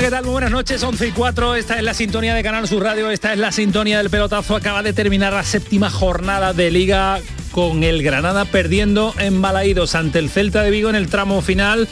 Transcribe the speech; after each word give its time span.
Hola, 0.00 0.08
¿qué 0.08 0.16
tal? 0.16 0.24
Muy 0.24 0.32
buenas 0.32 0.50
noches, 0.50 0.82
11 0.82 1.08
y 1.08 1.10
4. 1.10 1.56
Esta 1.56 1.76
es 1.76 1.82
la 1.82 1.92
sintonía 1.92 2.34
de 2.34 2.42
Canal 2.42 2.66
Sur 2.66 2.82
Radio, 2.82 3.10
esta 3.10 3.34
es 3.34 3.38
la 3.38 3.52
sintonía 3.52 3.98
del 3.98 4.08
pelotazo. 4.08 4.56
Acaba 4.56 4.82
de 4.82 4.94
terminar 4.94 5.34
la 5.34 5.44
séptima 5.44 5.90
jornada 5.90 6.54
de 6.54 6.70
Liga 6.70 7.20
con 7.52 7.84
el 7.84 8.02
Granada 8.02 8.46
perdiendo 8.46 9.12
en 9.18 9.42
Balaídos 9.42 9.94
ante 9.94 10.18
el 10.18 10.30
Celta 10.30 10.62
de 10.62 10.70
Vigo 10.70 10.88
en 10.88 10.96
el 10.96 11.08
tramo 11.08 11.42
final 11.42 11.86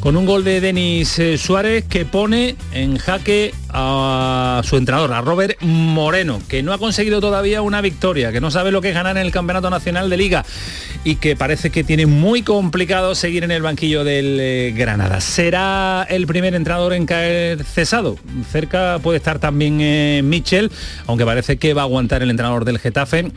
con 0.00 0.16
un 0.16 0.24
gol 0.24 0.42
de 0.42 0.62
Denis 0.62 1.18
eh, 1.18 1.36
Suárez 1.36 1.84
que 1.84 2.06
pone 2.06 2.56
en 2.72 2.96
jaque 2.96 3.52
a 3.72 4.62
su 4.64 4.76
entrenador, 4.76 5.12
a 5.12 5.20
Robert 5.20 5.60
Moreno, 5.62 6.40
que 6.48 6.62
no 6.62 6.72
ha 6.72 6.78
conseguido 6.78 7.20
todavía 7.20 7.62
una 7.62 7.80
victoria, 7.80 8.32
que 8.32 8.40
no 8.40 8.50
sabe 8.50 8.70
lo 8.70 8.80
que 8.80 8.90
es 8.90 8.94
ganar 8.94 9.16
en 9.16 9.24
el 9.24 9.32
Campeonato 9.32 9.70
Nacional 9.70 10.10
de 10.10 10.16
Liga 10.16 10.44
y 11.04 11.16
que 11.16 11.36
parece 11.36 11.70
que 11.70 11.84
tiene 11.84 12.06
muy 12.06 12.42
complicado 12.42 13.14
seguir 13.14 13.44
en 13.44 13.50
el 13.50 13.62
banquillo 13.62 14.04
del 14.04 14.38
eh, 14.40 14.72
Granada. 14.76 15.20
Será 15.20 16.06
el 16.08 16.26
primer 16.26 16.54
entrenador 16.54 16.92
en 16.92 17.06
caer 17.06 17.64
cesado. 17.64 18.18
Cerca 18.50 18.98
puede 19.02 19.18
estar 19.18 19.38
también 19.38 19.80
eh, 19.80 20.20
Michel, 20.24 20.70
aunque 21.06 21.24
parece 21.24 21.56
que 21.56 21.74
va 21.74 21.82
a 21.82 21.84
aguantar 21.84 22.22
el 22.22 22.30
entrenador 22.30 22.64
del 22.64 22.78
Getafe 22.78 23.30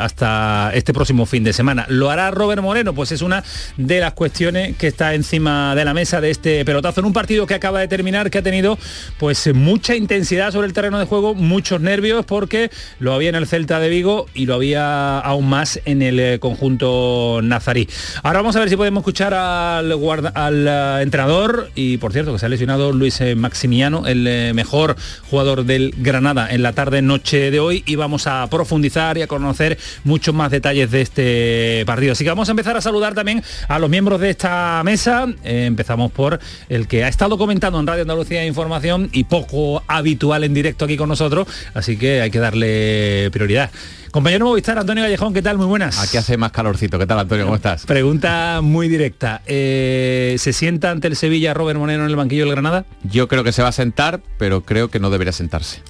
hasta 0.00 0.70
este 0.74 0.92
próximo 0.92 1.26
fin 1.26 1.44
de 1.44 1.52
semana. 1.52 1.86
¿Lo 1.88 2.10
hará 2.10 2.30
Robert 2.30 2.62
Moreno? 2.62 2.94
Pues 2.94 3.12
es 3.12 3.22
una 3.22 3.44
de 3.76 4.00
las 4.00 4.14
cuestiones 4.14 4.76
que 4.76 4.86
está 4.86 5.14
encima 5.14 5.74
de 5.74 5.84
la 5.84 5.94
mesa 5.94 6.20
de 6.20 6.30
este 6.30 6.64
pelotazo 6.64 7.00
en 7.00 7.06
un 7.06 7.12
partido 7.12 7.46
que 7.46 7.54
acaba 7.54 7.80
de 7.80 7.88
terminar, 7.88 8.30
que 8.30 8.38
ha 8.38 8.42
tenido 8.42 8.78
pues 9.18 9.50
mucha 9.64 9.96
intensidad 9.96 10.52
sobre 10.52 10.66
el 10.66 10.74
terreno 10.74 10.98
de 10.98 11.06
juego, 11.06 11.34
muchos 11.34 11.80
nervios 11.80 12.26
porque 12.26 12.70
lo 12.98 13.14
había 13.14 13.30
en 13.30 13.34
el 13.34 13.46
Celta 13.46 13.80
de 13.80 13.88
Vigo 13.88 14.26
y 14.34 14.44
lo 14.44 14.54
había 14.54 15.18
aún 15.18 15.48
más 15.48 15.80
en 15.86 16.02
el 16.02 16.20
eh, 16.20 16.38
conjunto 16.38 17.40
nazarí. 17.42 17.88
Ahora 18.22 18.40
vamos 18.40 18.56
a 18.56 18.60
ver 18.60 18.68
si 18.68 18.76
podemos 18.76 19.00
escuchar 19.00 19.32
al, 19.32 19.90
eh, 19.90 20.98
entrenador 21.00 21.70
y 21.74 21.96
por 21.96 22.12
cierto 22.12 22.34
que 22.34 22.38
se 22.38 22.44
ha 22.44 22.50
lesionado 22.50 22.92
Luis 22.92 23.18
eh, 23.22 23.34
Maximiano, 23.36 24.06
el 24.06 24.52
mejor 24.54 24.96
jugador 25.30 25.64
del 25.64 25.94
Granada 25.96 26.50
en 26.50 26.62
la 26.62 26.74
tarde 26.74 27.00
noche 27.00 27.50
de 27.50 27.58
hoy 27.58 27.82
y 27.86 27.96
vamos 27.96 28.26
a 28.26 28.46
profundizar 28.50 29.16
y 29.16 29.22
a 29.22 29.26
conocer 29.26 29.78
muchos 30.04 30.34
más 30.34 30.50
detalles 30.50 30.90
de 30.90 31.00
este 31.00 31.84
partido. 31.86 32.12
Así 32.12 32.22
que 32.22 32.30
vamos 32.30 32.48
a 32.48 32.52
empezar 32.52 32.76
a 32.76 32.82
saludar 32.82 33.14
también 33.14 33.42
a 33.66 33.78
los 33.78 33.88
miembros 33.88 34.20
de 34.20 34.28
esta 34.28 34.82
mesa. 34.84 35.26
empezamos 35.42 36.12
por 36.12 36.38
el 36.68 36.86
que 36.86 37.04
ha 37.04 37.08
estado 37.08 37.38
comentando 37.38 37.80
en 37.80 37.86
Radio 37.86 38.02
Andalucía 38.02 38.44
Información 38.44 39.08
y 39.12 39.24
poco 39.24 39.53
habitual 39.86 40.44
en 40.44 40.54
directo 40.54 40.84
aquí 40.84 40.96
con 40.96 41.08
nosotros, 41.08 41.46
así 41.74 41.96
que 41.96 42.20
hay 42.20 42.30
que 42.30 42.38
darle 42.38 43.30
prioridad. 43.32 43.70
Compañero 44.10 44.46
Movistar, 44.46 44.78
Antonio 44.78 45.02
Gallejón, 45.02 45.34
¿qué 45.34 45.42
tal? 45.42 45.58
Muy 45.58 45.66
buenas. 45.66 45.98
Aquí 45.98 46.16
hace 46.16 46.36
más 46.36 46.52
calorcito. 46.52 47.00
¿Qué 47.00 47.06
tal, 47.06 47.18
Antonio? 47.18 47.46
¿Cómo 47.46 47.56
estás? 47.56 47.84
Pregunta 47.84 48.60
muy 48.62 48.88
directa. 48.88 49.42
Eh, 49.44 50.36
¿Se 50.38 50.52
sienta 50.52 50.92
ante 50.92 51.08
el 51.08 51.16
Sevilla 51.16 51.52
Robert 51.52 51.80
Monero 51.80 52.04
en 52.04 52.10
el 52.10 52.14
banquillo 52.14 52.44
del 52.44 52.52
Granada? 52.52 52.84
Yo 53.02 53.26
creo 53.26 53.42
que 53.42 53.50
se 53.50 53.62
va 53.62 53.70
a 53.70 53.72
sentar, 53.72 54.20
pero 54.38 54.60
creo 54.60 54.88
que 54.88 55.00
no 55.00 55.10
debería 55.10 55.32
sentarse. 55.32 55.82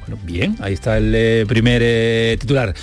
Bueno, 0.00 0.20
bien, 0.24 0.56
ahí 0.60 0.72
está 0.72 0.98
el 0.98 1.12
eh, 1.14 1.44
primer 1.46 1.80
eh, 1.84 2.36
titular. 2.40 2.74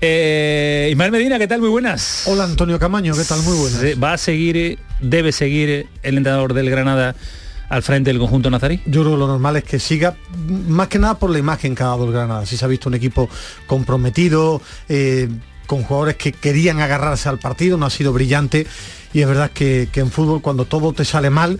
Eh, 0.00 0.88
Ismael 0.90 1.10
Medina, 1.10 1.38
¿qué 1.38 1.48
tal? 1.48 1.60
Muy 1.60 1.70
buenas. 1.70 2.24
Hola 2.26 2.44
Antonio 2.44 2.78
Camaño, 2.78 3.14
¿qué 3.14 3.24
tal? 3.24 3.40
Muy 3.42 3.56
buenas. 3.56 4.02
¿Va 4.02 4.12
a 4.12 4.18
seguir, 4.18 4.78
debe 5.00 5.32
seguir 5.32 5.86
el 6.02 6.18
entrenador 6.18 6.52
del 6.52 6.68
Granada 6.68 7.14
al 7.68 7.82
frente 7.82 8.10
del 8.10 8.18
conjunto 8.18 8.50
nazarí? 8.50 8.80
Yo 8.86 9.02
creo 9.02 9.12
que 9.12 9.18
lo 9.18 9.26
normal 9.26 9.56
es 9.56 9.64
que 9.64 9.78
siga, 9.78 10.16
más 10.68 10.88
que 10.88 10.98
nada 10.98 11.18
por 11.18 11.30
la 11.30 11.38
imagen 11.38 11.74
que 11.74 11.82
ha 11.82 11.86
dado 11.86 12.04
el 12.04 12.12
Granada. 12.12 12.46
Si 12.46 12.56
se 12.56 12.64
ha 12.64 12.68
visto 12.68 12.88
un 12.88 12.94
equipo 12.94 13.28
comprometido, 13.66 14.60
eh, 14.88 15.28
con 15.66 15.82
jugadores 15.82 16.16
que 16.16 16.32
querían 16.32 16.80
agarrarse 16.80 17.28
al 17.28 17.38
partido, 17.38 17.78
no 17.78 17.86
ha 17.86 17.90
sido 17.90 18.12
brillante. 18.12 18.66
Y 19.12 19.20
es 19.20 19.28
verdad 19.28 19.50
que, 19.50 19.88
que 19.92 20.00
en 20.00 20.10
fútbol 20.10 20.42
cuando 20.42 20.64
todo 20.64 20.92
te 20.92 21.04
sale 21.04 21.30
mal, 21.30 21.58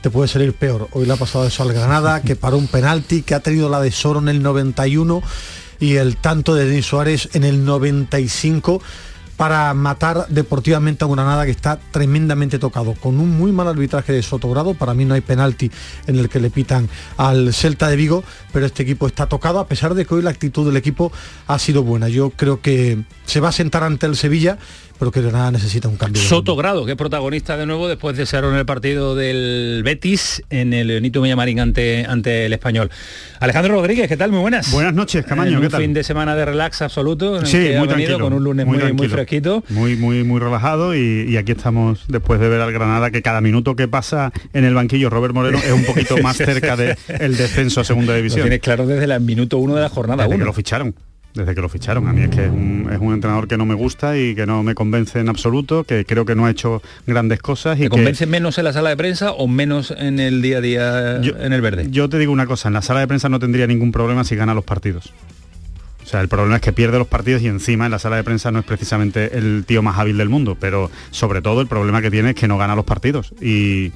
te 0.00 0.10
puede 0.10 0.28
salir 0.28 0.52
peor. 0.52 0.88
Hoy 0.92 1.06
le 1.06 1.12
ha 1.12 1.16
pasado 1.16 1.46
eso 1.46 1.62
al 1.62 1.72
Granada, 1.72 2.22
que 2.24 2.36
paró 2.36 2.58
un 2.58 2.68
penalti, 2.68 3.22
que 3.22 3.34
ha 3.34 3.40
tenido 3.40 3.68
la 3.68 3.80
de 3.80 3.90
Soro 3.90 4.20
en 4.20 4.28
el 4.28 4.42
91 4.42 5.22
y 5.80 5.96
el 5.96 6.16
tanto 6.16 6.54
de 6.54 6.66
Denis 6.66 6.86
Suárez 6.86 7.28
en 7.32 7.44
el 7.44 7.64
95 7.64 8.82
para 9.42 9.74
matar 9.74 10.28
deportivamente 10.28 11.04
a 11.04 11.08
Granada 11.08 11.44
que 11.44 11.50
está 11.50 11.76
tremendamente 11.90 12.60
tocado, 12.60 12.94
con 12.94 13.18
un 13.18 13.36
muy 13.36 13.50
mal 13.50 13.66
arbitraje 13.66 14.12
de 14.12 14.22
Sotogrado, 14.22 14.74
para 14.74 14.94
mí 14.94 15.04
no 15.04 15.14
hay 15.14 15.20
penalti 15.20 15.68
en 16.06 16.16
el 16.20 16.28
que 16.28 16.38
le 16.38 16.48
pitan 16.48 16.88
al 17.16 17.52
Celta 17.52 17.88
de 17.88 17.96
Vigo, 17.96 18.22
pero 18.52 18.66
este 18.66 18.84
equipo 18.84 19.08
está 19.08 19.26
tocado, 19.26 19.58
a 19.58 19.66
pesar 19.66 19.94
de 19.94 20.06
que 20.06 20.14
hoy 20.14 20.22
la 20.22 20.30
actitud 20.30 20.64
del 20.64 20.76
equipo 20.76 21.10
ha 21.48 21.58
sido 21.58 21.82
buena. 21.82 22.08
Yo 22.08 22.30
creo 22.30 22.60
que 22.60 23.02
se 23.26 23.40
va 23.40 23.48
a 23.48 23.52
sentar 23.52 23.82
ante 23.82 24.06
el 24.06 24.14
Sevilla 24.14 24.58
pero 25.02 25.10
que 25.10 25.20
Granada 25.20 25.50
necesita 25.50 25.88
un 25.88 25.96
cambio. 25.96 26.22
Soto 26.22 26.54
Grado, 26.54 26.86
que 26.86 26.92
es 26.92 26.96
protagonista 26.96 27.56
de 27.56 27.66
nuevo 27.66 27.88
después 27.88 28.16
de 28.16 28.24
ser 28.24 28.44
en 28.44 28.54
el 28.54 28.64
partido 28.64 29.16
del 29.16 29.82
Betis 29.84 30.44
en 30.48 30.72
el 30.72 31.02
Nito 31.02 31.20
Villamarín 31.20 31.58
ante, 31.58 32.06
ante 32.08 32.46
el 32.46 32.52
español. 32.52 32.88
Alejandro 33.40 33.74
Rodríguez, 33.74 34.06
¿qué 34.06 34.16
tal? 34.16 34.30
Muy 34.30 34.38
buenas. 34.38 34.70
Buenas 34.70 34.94
noches, 34.94 35.26
Camaño. 35.26 35.58
un 35.58 35.68
fin 35.72 35.92
de 35.92 36.04
semana 36.04 36.36
de 36.36 36.44
relax 36.44 36.82
absoluto. 36.82 37.44
sí, 37.44 37.70
muy 37.76 37.88
tranquilo, 37.88 38.20
con 38.20 38.32
un 38.32 38.44
lunes 38.44 38.64
muy, 38.64 38.92
muy, 38.92 39.08
fresquito. 39.08 39.64
Muy, 39.70 39.96
muy, 39.96 40.22
muy 40.22 40.38
relajado 40.38 40.94
y, 40.94 41.36
aquí 41.36 41.50
estamos 41.50 42.04
después 42.06 42.38
de 42.38 42.48
ver 42.48 42.60
al 42.60 42.72
Granada 42.72 43.10
que 43.10 43.22
cada 43.22 43.40
minuto 43.40 43.74
que 43.74 43.88
pasa 43.88 44.30
en 44.52 44.64
el 44.64 44.74
banquillo 44.74 45.10
Robert 45.10 45.34
Moreno 45.34 45.58
es 45.58 45.72
un 45.72 45.84
poquito 45.84 46.16
más 46.22 46.36
cerca 46.36 46.76
del 46.76 47.36
descenso 47.36 47.80
a 47.80 47.84
segunda 47.84 48.14
división. 48.14 48.42
Lo 48.42 48.44
tienes 48.44 48.60
claro 48.60 48.86
desde 48.86 49.12
el 49.12 49.20
minuto 49.20 49.58
uno 49.58 49.74
de 49.74 49.82
la 49.82 49.88
jornada. 49.88 50.22
Desde 50.22 50.38
que 50.38 50.44
lo 50.44 50.52
ficharon 50.52 50.94
desde 51.34 51.54
que 51.54 51.60
lo 51.60 51.68
ficharon. 51.68 52.08
A 52.08 52.12
mí 52.12 52.22
es 52.22 52.30
que 52.30 52.44
es 52.44 52.50
un, 52.50 53.12
entrenador 53.12 53.48
que 53.48 53.56
no 53.56 53.64
me 53.64 53.74
gusta 53.74 54.18
y 54.18 54.34
que 54.34 54.46
no 54.46 54.62
me 54.62 54.74
convence 54.74 55.20
en 55.20 55.28
absoluto, 55.28 55.84
que 55.84 56.04
creo 56.04 56.24
que 56.24 56.34
no 56.34 56.46
ha 56.46 56.50
hecho 56.50 56.82
grandes 57.06 57.40
cosas. 57.40 57.78
Y 57.78 57.82
¿Te 57.82 57.88
convence 57.88 58.26
menos 58.26 58.58
en 58.58 58.64
la 58.64 58.72
sala 58.72 58.90
de 58.90 58.96
prensa 58.96 59.32
o 59.32 59.48
menos 59.48 59.92
en 59.96 60.20
el 60.20 60.42
día 60.42 60.58
a 60.58 60.60
día 60.60 61.16
en 61.16 61.52
el 61.52 61.60
verde? 61.60 61.86
Yo 61.90 62.08
te 62.08 62.18
digo 62.18 62.32
una 62.32 62.46
cosa, 62.46 62.68
en 62.68 62.74
la 62.74 62.82
sala 62.82 63.00
de 63.00 63.08
prensa 63.08 63.28
no 63.28 63.38
tendría 63.38 63.66
ningún 63.66 63.92
problema 63.92 64.24
si 64.24 64.36
gana 64.36 64.54
los 64.54 64.64
partidos. 64.64 65.12
O 66.02 66.06
sea, 66.06 66.20
el 66.20 66.28
problema 66.28 66.56
es 66.56 66.62
que 66.62 66.72
pierde 66.72 66.98
los 66.98 67.06
partidos 67.06 67.42
y 67.42 67.46
encima 67.46 67.86
en 67.86 67.92
la 67.92 67.98
sala 67.98 68.16
de 68.16 68.24
prensa 68.24 68.50
no 68.50 68.58
es 68.58 68.64
precisamente 68.64 69.38
el 69.38 69.64
tío 69.66 69.82
más 69.82 69.98
hábil 69.98 70.18
del 70.18 70.28
mundo, 70.28 70.56
pero 70.58 70.90
sobre 71.10 71.42
todo 71.42 71.60
el 71.60 71.68
problema 71.68 72.02
que 72.02 72.10
tiene 72.10 72.30
es 72.30 72.34
que 72.34 72.48
no 72.48 72.58
gana 72.58 72.74
los 72.74 72.84
partidos 72.84 73.32
y, 73.40 73.92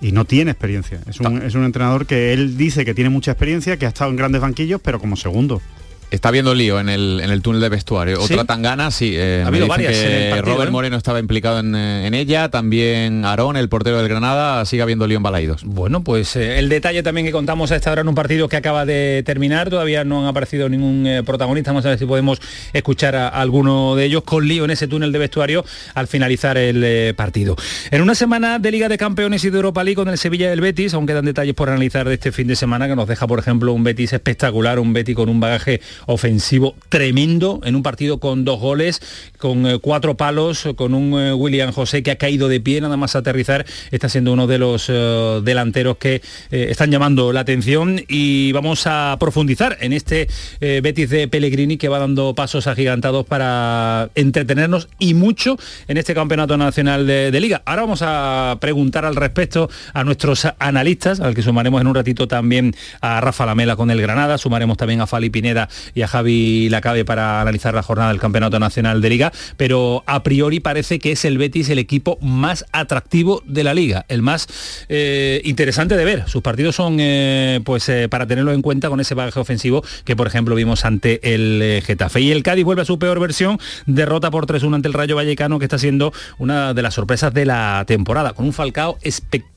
no 0.00 0.24
tiene 0.24 0.50
experiencia. 0.50 0.98
Es 1.06 1.20
un, 1.20 1.42
es 1.42 1.54
un 1.54 1.62
entrenador 1.62 2.06
que 2.06 2.32
él 2.32 2.56
dice 2.56 2.84
que 2.84 2.92
tiene 2.92 3.08
mucha 3.08 3.30
experiencia, 3.30 3.76
que 3.76 3.86
ha 3.86 3.90
estado 3.90 4.10
en 4.10 4.16
grandes 4.16 4.40
banquillos, 4.40 4.80
pero 4.82 4.98
como 4.98 5.14
segundo. 5.14 5.62
Está 6.12 6.30
viendo 6.30 6.54
lío 6.54 6.78
en 6.78 6.90
el, 6.90 7.20
en 7.24 7.30
el 7.30 7.40
túnel 7.40 7.62
de 7.62 7.70
vestuario. 7.70 8.20
Otra 8.20 8.44
tangana, 8.44 8.90
sí. 8.90 9.14
Eh, 9.16 9.40
ha 9.42 9.48
habido 9.48 9.66
varias. 9.66 9.96
Robert 10.42 10.68
¿eh? 10.68 10.70
Moreno 10.70 10.98
estaba 10.98 11.18
implicado 11.18 11.60
eh, 11.60 12.06
en, 12.06 12.12
ella, 12.12 12.50
también 12.50 13.24
Aarón, 13.24 13.56
el 13.56 13.70
portero 13.70 13.96
del 13.96 14.08
Granada, 14.08 14.62
sigue 14.66 14.82
habiendo 14.82 15.06
lío 15.06 15.16
en 15.16 15.22
Balaídos. 15.22 15.64
Bueno, 15.64 16.04
pues 16.04 16.36
el 16.36 16.68
detalle 16.68 17.02
también 17.02 17.26
que 17.26 17.32
contamos 17.32 17.72
a 17.72 17.76
esta 17.76 17.90
hora 17.90 18.02
en 18.02 18.08
un 18.08 18.14
partido 18.14 18.46
que 18.46 18.56
acaba 18.56 18.84
de 18.84 19.22
terminar, 19.24 19.70
todavía 19.70 20.04
no 20.04 20.20
han 20.20 20.26
aparecido 20.26 20.68
ningún 20.68 21.22
protagonista, 21.24 21.70
vamos 21.70 21.86
a 21.86 21.88
ver 21.88 21.98
si 21.98 22.04
podemos 22.04 22.42
escuchar 22.74 23.16
a, 23.16 23.28
alguno 23.28 23.96
de 23.96 24.04
ellos 24.04 24.22
con 24.22 24.46
lío 24.46 24.66
en 24.66 24.70
ese 24.70 24.88
túnel 24.88 25.12
de 25.12 25.18
vestuario 25.18 25.64
al 25.94 26.08
finalizar 26.08 26.58
el 26.58 27.14
partido. 27.14 27.56
En 27.90 28.02
una 28.02 28.14
semana 28.14 28.58
de 28.58 28.70
Liga 28.70 28.90
de 28.90 28.98
Campeones 28.98 29.44
y 29.44 29.50
de 29.50 29.56
Europa 29.56 29.82
League 29.82 29.96
con 29.96 30.10
el 30.10 30.18
Sevilla 30.18 30.50
y 30.50 30.52
el 30.52 30.60
Betis, 30.60 30.92
aún 30.92 31.06
quedan 31.06 31.24
detalles 31.24 31.54
por 31.54 31.70
analizar 31.70 32.06
de 32.06 32.14
este 32.14 32.32
fin 32.32 32.48
de 32.48 32.56
semana 32.56 32.86
que 32.86 32.96
nos 32.96 33.08
deja, 33.08 33.26
por 33.26 33.38
ejemplo, 33.38 33.72
un 33.72 33.82
Betis 33.82 34.12
espectacular, 34.12 34.78
un 34.78 34.92
Betis 34.92 35.16
con 35.16 35.30
un 35.30 35.40
bagaje 35.40 35.80
ofensivo 36.06 36.74
tremendo 36.88 37.60
en 37.64 37.76
un 37.76 37.82
partido 37.82 38.18
con 38.18 38.44
dos 38.44 38.60
goles, 38.60 39.00
con 39.38 39.66
eh, 39.66 39.78
cuatro 39.78 40.16
palos, 40.16 40.68
con 40.76 40.94
un 40.94 41.18
eh, 41.20 41.32
William 41.32 41.72
José 41.72 42.02
que 42.02 42.10
ha 42.10 42.16
caído 42.16 42.48
de 42.48 42.60
pie 42.60 42.80
nada 42.80 42.96
más 42.96 43.16
aterrizar, 43.16 43.66
está 43.90 44.08
siendo 44.08 44.32
uno 44.32 44.46
de 44.46 44.58
los 44.58 44.86
eh, 44.88 45.40
delanteros 45.44 45.96
que 45.96 46.22
están 46.50 46.90
llamando 46.90 47.32
la 47.32 47.40
atención 47.40 48.00
y 48.08 48.52
vamos 48.52 48.86
a 48.86 49.16
profundizar 49.18 49.78
en 49.80 49.92
este 49.92 50.28
Betis 50.60 51.10
de 51.10 51.28
Pellegrini 51.28 51.76
que 51.76 51.88
va 51.88 51.98
dando 51.98 52.34
pasos 52.34 52.66
agigantados 52.66 53.26
para 53.26 54.10
entretenernos 54.14 54.88
y 54.98 55.14
mucho 55.14 55.56
en 55.88 55.96
este 55.96 56.14
campeonato 56.14 56.56
nacional 56.56 57.06
de, 57.06 57.30
de 57.30 57.40
liga. 57.40 57.62
Ahora 57.64 57.82
vamos 57.82 58.02
a 58.02 58.58
preguntar 58.60 59.04
al 59.04 59.16
respecto 59.16 59.70
a 59.92 60.04
nuestros 60.04 60.46
analistas, 60.58 61.20
al 61.20 61.34
que 61.34 61.42
sumaremos 61.42 61.80
en 61.80 61.86
un 61.86 61.94
ratito 61.94 62.28
también 62.28 62.74
a 63.00 63.20
Rafa 63.20 63.46
Lamela 63.46 63.76
con 63.76 63.90
el 63.90 64.00
Granada, 64.00 64.38
sumaremos 64.38 64.76
también 64.76 65.00
a 65.00 65.06
Fali 65.06 65.30
Pineda 65.30 65.68
y 65.94 66.02
a 66.02 66.08
Javi 66.08 66.68
Lacabe 66.68 67.04
para 67.04 67.40
analizar 67.40 67.74
la 67.74 67.82
jornada 67.82 68.10
del 68.10 68.20
Campeonato 68.20 68.58
Nacional 68.58 69.00
de 69.00 69.10
Liga, 69.10 69.32
pero 69.56 70.02
a 70.06 70.22
priori 70.22 70.60
parece 70.60 70.98
que 70.98 71.12
es 71.12 71.24
el 71.24 71.38
Betis 71.38 71.68
el 71.70 71.78
equipo 71.78 72.18
más 72.20 72.64
atractivo 72.72 73.42
de 73.46 73.64
la 73.64 73.74
liga, 73.74 74.04
el 74.08 74.22
más 74.22 74.46
eh, 74.88 75.40
interesante 75.44 75.96
de 75.96 76.04
ver. 76.04 76.28
Sus 76.28 76.42
partidos 76.42 76.76
son 76.76 76.96
eh, 77.00 77.60
pues 77.64 77.88
eh, 77.88 78.08
para 78.08 78.26
tenerlo 78.26 78.52
en 78.52 78.62
cuenta 78.62 78.88
con 78.88 79.00
ese 79.00 79.14
bagaje 79.14 79.40
ofensivo 79.40 79.84
que 80.04 80.16
por 80.16 80.26
ejemplo 80.26 80.54
vimos 80.54 80.84
ante 80.84 81.34
el 81.34 81.82
Getafe. 81.84 82.20
Y 82.20 82.32
el 82.32 82.42
Cádiz 82.42 82.64
vuelve 82.64 82.82
a 82.82 82.86
su 82.86 82.98
peor 82.98 83.20
versión, 83.20 83.58
derrota 83.86 84.30
por 84.30 84.46
3-1 84.46 84.76
ante 84.76 84.88
el 84.88 84.94
Rayo 84.94 85.16
Vallecano 85.16 85.58
que 85.58 85.64
está 85.64 85.78
siendo 85.78 86.12
una 86.38 86.74
de 86.74 86.82
las 86.82 86.94
sorpresas 86.94 87.32
de 87.32 87.46
la 87.46 87.84
temporada, 87.86 88.32
con 88.32 88.46
un 88.46 88.52
Falcao 88.52 88.98
espectacular. 89.02 89.51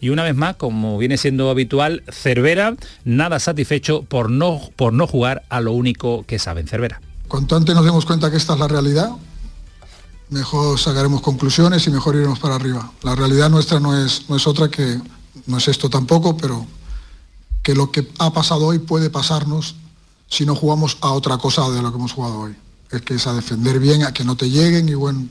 Y 0.00 0.10
una 0.10 0.22
vez 0.22 0.34
más, 0.34 0.56
como 0.56 0.98
viene 0.98 1.16
siendo 1.16 1.50
habitual, 1.50 2.02
Cervera 2.10 2.76
nada 3.04 3.38
satisfecho 3.38 4.02
por 4.02 4.30
no, 4.30 4.60
por 4.76 4.92
no 4.92 5.06
jugar 5.06 5.44
a 5.48 5.60
lo 5.60 5.72
único 5.72 6.24
que 6.26 6.38
saben 6.38 6.66
Cervera. 6.66 7.00
Cuanto 7.28 7.56
antes 7.56 7.74
nos 7.74 7.84
demos 7.84 8.04
cuenta 8.06 8.30
que 8.30 8.36
esta 8.36 8.54
es 8.54 8.60
la 8.60 8.68
realidad, 8.68 9.10
mejor 10.30 10.78
sacaremos 10.78 11.20
conclusiones 11.22 11.86
y 11.86 11.90
mejor 11.90 12.16
iremos 12.16 12.38
para 12.38 12.54
arriba. 12.54 12.92
La 13.02 13.14
realidad 13.14 13.50
nuestra 13.50 13.80
no 13.80 13.96
es, 13.96 14.28
no 14.28 14.36
es 14.36 14.46
otra 14.46 14.68
que, 14.68 15.00
no 15.46 15.58
es 15.58 15.68
esto 15.68 15.88
tampoco, 15.90 16.36
pero 16.36 16.66
que 17.62 17.74
lo 17.74 17.90
que 17.90 18.08
ha 18.18 18.32
pasado 18.32 18.66
hoy 18.66 18.78
puede 18.78 19.10
pasarnos 19.10 19.76
si 20.28 20.44
no 20.44 20.54
jugamos 20.54 20.98
a 21.00 21.10
otra 21.12 21.38
cosa 21.38 21.68
de 21.70 21.82
lo 21.82 21.90
que 21.90 21.98
hemos 21.98 22.12
jugado 22.12 22.40
hoy. 22.40 22.54
Es 22.90 23.02
que 23.02 23.14
es 23.14 23.26
a 23.26 23.34
defender 23.34 23.80
bien, 23.80 24.04
a 24.04 24.12
que 24.12 24.24
no 24.24 24.36
te 24.36 24.50
lleguen 24.50 24.88
y 24.88 24.94
bueno, 24.94 25.26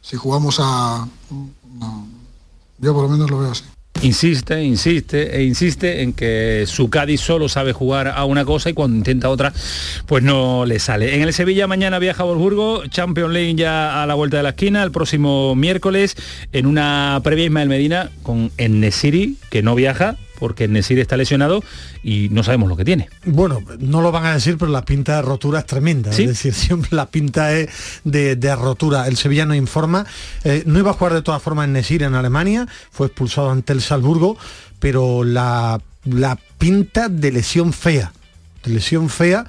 si 0.00 0.16
jugamos 0.16 0.56
a... 0.60 1.08
yo 2.82 2.92
por 2.92 3.04
lo 3.04 3.08
menos 3.08 3.30
lo 3.30 3.38
veo 3.38 3.52
así. 3.52 3.64
Insiste, 4.02 4.60
insiste 4.64 5.36
e 5.36 5.44
insiste 5.44 6.02
en 6.02 6.12
que 6.12 6.64
su 6.66 6.90
Cádiz 6.90 7.20
solo 7.20 7.48
sabe 7.48 7.72
jugar 7.72 8.08
a 8.08 8.24
una 8.24 8.44
cosa 8.44 8.68
y 8.68 8.72
cuando 8.72 8.96
intenta 8.96 9.28
otra, 9.28 9.52
pues 10.06 10.24
no 10.24 10.66
le 10.66 10.80
sale. 10.80 11.14
En 11.14 11.22
el 11.22 11.32
Sevilla 11.32 11.68
mañana 11.68 12.00
viaja 12.00 12.24
a 12.24 12.26
Wolfsburgo, 12.26 12.86
Champions 12.88 13.32
League 13.32 13.54
ya 13.54 14.02
a 14.02 14.06
la 14.06 14.14
vuelta 14.14 14.38
de 14.38 14.42
la 14.42 14.48
esquina, 14.50 14.82
el 14.82 14.90
próximo 14.90 15.54
miércoles, 15.54 16.16
en 16.52 16.66
una 16.66 17.20
previa 17.22 17.44
Ismael 17.44 17.68
Medina 17.68 18.10
con 18.24 18.50
Enesiri, 18.56 19.36
que 19.50 19.62
no 19.62 19.76
viaja, 19.76 20.16
porque 20.42 20.66
Nesir 20.66 20.98
está 20.98 21.16
lesionado 21.16 21.62
y 22.02 22.26
no 22.32 22.42
sabemos 22.42 22.68
lo 22.68 22.76
que 22.76 22.84
tiene. 22.84 23.08
Bueno, 23.24 23.60
no 23.78 24.00
lo 24.00 24.10
van 24.10 24.26
a 24.26 24.34
decir, 24.34 24.58
pero 24.58 24.72
la 24.72 24.84
pinta 24.84 25.14
de 25.14 25.22
rotura 25.22 25.60
es 25.60 25.66
tremenda. 25.66 26.10
Es 26.10 26.16
decir, 26.16 26.52
siempre 26.66 26.88
la 26.90 27.06
pinta 27.06 27.52
es 27.52 27.70
de, 28.02 28.56
rotura. 28.56 29.06
El 29.06 29.16
sevillano 29.16 29.54
informa. 29.54 30.04
Eh, 30.42 30.64
no 30.66 30.80
iba 30.80 30.90
a 30.90 30.94
jugar 30.94 31.14
de 31.14 31.22
todas 31.22 31.40
formas 31.40 31.66
en 31.66 31.74
Nesir 31.74 32.02
en 32.02 32.16
Alemania, 32.16 32.66
fue 32.90 33.06
expulsado 33.06 33.52
ante 33.52 33.72
el 33.72 33.82
Salzburgo, 33.82 34.36
pero 34.80 35.22
la, 35.22 35.80
la 36.06 36.36
pinta 36.58 37.08
de 37.08 37.30
lesión 37.30 37.72
fea. 37.72 38.12
De 38.64 38.72
lesión 38.72 39.10
fea 39.10 39.46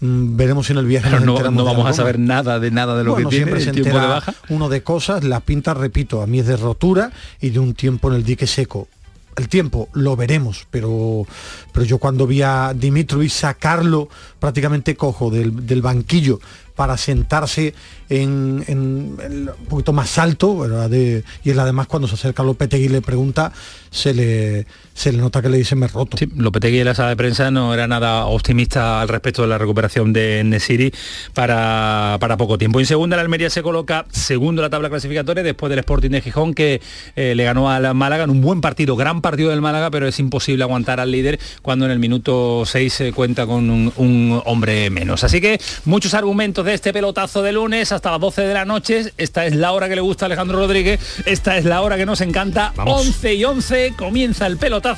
mm, 0.00 0.36
veremos 0.38 0.70
en 0.70 0.78
el 0.78 0.86
viaje 0.86 1.20
no, 1.20 1.34
vamos 1.34 1.86
a 1.86 1.92
saber 1.92 2.18
nada 2.18 2.58
de 2.58 2.70
nada 2.70 2.96
de 2.96 3.04
lo 3.04 3.14
que 3.14 3.26
tiene 3.26 3.52
el 3.52 3.72
tiempo 3.72 3.98
de 3.98 4.06
baja 4.06 4.34
uno 4.48 4.70
de 4.70 4.82
cosas 4.82 5.24
la 5.24 5.40
pinta 5.40 5.72
repito 5.72 6.20
a 6.20 6.26
mí 6.26 6.40
es 6.40 6.46
de 6.46 6.58
rotura 6.58 7.10
y 7.40 7.50
de 7.50 7.58
un 7.58 7.72
tiempo 7.72 8.08
en 8.08 8.16
el 8.16 8.24
dique 8.24 8.46
seco 8.46 8.88
el 9.36 9.48
tiempo 9.48 9.88
lo 9.92 10.16
veremos, 10.16 10.66
pero, 10.70 11.26
pero 11.72 11.84
yo 11.86 11.98
cuando 11.98 12.26
vi 12.26 12.42
a 12.42 12.72
Dimitri 12.74 13.28
sacarlo 13.28 14.08
prácticamente 14.38 14.96
cojo 14.96 15.30
del, 15.30 15.66
del 15.66 15.82
banquillo 15.82 16.40
para 16.80 16.96
sentarse 16.96 17.74
en, 18.08 18.64
un 18.66 19.66
poquito 19.68 19.92
más 19.92 20.16
alto, 20.16 20.66
y 20.90 21.50
él 21.50 21.58
además 21.60 21.86
cuando 21.86 22.08
se 22.08 22.14
acerca 22.14 22.42
a 22.42 22.46
Lopetegui 22.46 22.86
y 22.86 22.88
le 22.88 23.02
pregunta, 23.02 23.52
se 23.90 24.14
le, 24.14 24.66
se 25.00 25.12
le 25.12 25.18
nota 25.18 25.40
que 25.40 25.48
le 25.48 25.56
dice 25.56 25.76
me 25.76 25.88
roto. 25.88 26.18
Sí, 26.18 26.28
Lopetegui 26.36 26.80
en 26.80 26.84
la 26.84 26.94
sala 26.94 27.08
de 27.08 27.16
prensa 27.16 27.50
no 27.50 27.72
era 27.72 27.88
nada 27.88 28.26
optimista 28.26 29.00
al 29.00 29.08
respecto 29.08 29.40
de 29.40 29.48
la 29.48 29.56
recuperación 29.56 30.12
de 30.12 30.44
Nesiri 30.44 30.92
para, 31.32 32.18
para 32.20 32.36
poco 32.36 32.58
tiempo. 32.58 32.80
En 32.80 32.84
segunda 32.84 33.16
la 33.16 33.22
Almería 33.22 33.48
se 33.48 33.62
coloca 33.62 34.04
segundo 34.10 34.60
en 34.60 34.64
la 34.64 34.68
tabla 34.68 34.90
clasificatoria 34.90 35.42
después 35.42 35.70
del 35.70 35.78
Sporting 35.78 36.10
de 36.10 36.20
Gijón 36.20 36.52
que 36.52 36.82
eh, 37.16 37.34
le 37.34 37.44
ganó 37.44 37.70
al 37.70 37.94
Málaga 37.94 38.24
en 38.24 38.30
un 38.30 38.42
buen 38.42 38.60
partido, 38.60 38.94
gran 38.94 39.22
partido 39.22 39.48
del 39.48 39.62
Málaga, 39.62 39.90
pero 39.90 40.06
es 40.06 40.18
imposible 40.18 40.64
aguantar 40.64 41.00
al 41.00 41.10
líder 41.10 41.40
cuando 41.62 41.86
en 41.86 41.92
el 41.92 41.98
minuto 41.98 42.64
6 42.66 42.92
se 42.92 43.12
cuenta 43.14 43.46
con 43.46 43.70
un, 43.70 43.90
un 43.96 44.42
hombre 44.44 44.90
menos. 44.90 45.24
Así 45.24 45.40
que 45.40 45.58
muchos 45.86 46.12
argumentos 46.12 46.66
de 46.66 46.74
este 46.74 46.92
pelotazo 46.92 47.42
de 47.42 47.52
lunes 47.52 47.90
hasta 47.90 48.10
las 48.10 48.20
12 48.20 48.42
de 48.42 48.52
la 48.52 48.66
noche. 48.66 49.14
Esta 49.16 49.46
es 49.46 49.56
la 49.56 49.72
hora 49.72 49.88
que 49.88 49.94
le 49.94 50.02
gusta 50.02 50.26
a 50.26 50.26
Alejandro 50.26 50.58
Rodríguez. 50.58 51.00
Esta 51.24 51.56
es 51.56 51.64
la 51.64 51.80
hora 51.80 51.96
que 51.96 52.04
nos 52.04 52.20
encanta. 52.20 52.74
11 52.76 53.34
y 53.34 53.44
11 53.44 53.94
comienza 53.96 54.46
el 54.46 54.58
pelotazo. 54.58 54.89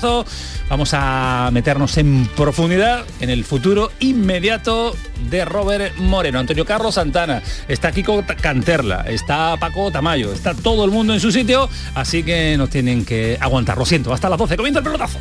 Vamos 0.68 0.94
a 0.94 1.50
meternos 1.52 1.98
en 1.98 2.26
profundidad 2.34 3.04
en 3.20 3.28
el 3.28 3.44
futuro 3.44 3.92
inmediato 4.00 4.96
de 5.28 5.44
Robert 5.44 5.96
Moreno. 5.98 6.38
Antonio 6.38 6.64
Carlos 6.64 6.94
Santana. 6.94 7.42
Está 7.68 7.92
Kiko 7.92 8.24
Canterla. 8.40 9.04
Está 9.08 9.56
Paco 9.58 9.90
Tamayo. 9.90 10.32
Está 10.32 10.54
todo 10.54 10.84
el 10.84 10.90
mundo 10.90 11.12
en 11.12 11.20
su 11.20 11.30
sitio. 11.30 11.68
Así 11.94 12.22
que 12.22 12.56
nos 12.56 12.70
tienen 12.70 13.04
que 13.04 13.36
aguantar. 13.40 13.76
Lo 13.76 13.84
siento. 13.84 14.12
Hasta 14.12 14.30
las 14.30 14.38
12. 14.38 14.56
Comienza 14.56 14.78
el 14.78 14.84
pelotazo. 14.84 15.18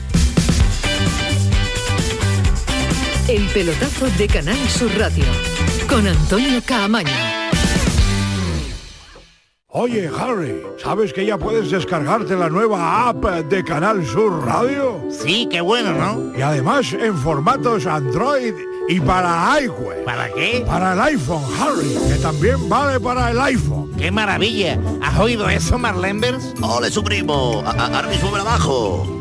El 3.28 3.44
pelotazo 3.48 4.10
de 4.18 4.28
Canal 4.28 4.70
Sur 4.70 4.92
Radio 4.98 5.26
con 5.88 6.08
Antonio 6.08 6.62
Caamaño. 6.66 7.41
Oye, 9.74 10.10
Harry, 10.20 10.62
¿sabes 10.84 11.14
que 11.14 11.26
ya 11.26 11.38
puedes 11.38 11.72
descargarte 11.72 12.36
la 12.36 12.50
nueva 12.50 13.08
app 13.08 13.24
de 13.24 13.64
Canal 13.64 14.06
Sur 14.06 14.46
Radio? 14.46 15.02
Sí, 15.10 15.48
qué 15.50 15.62
bueno, 15.62 15.94
¿no? 15.94 16.38
Y 16.38 16.42
además 16.42 16.92
en 16.92 17.18
formatos 17.18 17.86
Android 17.86 18.54
y 18.90 19.00
para 19.00 19.62
iWeb. 19.62 20.04
¿Para 20.04 20.28
qué? 20.34 20.66
Para 20.68 20.92
el 20.92 21.00
iPhone, 21.00 21.46
Harry, 21.58 21.96
que 22.10 22.16
también 22.22 22.68
vale 22.68 23.00
para 23.00 23.32
el 23.32 23.40
iPhone. 23.40 23.90
¡Qué 23.98 24.12
maravilla! 24.12 24.78
¿Has 25.02 25.18
oído 25.18 25.48
eso, 25.48 25.78
Marlenbers? 25.78 26.54
¡Ole, 26.62 26.92
su 26.92 27.02
primo! 27.02 27.64
¡Ahora 27.66 28.10
mismo 28.10 28.36
abajo! 28.36 29.21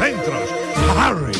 centros. 0.00 0.48
Harry. 0.96 1.32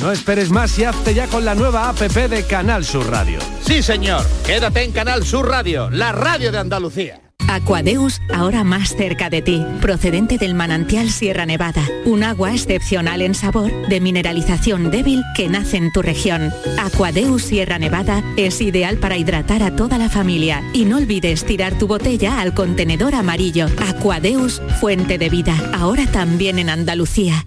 No 0.00 0.10
esperes 0.10 0.50
más 0.50 0.78
y 0.78 0.84
hazte 0.84 1.14
ya 1.14 1.26
con 1.26 1.44
la 1.44 1.54
nueva 1.54 1.88
APP 1.90 2.28
de 2.28 2.44
Canal 2.44 2.84
Sur 2.84 3.10
Radio. 3.10 3.38
Sí, 3.60 3.82
señor. 3.82 4.24
Quédate 4.44 4.82
en 4.82 4.92
Canal 4.92 5.24
Sur 5.24 5.48
Radio, 5.48 5.90
la 5.90 6.12
radio 6.12 6.50
de 6.50 6.58
Andalucía. 6.58 7.20
Aquadeus, 7.48 8.20
ahora 8.34 8.64
más 8.64 8.96
cerca 8.96 9.30
de 9.30 9.40
ti, 9.40 9.64
procedente 9.80 10.36
del 10.36 10.54
manantial 10.54 11.10
Sierra 11.10 11.46
Nevada, 11.46 11.82
un 12.04 12.24
agua 12.24 12.52
excepcional 12.52 13.22
en 13.22 13.34
sabor, 13.34 13.70
de 13.88 14.00
mineralización 14.00 14.90
débil 14.90 15.22
que 15.34 15.48
nace 15.48 15.76
en 15.76 15.92
tu 15.92 16.02
región. 16.02 16.52
Aquadeus 16.78 17.42
Sierra 17.42 17.78
Nevada 17.78 18.22
es 18.36 18.60
ideal 18.60 18.98
para 18.98 19.16
hidratar 19.16 19.62
a 19.62 19.76
toda 19.76 19.96
la 19.96 20.08
familia 20.08 20.62
y 20.72 20.86
no 20.86 20.96
olvides 20.96 21.44
tirar 21.44 21.78
tu 21.78 21.86
botella 21.86 22.40
al 22.40 22.52
contenedor 22.52 23.14
amarillo. 23.14 23.66
Aquadeus, 23.88 24.60
fuente 24.80 25.18
de 25.18 25.28
vida, 25.28 25.54
ahora 25.78 26.06
también 26.06 26.58
en 26.58 26.70
Andalucía. 26.70 27.46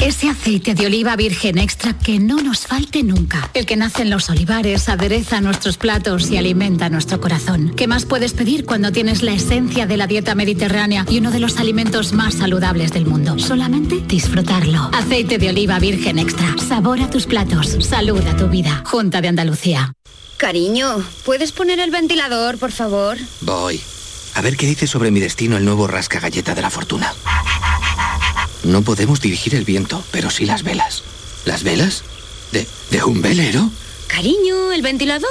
Ese 0.00 0.30
aceite 0.30 0.76
de 0.76 0.86
oliva 0.86 1.16
virgen 1.16 1.58
extra 1.58 1.92
que 1.92 2.20
no 2.20 2.36
nos 2.36 2.68
falte 2.68 3.02
nunca. 3.02 3.50
El 3.52 3.66
que 3.66 3.76
nace 3.76 4.02
en 4.02 4.10
los 4.10 4.30
olivares, 4.30 4.88
adereza 4.88 5.40
nuestros 5.40 5.76
platos 5.76 6.30
y 6.30 6.36
alimenta 6.36 6.88
nuestro 6.88 7.20
corazón. 7.20 7.74
¿Qué 7.76 7.88
más 7.88 8.04
puedes 8.04 8.32
pedir 8.32 8.64
cuando 8.64 8.92
tienes 8.92 9.24
la 9.24 9.32
esencia 9.32 9.86
de 9.86 9.96
la 9.96 10.06
dieta 10.06 10.36
mediterránea 10.36 11.04
y 11.10 11.18
uno 11.18 11.32
de 11.32 11.40
los 11.40 11.58
alimentos 11.58 12.12
más 12.12 12.34
saludables 12.34 12.92
del 12.92 13.06
mundo? 13.06 13.40
Solamente 13.40 13.96
disfrutarlo. 14.06 14.88
Aceite 14.94 15.36
de 15.36 15.48
oliva 15.48 15.80
virgen 15.80 16.20
extra. 16.20 16.54
Sabor 16.68 17.00
a 17.00 17.10
tus 17.10 17.26
platos. 17.26 17.76
Salud 17.80 18.24
a 18.24 18.36
tu 18.36 18.46
vida. 18.46 18.84
Junta 18.86 19.20
de 19.20 19.28
Andalucía. 19.28 19.94
Cariño, 20.36 21.02
¿puedes 21.24 21.50
poner 21.50 21.80
el 21.80 21.90
ventilador, 21.90 22.56
por 22.58 22.70
favor? 22.70 23.18
Voy. 23.40 23.80
A 24.34 24.42
ver 24.42 24.56
qué 24.56 24.66
dice 24.66 24.86
sobre 24.86 25.10
mi 25.10 25.18
destino 25.18 25.56
el 25.56 25.64
nuevo 25.64 25.88
rasca 25.88 26.20
galleta 26.20 26.54
de 26.54 26.62
la 26.62 26.70
fortuna. 26.70 27.12
No 28.64 28.82
podemos 28.82 29.20
dirigir 29.20 29.54
el 29.54 29.64
viento, 29.64 30.02
pero 30.10 30.30
sí 30.30 30.44
las 30.44 30.62
velas. 30.62 31.02
¿Las 31.44 31.62
velas? 31.62 32.02
¿De, 32.52 32.66
de 32.90 33.04
un 33.04 33.22
velero? 33.22 33.70
Cariño, 34.08 34.72
el 34.72 34.80
ventilador. 34.80 35.28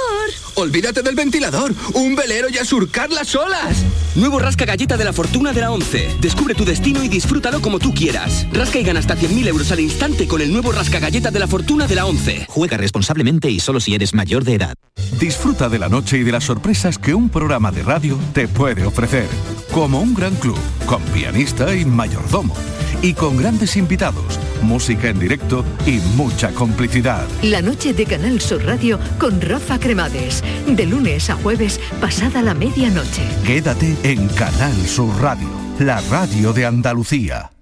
Olvídate 0.54 1.02
del 1.02 1.16
ventilador. 1.16 1.74
Un 1.94 2.14
velero 2.14 2.48
y 2.48 2.58
a 2.58 2.64
surcar 2.64 3.10
las 3.10 3.34
olas. 3.34 3.78
Nuevo 4.14 4.38
Rasca 4.38 4.64
Galleta 4.64 4.96
de 4.96 5.04
la 5.04 5.12
Fortuna 5.12 5.52
de 5.52 5.60
la 5.60 5.72
11. 5.72 6.16
Descubre 6.20 6.54
tu 6.54 6.64
destino 6.64 7.02
y 7.02 7.08
disfrútalo 7.08 7.60
como 7.60 7.80
tú 7.80 7.92
quieras. 7.92 8.46
Rasca 8.52 8.78
y 8.78 8.84
gana 8.84 9.00
hasta 9.00 9.16
100.000 9.16 9.48
euros 9.48 9.72
al 9.72 9.80
instante 9.80 10.28
con 10.28 10.40
el 10.40 10.52
nuevo 10.52 10.70
Rasca 10.72 11.00
Galleta 11.00 11.30
de 11.30 11.40
la 11.40 11.48
Fortuna 11.48 11.86
de 11.88 11.96
la 11.96 12.06
11. 12.06 12.46
Juega 12.48 12.76
responsablemente 12.76 13.50
y 13.50 13.58
solo 13.60 13.80
si 13.80 13.94
eres 13.94 14.14
mayor 14.14 14.44
de 14.44 14.54
edad. 14.54 14.74
Disfruta 15.18 15.68
de 15.68 15.80
la 15.80 15.88
noche 15.88 16.18
y 16.18 16.22
de 16.22 16.32
las 16.32 16.44
sorpresas 16.44 16.98
que 16.98 17.14
un 17.14 17.28
programa 17.28 17.72
de 17.72 17.82
radio 17.82 18.18
te 18.32 18.46
puede 18.46 18.86
ofrecer. 18.86 19.26
Como 19.72 20.00
un 20.00 20.14
gran 20.14 20.36
club, 20.36 20.58
con 20.86 21.02
pianista 21.02 21.74
y 21.74 21.84
mayordomo. 21.84 22.54
Y 23.00 23.14
con 23.14 23.36
grandes 23.36 23.76
invitados, 23.76 24.40
música 24.62 25.08
en 25.08 25.20
directo 25.20 25.64
y 25.86 25.98
mucha 26.16 26.50
complicidad. 26.50 27.26
La 27.42 27.62
noche 27.62 27.94
de 27.94 28.04
Canal 28.06 28.40
Sur 28.40 28.64
Radio 28.64 28.98
con 29.18 29.40
Rafa 29.40 29.78
Cremades. 29.78 30.42
De 30.66 30.84
lunes 30.84 31.30
a 31.30 31.34
jueves, 31.34 31.80
pasada 32.00 32.42
la 32.42 32.54
medianoche. 32.54 33.22
Quédate 33.46 33.96
en 34.02 34.26
Canal 34.28 34.74
Sur 34.86 35.14
Radio, 35.20 35.48
la 35.78 36.00
radio 36.10 36.52
de 36.52 36.66
Andalucía. 36.66 37.52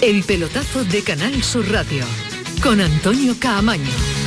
El 0.00 0.22
pelotazo 0.22 0.84
de 0.84 1.02
Canal 1.02 1.42
Sur 1.42 1.70
Radio 1.70 2.04
con 2.62 2.80
Antonio 2.80 3.34
Caamaño. 3.38 4.19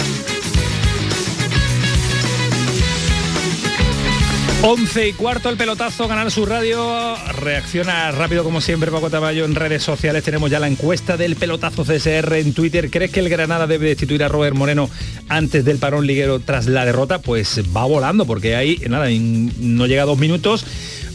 11 4.66 5.10
y 5.10 5.12
cuarto 5.12 5.50
el 5.50 5.58
pelotazo, 5.58 6.08
Canal 6.08 6.32
Sur 6.32 6.48
Radio. 6.48 7.18
Reacciona 7.38 8.12
rápido 8.12 8.46
como 8.46 8.62
siempre 8.62 8.92
Paco 8.92 9.10
Tamayo 9.10 9.44
en 9.44 9.56
redes 9.56 9.84
sociales. 9.84 10.24
Tenemos 10.24 10.50
ya 10.50 10.58
la 10.58 10.70
encuesta 10.70 11.18
del 11.18 11.36
pelotazo 11.36 11.84
CSR 11.84 12.36
en 12.36 12.54
Twitter. 12.54 12.90
¿Crees 12.90 13.12
que 13.12 13.20
el 13.20 13.28
Granada 13.28 13.68
debe 13.68 13.88
destituir 13.88 14.24
a 14.24 14.30
Robert 14.30 14.56
Moreno 14.56 14.90
antes 15.28 15.66
del 15.66 15.80
parón 15.80 16.08
liguero 16.08 16.40
tras 16.40 16.68
la 16.68 16.86
derrota? 16.86 17.20
Pues 17.20 17.62
va 17.76 17.84
volando 17.84 18.26
porque 18.26 18.56
ahí, 18.56 18.82
nada, 18.88 19.10
no 19.10 19.86
llega 19.86 20.04
a 20.04 20.06
dos 20.06 20.18
minutos 20.18 20.66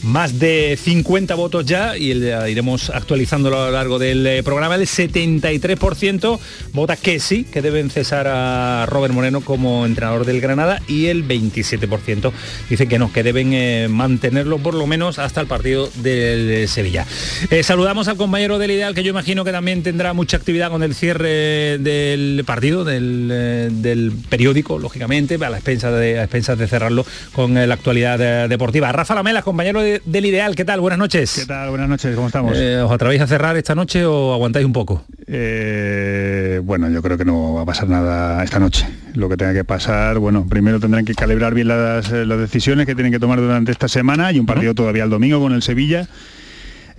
más 0.03 0.39
de 0.39 0.79
50 0.81 1.35
votos 1.35 1.65
ya 1.67 1.97
y 1.97 2.13
iremos 2.13 2.91
actualizándolo 2.91 3.61
a 3.63 3.67
lo 3.67 3.73
largo 3.73 3.99
del 3.99 4.27
eh, 4.27 4.43
programa. 4.43 4.75
El 4.75 4.83
73% 4.83 6.39
vota 6.73 6.97
que 6.97 7.21
sí, 7.21 7.45
que 7.45 7.63
deben 7.63 7.91
cesar 7.91 8.27
a 8.29 8.87
Robert 8.87 9.15
Moreno 9.15 9.41
como 9.41 9.87
entrenador 9.87 10.25
del 10.25 10.41
Granada 10.41 10.81
y 10.89 11.07
el 11.07 11.27
27% 11.27 12.33
dice 12.69 12.87
que 12.87 12.99
no, 12.99 13.13
que 13.13 13.23
deben 13.23 13.53
eh, 13.53 13.89
mantenerlo 13.89 14.59
por 14.59 14.75
lo 14.75 14.87
menos 14.87 15.19
hasta 15.19 15.41
el 15.41 15.47
partido 15.47 15.91
del 15.97 16.69
Sevilla. 16.69 17.07
Eh, 17.51 17.63
saludamos 17.63 18.09
al 18.09 18.17
compañero 18.17 18.59
del 18.59 18.71
Ideal 18.71 18.95
que 18.95 19.03
yo 19.03 19.11
imagino 19.11 19.45
que 19.45 19.53
también 19.53 19.83
tendrá 19.83 20.13
mucha 20.13 20.37
actividad 20.37 20.71
con 20.71 20.83
el 20.83 20.95
cierre 20.95 21.79
del 21.79 22.43
partido, 22.47 22.85
del, 22.85 23.73
del 23.83 24.13
periódico, 24.29 24.79
lógicamente, 24.79 25.35
a 25.35 25.51
la 25.51 25.57
expensa 25.57 25.91
de, 25.91 26.19
a 26.19 26.25
expensas 26.25 26.59
de 26.59 26.67
cerrarlo 26.67 27.05
con 27.33 27.55
la 27.55 27.75
actualidad 27.75 28.49
deportiva. 28.49 28.93
Rafa 28.93 29.15
Lamela, 29.15 29.43
compañero 29.43 29.81
de 29.81 29.88
del 30.05 30.27
Ideal. 30.27 30.55
¿Qué 30.55 30.65
tal? 30.65 30.81
Buenas 30.81 30.99
noches. 30.99 31.35
¿Qué 31.41 31.47
tal? 31.47 31.71
Buenas 31.71 31.89
noches, 31.89 32.15
¿cómo 32.15 32.27
estamos? 32.27 32.57
Eh, 32.57 32.81
¿Os 32.81 32.91
atrevéis 32.91 33.21
a 33.23 33.27
cerrar 33.27 33.57
esta 33.57 33.75
noche 33.75 34.05
o 34.05 34.33
aguantáis 34.33 34.67
un 34.67 34.73
poco? 34.73 35.05
Eh, 35.27 36.61
bueno, 36.65 36.89
yo 36.91 37.03
creo 37.03 37.19
que 37.19 37.25
no 37.25 37.55
va 37.55 37.63
a 37.63 37.67
pasar 37.67 37.89
nada 37.89 38.43
esta 38.43 38.59
noche. 38.59 38.87
Lo 39.15 39.29
que 39.29 39.37
tenga 39.37 39.53
que 39.53 39.65
pasar, 39.65 40.19
bueno, 40.19 40.47
primero 40.49 40.81
tendrán 40.81 41.05
que 41.05 41.15
calibrar 41.15 41.55
bien 41.55 41.69
las, 41.69 42.11
eh, 42.13 42.25
las 42.25 42.39
decisiones 42.39 42.87
que 42.87 42.95
tienen 42.95 43.13
que 43.13 43.19
tomar 43.19 43.41
durante 43.41 43.73
esta 43.73 43.89
semana 43.89 44.33
y 44.33 44.39
un 44.39 44.47
partido 44.47 44.75
todavía 44.75 45.05
el 45.05 45.11
domingo 45.11 45.41
con 45.41 45.53
el 45.53 45.63
Sevilla. 45.63 46.09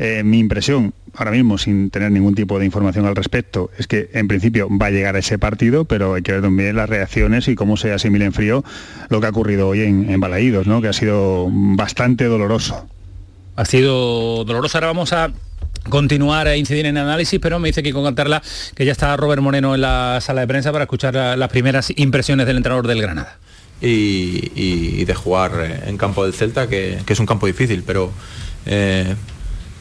Eh, 0.02 0.24
mi 0.24 0.40
impresión, 0.40 0.94
ahora 1.14 1.32
mismo 1.32 1.58
sin 1.58 1.90
tener 1.90 2.10
ningún 2.10 2.34
tipo 2.34 2.58
de 2.58 2.64
información 2.64 3.06
al 3.06 3.18
respecto, 3.18 3.70
es 3.78 3.86
que 3.86 4.10
en 4.14 4.30
principio 4.30 4.70
va 4.70 4.86
a 4.86 4.92
llegar 4.92 5.18
a 5.18 5.20
ese 5.20 5.38
partido, 5.38 5.84
pero 5.84 6.14
hay 6.14 6.22
que 6.22 6.32
ver 6.32 6.42
también 6.42 6.78
las 6.78 6.88
reacciones 6.88 7.50
y 7.50 7.56
cómo 7.56 7.76
se 7.76 7.92
asimila 7.92 8.24
en 8.24 8.32
frío 8.32 8.64
lo 9.10 9.20
que 9.20 9.28
ha 9.28 9.30
ocurrido 9.30 9.68
hoy 9.68 9.82
en, 9.82 10.10
en 10.10 10.22
Balaídos, 10.22 10.68
¿no? 10.68 10.82
que 10.82 10.88
ha 10.88 10.94
sido 10.94 11.50
bastante 11.52 12.24
doloroso. 12.24 12.88
Ha 13.58 13.66
sido 13.66 14.46
doloroso, 14.46 14.78
ahora 14.78 14.88
vamos 14.88 15.12
a 15.12 15.34
continuar 15.90 16.48
a 16.48 16.56
incidir 16.56 16.86
en 16.86 16.98
análisis, 16.98 17.38
pero 17.42 17.60
me 17.60 17.68
dice 17.68 17.84
que 17.84 17.92
con 17.92 18.06
Cantarla 18.06 18.42
que 18.76 18.86
ya 18.86 18.94
está 18.94 19.18
Robert 19.18 19.42
Moreno 19.42 19.76
en 19.76 19.82
la 19.82 20.20
sala 20.22 20.40
de 20.42 20.48
prensa 20.48 20.72
para 20.72 20.86
escuchar 20.86 21.14
la, 21.14 21.36
las 21.36 21.50
primeras 21.50 21.92
impresiones 21.98 22.48
del 22.48 22.56
entrenador 22.56 22.88
del 22.88 23.02
Granada. 23.02 23.38
Y, 23.82 24.52
y, 24.56 25.06
de 25.06 25.16
jugar 25.16 25.82
en 25.86 25.98
campo 25.98 26.24
del 26.26 26.34
Celta, 26.34 26.68
que, 26.68 27.00
que 27.06 27.14
es 27.14 27.20
un 27.20 27.26
campo 27.26 27.48
difícil, 27.48 27.84
pero 27.86 28.12
eh, 28.66 29.16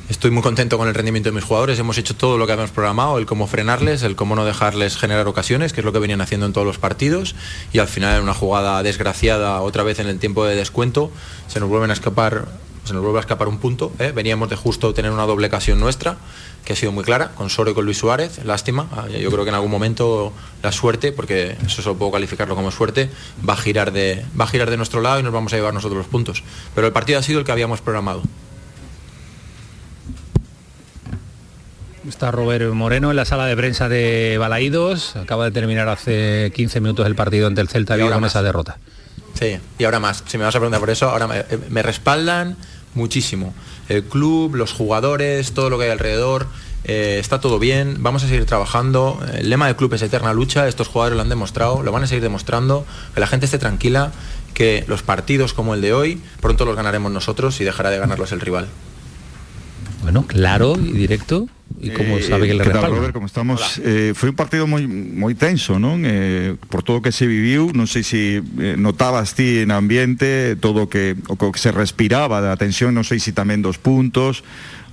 Estoy 0.08 0.30
muy 0.30 0.42
contento 0.42 0.78
con 0.78 0.88
el 0.88 0.94
rendimiento 0.94 1.28
de 1.28 1.34
mis 1.34 1.44
jugadores, 1.44 1.78
hemos 1.78 1.98
hecho 1.98 2.16
todo 2.16 2.38
lo 2.38 2.46
que 2.46 2.52
habíamos 2.52 2.70
programado, 2.70 3.18
el 3.18 3.26
cómo 3.26 3.46
frenarles, 3.46 4.02
el 4.02 4.16
cómo 4.16 4.36
no 4.36 4.46
dejarles 4.46 4.96
generar 4.96 5.28
ocasiones, 5.28 5.74
que 5.74 5.82
es 5.82 5.84
lo 5.84 5.92
que 5.92 5.98
venían 5.98 6.22
haciendo 6.22 6.46
en 6.46 6.54
todos 6.54 6.66
los 6.66 6.78
partidos, 6.78 7.34
y 7.74 7.78
al 7.78 7.88
final 7.88 8.16
en 8.16 8.22
una 8.22 8.32
jugada 8.32 8.82
desgraciada, 8.82 9.60
otra 9.60 9.82
vez 9.82 9.98
en 9.98 10.06
el 10.06 10.18
tiempo 10.18 10.46
de 10.46 10.56
descuento, 10.56 11.10
se 11.46 11.60
nos 11.60 11.68
vuelven 11.68 11.90
a 11.90 11.92
escapar, 11.92 12.48
se 12.84 12.94
nos 12.94 13.02
vuelve 13.02 13.18
a 13.18 13.20
escapar 13.20 13.48
un 13.48 13.58
punto, 13.58 13.92
¿eh? 13.98 14.12
veníamos 14.14 14.48
de 14.48 14.56
justo 14.56 14.94
tener 14.94 15.10
una 15.10 15.26
doble 15.26 15.48
ocasión 15.48 15.78
nuestra, 15.78 16.16
que 16.64 16.72
ha 16.72 16.76
sido 16.76 16.90
muy 16.90 17.04
clara, 17.04 17.32
con 17.32 17.50
Soro 17.50 17.72
y 17.72 17.74
con 17.74 17.84
Luis 17.84 17.98
Suárez, 17.98 18.42
lástima, 18.46 18.88
ah, 18.92 19.08
yo 19.08 19.30
creo 19.30 19.44
que 19.44 19.50
en 19.50 19.56
algún 19.56 19.70
momento 19.70 20.32
la 20.62 20.72
suerte, 20.72 21.12
porque 21.12 21.58
eso 21.66 21.82
solo 21.82 21.98
puedo 21.98 22.12
calificarlo 22.12 22.56
como 22.56 22.70
suerte, 22.70 23.10
va 23.46 23.52
a 23.52 23.58
girar 23.58 23.92
de, 23.92 24.24
va 24.40 24.46
a 24.46 24.48
girar 24.48 24.70
de 24.70 24.78
nuestro 24.78 25.02
lado 25.02 25.20
y 25.20 25.22
nos 25.22 25.34
vamos 25.34 25.52
a 25.52 25.56
llevar 25.56 25.74
nosotros 25.74 25.98
los 25.98 26.06
puntos. 26.06 26.44
Pero 26.74 26.86
el 26.86 26.94
partido 26.94 27.18
ha 27.18 27.22
sido 27.22 27.40
el 27.40 27.44
que 27.44 27.52
habíamos 27.52 27.82
programado. 27.82 28.22
Está 32.08 32.30
Robert 32.30 32.72
Moreno 32.72 33.10
en 33.10 33.16
la 33.16 33.26
sala 33.26 33.44
de 33.44 33.54
prensa 33.54 33.88
de 33.88 34.38
Balaídos. 34.38 35.14
Acaba 35.16 35.44
de 35.44 35.50
terminar 35.50 35.88
hace 35.88 36.50
15 36.54 36.80
minutos 36.80 37.06
el 37.06 37.14
partido 37.14 37.46
ante 37.46 37.60
el 37.60 37.68
Celta 37.68 37.96
Vigo 37.96 38.10
con 38.10 38.24
esa 38.24 38.42
derrota. 38.42 38.78
Sí, 39.34 39.58
y 39.78 39.84
ahora 39.84 40.00
más. 40.00 40.24
Si 40.26 40.38
me 40.38 40.44
vas 40.44 40.54
a 40.54 40.58
preguntar 40.58 40.80
por 40.80 40.90
eso, 40.90 41.10
ahora 41.10 41.26
me, 41.26 41.44
me, 41.68 41.82
respaldan 41.82 42.56
muchísimo. 42.94 43.54
El 43.90 44.04
club, 44.04 44.54
los 44.54 44.72
jugadores, 44.72 45.52
todo 45.52 45.68
lo 45.68 45.78
que 45.78 45.84
hay 45.84 45.90
alrededor. 45.90 46.46
Eh, 46.84 47.18
está 47.20 47.40
todo 47.40 47.58
bien, 47.58 47.96
vamos 47.98 48.24
a 48.24 48.28
seguir 48.28 48.46
trabajando. 48.46 49.20
El 49.34 49.50
lema 49.50 49.66
del 49.66 49.76
club 49.76 49.92
es 49.92 50.00
eterna 50.00 50.32
lucha. 50.32 50.66
Estos 50.66 50.88
jugadores 50.88 51.16
lo 51.16 51.22
han 51.22 51.28
demostrado, 51.28 51.82
lo 51.82 51.92
van 51.92 52.04
a 52.04 52.06
seguir 52.06 52.22
demostrando. 52.22 52.86
Que 53.14 53.20
la 53.20 53.26
gente 53.26 53.44
esté 53.44 53.58
tranquila, 53.58 54.12
que 54.54 54.84
los 54.88 55.02
partidos 55.02 55.52
como 55.52 55.74
el 55.74 55.82
de 55.82 55.92
hoy 55.92 56.22
pronto 56.40 56.64
los 56.64 56.74
ganaremos 56.74 57.12
nosotros 57.12 57.60
y 57.60 57.64
dejará 57.64 57.90
de 57.90 57.98
ganarlos 57.98 58.32
el 58.32 58.40
rival. 58.40 58.66
Bueno, 60.02 60.26
claro 60.26 60.74
y 60.78 60.92
directo. 60.92 61.48
¿Y 61.80 61.90
cómo 61.90 62.18
Eh, 62.18 62.22
sabe 62.22 62.46
que 62.48 62.54
le 62.54 62.64
¿qué 62.64 62.70
respalda? 62.74 62.96
Robert? 62.96 63.14
Como 63.14 63.26
estamos, 63.26 63.78
eh, 63.84 64.12
foi 64.14 64.30
un 64.30 64.38
partido 64.38 64.66
moi 64.66 64.82
moi 64.90 65.34
tenso, 65.38 65.78
non? 65.78 66.02
Eh, 66.02 66.58
por 66.68 66.82
todo 66.82 66.98
o 66.98 67.02
que 67.02 67.14
se 67.14 67.30
viviu, 67.30 67.70
non 67.70 67.86
sei 67.86 68.02
se 68.02 68.42
eh, 68.42 68.74
notabas 68.74 69.34
ti 69.38 69.62
en 69.62 69.70
ambiente 69.70 70.58
todo 70.58 70.86
o 70.86 70.88
que 70.90 71.14
o 71.30 71.38
que 71.38 71.58
se 71.62 71.70
respiraba 71.70 72.42
da 72.42 72.58
tensión, 72.58 72.94
non 72.98 73.06
sei 73.06 73.22
se 73.22 73.30
tamén 73.30 73.62
dos 73.62 73.78
puntos 73.78 74.42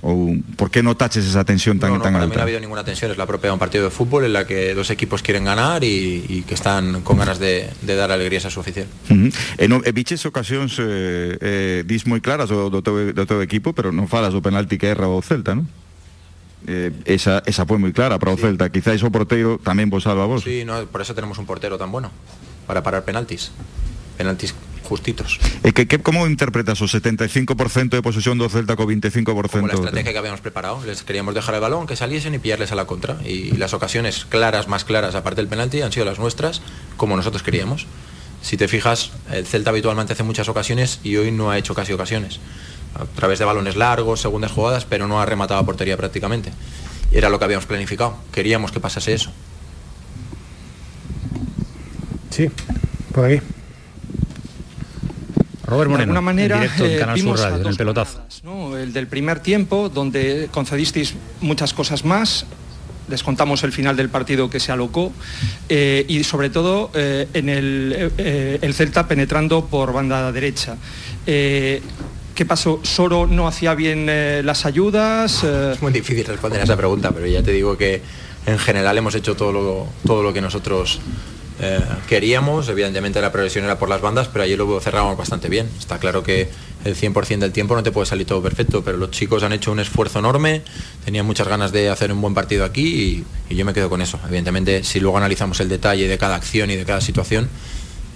ou 0.06 0.38
por 0.54 0.70
que 0.70 0.84
notaches 0.84 1.24
esa 1.26 1.42
tensión 1.42 1.80
tan 1.82 1.90
No, 1.90 1.98
no, 1.98 2.04
tan 2.04 2.12
para 2.14 2.28
mí 2.28 2.30
no 2.30 2.32
alta? 2.36 2.40
ha 2.40 2.46
habido 2.46 2.60
ninguna 2.60 2.84
tensión, 2.84 3.10
es 3.10 3.18
la 3.18 3.26
propia 3.26 3.48
de 3.50 3.54
un 3.56 3.58
partido 3.58 3.82
de 3.82 3.90
fútbol 3.90 4.22
en 4.28 4.36
la 4.36 4.46
que 4.46 4.70
dos 4.76 4.92
equipos 4.92 5.24
quieren 5.24 5.42
ganar 5.48 5.82
y, 5.82 6.22
y 6.28 6.42
que 6.46 6.54
están 6.54 7.00
con 7.02 7.18
ganas 7.18 7.40
de, 7.40 7.66
de 7.82 7.94
dar 7.96 8.12
alegrías 8.12 8.44
a 8.44 8.50
su 8.52 8.60
afición. 8.60 8.86
Uh 9.10 9.26
-huh. 9.26 9.34
E, 9.58 9.66
non, 9.66 9.82
e 9.82 9.90
biches 9.90 10.22
ocasións 10.28 10.78
eh, 10.78 11.34
eh, 11.40 11.78
dis 11.88 12.06
moi 12.06 12.20
claras 12.22 12.46
do, 12.52 12.68
do, 12.70 12.84
teu, 12.84 13.10
do 13.16 13.24
teu 13.26 13.40
equipo, 13.42 13.72
pero 13.74 13.90
non 13.90 14.06
falas 14.06 14.30
do 14.36 14.44
penalti 14.44 14.78
que 14.78 14.86
erra 14.92 15.08
o 15.10 15.18
Celta, 15.24 15.56
non? 15.58 15.66
Eh, 16.66 16.90
esa, 17.06 17.46
esa 17.46 17.62
foi 17.62 17.78
moi 17.78 17.94
clara 17.94 18.18
para 18.18 18.34
o 18.34 18.36
Celta 18.36 18.66
Quizáis 18.74 18.98
o 19.06 19.10
porteiro 19.14 19.62
tamén 19.62 19.86
vos 19.86 20.02
salva 20.02 20.26
a 20.26 20.30
vos 20.30 20.42
Sí, 20.42 20.66
no, 20.66 20.82
por 20.90 20.98
eso 20.98 21.14
tenemos 21.14 21.38
un 21.38 21.46
portero 21.46 21.78
tan 21.78 21.94
bueno, 21.94 22.10
para 22.66 22.82
parar 22.82 23.06
penaltis. 23.06 23.54
Penaltis 24.18 24.50
justitos. 24.86 25.38
Que, 25.74 25.86
que 25.86 25.98
como 25.98 26.26
interpretas 26.26 26.80
o 26.80 26.86
75% 26.86 27.90
de 27.90 28.02
posesión 28.02 28.38
do 28.38 28.48
Celta 28.48 28.78
co 28.78 28.86
25%? 28.86 29.26
Como 29.50 29.66
la 29.66 29.74
estrategia 29.74 30.14
que 30.14 30.18
habíamos 30.18 30.40
preparado. 30.40 30.80
Les 30.86 31.02
queríamos 31.02 31.34
dejar 31.34 31.58
el 31.58 31.60
balón, 31.60 31.86
que 31.86 31.98
saliesen 31.98 32.32
y 32.34 32.38
pillarles 32.38 32.72
a 32.72 32.76
la 32.78 32.86
contra. 32.86 33.18
Y 33.26 33.58
las 33.58 33.74
ocasiones 33.74 34.24
claras, 34.24 34.68
más 34.70 34.86
claras, 34.86 35.14
aparte 35.14 35.42
del 35.42 35.50
penalti, 35.50 35.82
han 35.82 35.92
sido 35.92 36.06
las 36.06 36.18
nuestras, 36.18 36.62
como 36.96 37.16
nosotros 37.16 37.42
queríamos. 37.42 37.86
Si 38.40 38.56
te 38.56 38.68
fijas, 38.68 39.10
el 39.30 39.44
Celta 39.44 39.70
habitualmente 39.70 40.14
hace 40.14 40.22
muchas 40.22 40.48
ocasiones 40.48 41.00
y 41.02 41.16
hoy 41.16 41.32
no 41.32 41.50
ha 41.50 41.58
hecho 41.58 41.74
casi 41.74 41.92
ocasiones. 41.92 42.38
A 42.98 43.04
través 43.14 43.38
de 43.38 43.44
balones 43.44 43.76
largos, 43.76 44.20
segundas 44.20 44.52
jugadas, 44.52 44.84
pero 44.84 45.06
no 45.06 45.20
ha 45.20 45.26
rematado 45.26 45.60
a 45.60 45.66
portería 45.66 45.96
prácticamente. 45.96 46.52
Era 47.12 47.28
lo 47.28 47.38
que 47.38 47.44
habíamos 47.44 47.66
planificado. 47.66 48.16
Queríamos 48.32 48.72
que 48.72 48.80
pasase 48.80 49.12
eso. 49.12 49.30
Sí, 52.30 52.50
por 53.12 53.26
aquí. 53.26 53.42
Robert 55.64 55.90
Moreno, 55.90 55.96
de 55.96 56.02
alguna 56.02 56.20
manera 56.20 56.54
en 56.56 56.62
directo 56.62 56.84
en 56.84 56.92
eh, 56.92 56.98
Canal 56.98 57.20
Sur 57.20 57.38
Radio, 57.38 57.56
en 57.56 57.62
dos 57.62 57.70
el 57.72 57.76
pelotazo. 57.76 58.12
jornadas, 58.12 58.44
¿no? 58.44 58.76
El 58.76 58.92
del 58.92 59.08
primer 59.08 59.40
tiempo, 59.40 59.88
donde 59.88 60.48
concedisteis 60.52 61.14
muchas 61.40 61.74
cosas 61.74 62.04
más, 62.04 62.46
descontamos 63.08 63.62
el 63.64 63.72
final 63.72 63.96
del 63.96 64.08
partido 64.08 64.50
que 64.50 64.60
se 64.60 64.72
alocó 64.72 65.12
eh, 65.68 66.04
y 66.08 66.24
sobre 66.24 66.50
todo 66.50 66.90
eh, 66.94 67.28
en 67.32 67.48
el, 67.48 68.12
eh, 68.18 68.58
el, 68.60 68.74
Celta 68.74 69.06
penetrando 69.06 69.66
por 69.66 69.92
banda 69.92 70.30
derecha. 70.32 70.76
¿Qué 72.36 72.44
pasó? 72.44 72.80
¿Soro 72.82 73.26
no 73.26 73.48
hacía 73.48 73.74
bien 73.74 74.06
las 74.44 74.66
ayudas? 74.66 75.42
Es 75.42 75.80
muy 75.80 75.90
difícil 75.90 76.26
responder 76.26 76.60
a 76.60 76.64
esa 76.64 76.76
pregunta, 76.76 77.10
pero 77.10 77.26
ya 77.26 77.42
te 77.42 77.50
digo 77.50 77.78
que 77.78 78.02
en 78.44 78.58
general 78.58 78.98
hemos 78.98 79.14
hecho 79.14 79.34
todo 79.34 79.52
lo, 79.52 79.86
todo 80.06 80.22
lo 80.22 80.34
que 80.34 80.42
nosotros 80.42 81.00
queríamos. 82.06 82.68
Evidentemente 82.68 83.22
la 83.22 83.32
progresión 83.32 83.64
era 83.64 83.78
por 83.78 83.88
las 83.88 84.02
bandas, 84.02 84.28
pero 84.28 84.44
ayer 84.44 84.58
lo 84.58 84.78
cerramos 84.80 85.16
bastante 85.16 85.48
bien. 85.48 85.66
Está 85.78 85.98
claro 85.98 86.22
que 86.22 86.50
el 86.84 86.94
100% 86.94 87.38
del 87.38 87.52
tiempo 87.52 87.74
no 87.74 87.82
te 87.82 87.90
puede 87.90 88.06
salir 88.06 88.26
todo 88.26 88.42
perfecto, 88.42 88.84
pero 88.84 88.98
los 88.98 89.10
chicos 89.12 89.42
han 89.42 89.54
hecho 89.54 89.72
un 89.72 89.80
esfuerzo 89.80 90.18
enorme, 90.18 90.60
tenían 91.06 91.24
muchas 91.24 91.48
ganas 91.48 91.72
de 91.72 91.88
hacer 91.88 92.12
un 92.12 92.20
buen 92.20 92.34
partido 92.34 92.66
aquí 92.66 93.24
y, 93.48 93.54
yo 93.54 93.64
me 93.64 93.72
quedo 93.72 93.88
con 93.88 94.02
eso. 94.02 94.20
Evidentemente, 94.26 94.84
si 94.84 95.00
luego 95.00 95.16
analizamos 95.16 95.58
el 95.60 95.70
detalle 95.70 96.06
de 96.06 96.18
cada 96.18 96.36
acción 96.36 96.70
y 96.70 96.76
de 96.76 96.84
cada 96.84 97.00
situación, 97.00 97.48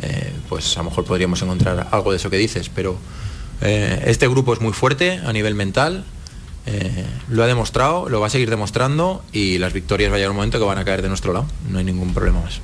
eh, 0.02 0.30
pues 0.50 0.76
a 0.76 0.80
lo 0.80 0.90
mejor 0.90 1.04
podríamos 1.06 1.40
encontrar 1.40 1.88
algo 1.90 2.10
de 2.10 2.18
eso 2.18 2.28
que 2.28 2.36
dices, 2.36 2.68
pero 2.68 2.98
eh, 3.60 4.02
este 4.06 4.28
grupo 4.28 4.52
es 4.52 4.60
muy 4.60 4.72
fuerte 4.72 5.20
a 5.24 5.32
nivel 5.32 5.54
mental, 5.54 6.04
eh, 6.66 7.06
lo 7.28 7.42
ha 7.42 7.46
demostrado, 7.46 8.08
lo 8.08 8.20
va 8.20 8.26
a 8.26 8.30
seguir 8.30 8.50
demostrando 8.50 9.22
y 9.32 9.58
las 9.58 9.72
victorias 9.72 10.10
va 10.10 10.16
a 10.16 10.18
llegar 10.18 10.30
un 10.30 10.36
momento 10.36 10.58
que 10.58 10.64
van 10.64 10.78
a 10.78 10.84
caer 10.84 11.02
de 11.02 11.08
nuestro 11.08 11.32
lado, 11.32 11.46
no 11.68 11.78
hay 11.78 11.84
ningún 11.84 12.14
problema 12.14 12.40
más. 12.40 12.60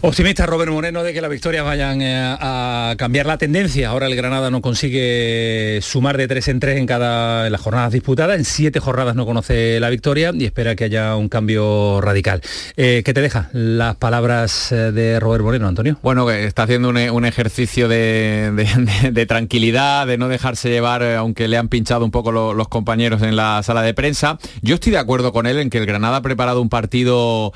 Optimista 0.00 0.46
Robert 0.46 0.70
Moreno 0.70 1.02
de 1.02 1.12
que 1.12 1.20
las 1.20 1.28
victorias 1.28 1.64
vayan 1.64 2.00
eh, 2.00 2.14
a 2.16 2.94
cambiar 2.96 3.26
la 3.26 3.36
tendencia. 3.36 3.88
Ahora 3.88 4.06
el 4.06 4.14
Granada 4.14 4.48
no 4.48 4.60
consigue 4.60 5.80
sumar 5.82 6.16
de 6.16 6.28
tres 6.28 6.46
en 6.46 6.60
tres 6.60 6.78
en 6.78 6.86
cada 6.86 7.46
en 7.46 7.52
las 7.52 7.60
jornadas 7.60 7.94
disputadas. 7.94 8.38
En 8.38 8.44
siete 8.44 8.78
jornadas 8.78 9.16
no 9.16 9.26
conoce 9.26 9.80
la 9.80 9.90
victoria 9.90 10.30
y 10.32 10.44
espera 10.44 10.76
que 10.76 10.84
haya 10.84 11.16
un 11.16 11.28
cambio 11.28 12.00
radical. 12.00 12.42
Eh, 12.76 13.02
¿Qué 13.04 13.12
te 13.12 13.20
deja 13.20 13.50
las 13.52 13.96
palabras 13.96 14.70
eh, 14.70 14.92
de 14.92 15.18
Robert 15.18 15.42
Moreno, 15.42 15.66
Antonio? 15.66 15.98
Bueno, 16.00 16.30
está 16.30 16.62
haciendo 16.62 16.90
un, 16.90 17.24
ejercicio 17.24 17.88
de, 17.88 19.26
tranquilidad, 19.26 20.06
de 20.06 20.16
no 20.16 20.28
dejarse 20.28 20.70
llevar, 20.70 21.02
aunque 21.02 21.48
le 21.48 21.56
han 21.56 21.68
pinchado 21.68 22.04
un 22.04 22.12
poco 22.12 22.30
los 22.30 22.68
compañeros 22.68 23.22
en 23.22 23.34
la 23.34 23.64
sala 23.64 23.82
de 23.82 23.94
prensa. 23.94 24.38
Yo 24.62 24.76
estoy 24.76 24.92
de 24.92 24.98
acuerdo 24.98 25.32
con 25.32 25.46
él 25.46 25.58
en 25.58 25.70
que 25.70 25.78
el 25.78 25.86
Granada 25.86 26.18
ha 26.18 26.22
preparado 26.22 26.62
un 26.62 26.68
partido 26.68 27.52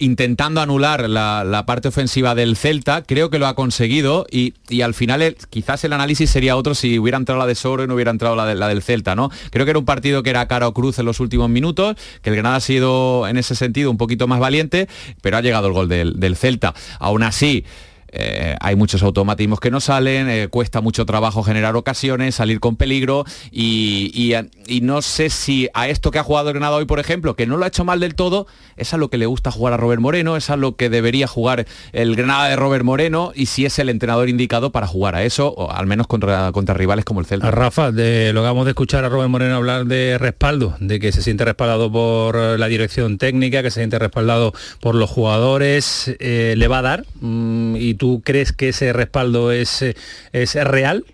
intentando 0.00 0.60
anular 0.60 1.08
la 1.08 1.51
la 1.52 1.66
parte 1.66 1.88
ofensiva 1.88 2.34
del 2.34 2.56
Celta, 2.56 3.02
creo 3.02 3.30
que 3.30 3.38
lo 3.38 3.46
ha 3.46 3.54
conseguido 3.54 4.26
y, 4.30 4.54
al 4.82 4.94
final 4.94 5.36
quizás 5.50 5.84
el 5.84 5.92
análisis 5.92 6.30
sería 6.30 6.56
otro 6.56 6.74
si 6.74 6.98
hubiera 6.98 7.18
entrado 7.18 7.38
la 7.38 7.46
de 7.46 7.54
Soro 7.54 7.84
y 7.84 7.86
no 7.86 7.94
hubiera 7.94 8.10
entrado 8.10 8.34
la, 8.34 8.54
la 8.54 8.68
del 8.68 8.82
Celta, 8.82 9.14
¿no? 9.14 9.30
Creo 9.50 9.64
que 9.64 9.70
era 9.70 9.78
un 9.78 9.84
partido 9.84 10.22
que 10.22 10.30
era 10.30 10.48
cara 10.48 10.66
o 10.66 10.74
cruz 10.74 10.98
en 10.98 11.06
los 11.06 11.20
últimos 11.20 11.48
minutos, 11.48 11.96
que 12.22 12.30
el 12.30 12.36
Granada 12.36 12.56
ha 12.56 12.60
sido 12.60 13.28
en 13.28 13.36
ese 13.36 13.54
sentido 13.54 13.90
un 13.90 13.98
poquito 13.98 14.26
más 14.26 14.40
valiente, 14.40 14.88
pero 15.20 15.36
ha 15.36 15.42
llegado 15.42 15.68
el 15.68 15.74
gol 15.74 15.88
del, 15.88 16.18
del 16.18 16.36
Celta. 16.36 16.74
Aún 16.98 17.22
así, 17.22 17.64
eh, 18.12 18.56
hay 18.60 18.76
muchos 18.76 19.02
automatismos 19.02 19.58
que 19.58 19.70
no 19.70 19.80
salen, 19.80 20.28
eh, 20.28 20.48
cuesta 20.48 20.80
mucho 20.80 21.06
trabajo 21.06 21.42
generar 21.42 21.74
ocasiones, 21.76 22.34
salir 22.34 22.60
con 22.60 22.76
peligro 22.76 23.24
y, 23.50 24.34
no 24.82 25.00
sé 25.00 25.30
si 25.30 25.68
a 25.74 25.88
esto 25.88 26.10
que 26.10 26.18
ha 26.18 26.22
jugado 26.22 26.50
Granada 26.50 26.76
hoy, 26.76 26.84
por 26.84 26.98
ejemplo, 26.98 27.36
que 27.36 27.46
no 27.46 27.56
lo 27.56 27.64
ha 27.64 27.68
hecho 27.68 27.84
mal 27.84 28.00
del 28.00 28.14
todo, 28.14 28.46
es 28.76 28.92
a 28.92 28.96
lo 28.96 29.08
que 29.08 29.16
le 29.16 29.26
gusta 29.26 29.50
jugar 29.50 29.72
a 29.72 29.76
Robert 29.76 30.00
Moreno, 30.00 30.36
es 30.36 30.50
a 30.50 30.56
lo 30.56 30.76
que 30.76 30.90
debería 30.90 31.26
jugar 31.26 31.66
el 31.92 32.16
Granada 32.16 32.48
de 32.48 32.56
Robert 32.56 32.84
Moreno 32.84 33.32
y 33.34 33.46
si 33.46 33.64
es 33.64 33.78
el 33.78 33.88
entrenador 33.88 34.28
indicado 34.28 34.72
para 34.72 34.86
jugar 34.86 35.14
a 35.14 35.22
eso, 35.22 35.48
o 35.56 35.70
al 35.70 35.86
menos 35.86 36.06
contra, 36.06 36.50
rivales 36.74 37.04
como 37.04 37.20
el 37.20 37.26
Celta. 37.26 37.50
Rafa, 37.50 37.92
de, 37.92 38.32
lo 38.32 38.40
que 38.40 38.46
vamos 38.46 38.64
de 38.64 38.72
escuchar 38.72 39.04
a 39.04 39.08
Robert 39.08 39.30
Moreno 39.30 39.56
hablar 39.56 39.86
de 39.86 40.18
respaldo, 40.18 40.76
de 40.80 41.00
que 41.00 41.12
se 41.12 41.22
siente 41.22 41.44
respaldado 41.44 41.90
por 41.90 42.36
la 42.36 42.66
dirección 42.66 43.18
técnica, 43.18 43.62
que 43.62 43.70
se 43.70 43.80
siente 43.80 43.98
respaldado 43.98 44.52
por 44.80 44.94
los 44.94 45.08
jugadores, 45.08 46.14
eh, 46.18 46.54
¿le 46.56 46.68
va 46.68 46.78
a 46.78 46.82
dar? 46.82 47.06
Mm, 47.20 47.76
y 47.76 47.94
¿Tú 48.02 48.20
crees 48.20 48.50
que 48.50 48.70
ese 48.70 48.92
respaldo 48.92 49.52
es, 49.52 49.80
eh, 49.80 49.94
es 50.32 50.54
real? 50.54 51.04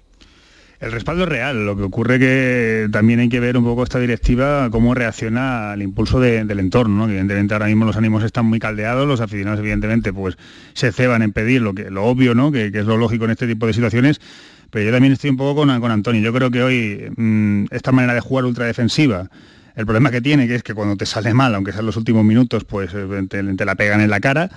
El 0.80 0.90
respaldo 0.90 1.24
es 1.24 1.28
real, 1.28 1.66
lo 1.66 1.76
que 1.76 1.82
ocurre 1.82 2.18
que 2.18 2.88
también 2.90 3.20
hay 3.20 3.28
que 3.28 3.40
ver 3.40 3.58
un 3.58 3.64
poco 3.64 3.82
esta 3.82 3.98
directiva 3.98 4.70
cómo 4.70 4.94
reacciona 4.94 5.72
al 5.72 5.82
impulso 5.82 6.18
del 6.18 6.58
entorno, 6.58 7.04
evidentemente 7.04 7.52
ahora 7.52 7.66
mismo 7.66 7.84
los 7.84 7.98
ánimos 7.98 8.24
están 8.24 8.46
muy 8.46 8.58
caldeados, 8.58 9.06
los 9.06 9.20
aficionados 9.20 9.60
evidentemente 9.60 10.14
pues 10.14 10.38
se 10.72 10.90
ceban 10.90 11.20
en 11.20 11.32
pedir 11.32 11.60
lo, 11.60 11.74
que, 11.74 11.90
lo 11.90 12.06
obvio, 12.06 12.34
¿no? 12.34 12.50
que, 12.50 12.68
es 12.68 12.86
lo 12.86 12.96
lógico 12.96 13.26
en 13.26 13.32
este 13.32 13.46
tipo 13.46 13.66
de 13.66 13.74
situaciones, 13.74 14.18
pero 14.70 14.86
yo 14.86 14.90
también 14.90 15.12
estoy 15.12 15.28
un 15.28 15.36
poco 15.36 15.56
con, 15.66 15.80
con 15.82 15.90
Antonio, 15.90 16.22
yo 16.22 16.32
creo 16.32 16.50
que 16.50 16.62
hoy 16.62 17.12
mm, 17.14 17.66
esta 17.70 17.92
manera 17.92 18.14
de 18.14 18.20
jugar 18.20 18.46
ultradefensiva, 18.46 19.28
el 19.76 19.84
problema 19.84 20.10
que 20.10 20.22
tiene 20.22 20.48
que 20.48 20.54
es 20.54 20.62
que 20.62 20.72
cuando 20.72 20.96
te 20.96 21.04
sale 21.04 21.34
mal, 21.34 21.54
aunque 21.54 21.72
sean 21.72 21.84
los 21.84 21.98
últimos 21.98 22.24
minutos, 22.24 22.64
pues 22.64 22.92
eh, 22.94 23.06
te 23.28 23.64
la 23.66 23.74
pegan 23.74 24.00
en 24.00 24.08
la 24.08 24.20
cara, 24.20 24.48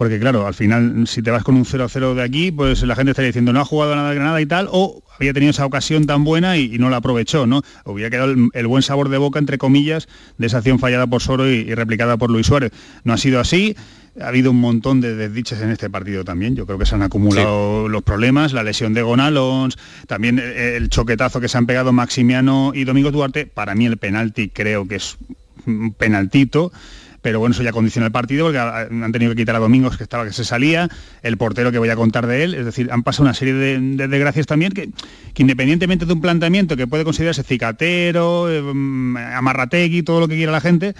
porque 0.00 0.18
claro, 0.18 0.46
al 0.46 0.54
final 0.54 1.06
si 1.06 1.20
te 1.20 1.30
vas 1.30 1.44
con 1.44 1.56
un 1.56 1.66
0-0 1.66 2.14
de 2.14 2.22
aquí, 2.22 2.50
pues 2.50 2.82
la 2.84 2.96
gente 2.96 3.10
estaría 3.10 3.26
diciendo 3.26 3.52
no 3.52 3.60
ha 3.60 3.66
jugado 3.66 3.94
nada 3.94 4.08
de 4.08 4.14
Granada 4.14 4.40
y 4.40 4.46
tal, 4.46 4.66
o 4.70 5.02
había 5.18 5.34
tenido 5.34 5.50
esa 5.50 5.66
ocasión 5.66 6.06
tan 6.06 6.24
buena 6.24 6.56
y, 6.56 6.78
no 6.78 6.88
la 6.88 6.96
aprovechó, 6.96 7.46
¿no? 7.46 7.60
Hubiera 7.84 8.08
quedado 8.08 8.34
el, 8.54 8.66
buen 8.66 8.82
sabor 8.82 9.10
de 9.10 9.18
boca, 9.18 9.38
entre 9.38 9.58
comillas, 9.58 10.08
de 10.38 10.46
esa 10.46 10.56
acción 10.56 10.78
fallada 10.78 11.06
por 11.06 11.20
Soro 11.20 11.50
y, 11.50 11.74
replicada 11.74 12.16
por 12.16 12.30
Luis 12.30 12.46
Suárez. 12.46 12.72
No 13.04 13.12
ha 13.12 13.18
sido 13.18 13.40
así, 13.40 13.76
ha 14.18 14.28
habido 14.28 14.52
un 14.52 14.60
montón 14.62 15.02
de 15.02 15.14
desdiches 15.16 15.60
en 15.60 15.68
este 15.68 15.90
partido 15.90 16.24
también. 16.24 16.56
Yo 16.56 16.64
creo 16.64 16.78
que 16.78 16.86
se 16.86 16.94
han 16.94 17.02
acumulado 17.02 17.86
los 17.86 18.02
problemas, 18.02 18.54
la 18.54 18.62
lesión 18.62 18.94
de 18.94 19.02
Gonalons, 19.02 19.76
también 20.06 20.38
el 20.38 20.88
choquetazo 20.88 21.42
que 21.42 21.48
se 21.48 21.58
han 21.58 21.66
pegado 21.66 21.92
Maximiano 21.92 22.72
y 22.74 22.84
Domingo 22.84 23.10
Duarte. 23.10 23.44
Para 23.44 23.74
mí 23.74 23.84
el 23.84 23.98
penalti 23.98 24.48
creo 24.48 24.88
que 24.88 24.94
es 24.94 25.18
un 25.66 25.92
penaltito 25.92 26.72
pero 27.22 27.38
bueno, 27.38 27.52
eso 27.52 27.62
ya 27.62 27.72
condiciona 27.72 28.06
el 28.06 28.12
partido 28.12 28.46
porque 28.46 28.58
han 28.58 29.12
tenido 29.12 29.32
que 29.32 29.36
quitar 29.36 29.56
a 29.56 29.58
Domingos 29.58 29.96
que 29.96 30.02
estaba 30.02 30.24
que 30.24 30.32
se 30.32 30.44
salía, 30.44 30.88
el 31.22 31.36
portero 31.36 31.70
que 31.72 31.78
voy 31.78 31.90
a 31.90 31.96
contar 31.96 32.26
de 32.26 32.44
él, 32.44 32.54
es 32.54 32.64
decir, 32.64 32.90
han 32.90 33.02
pasado 33.02 33.24
una 33.24 33.34
serie 33.34 33.54
de, 33.54 34.08
desgracias 34.08 34.46
también 34.46 34.72
que, 34.72 34.90
independientemente 35.36 36.06
de 36.06 36.12
un 36.12 36.20
planteamiento 36.20 36.76
que 36.76 36.86
puede 36.86 37.04
considerarse 37.04 37.42
cicatero, 37.42 38.50
eh, 38.50 38.62
mm, 38.62 39.16
amarrategui, 39.16 40.02
todo 40.02 40.20
lo 40.20 40.28
que 40.28 40.36
quiera 40.36 40.52
la 40.52 40.60
gente, 40.60 40.94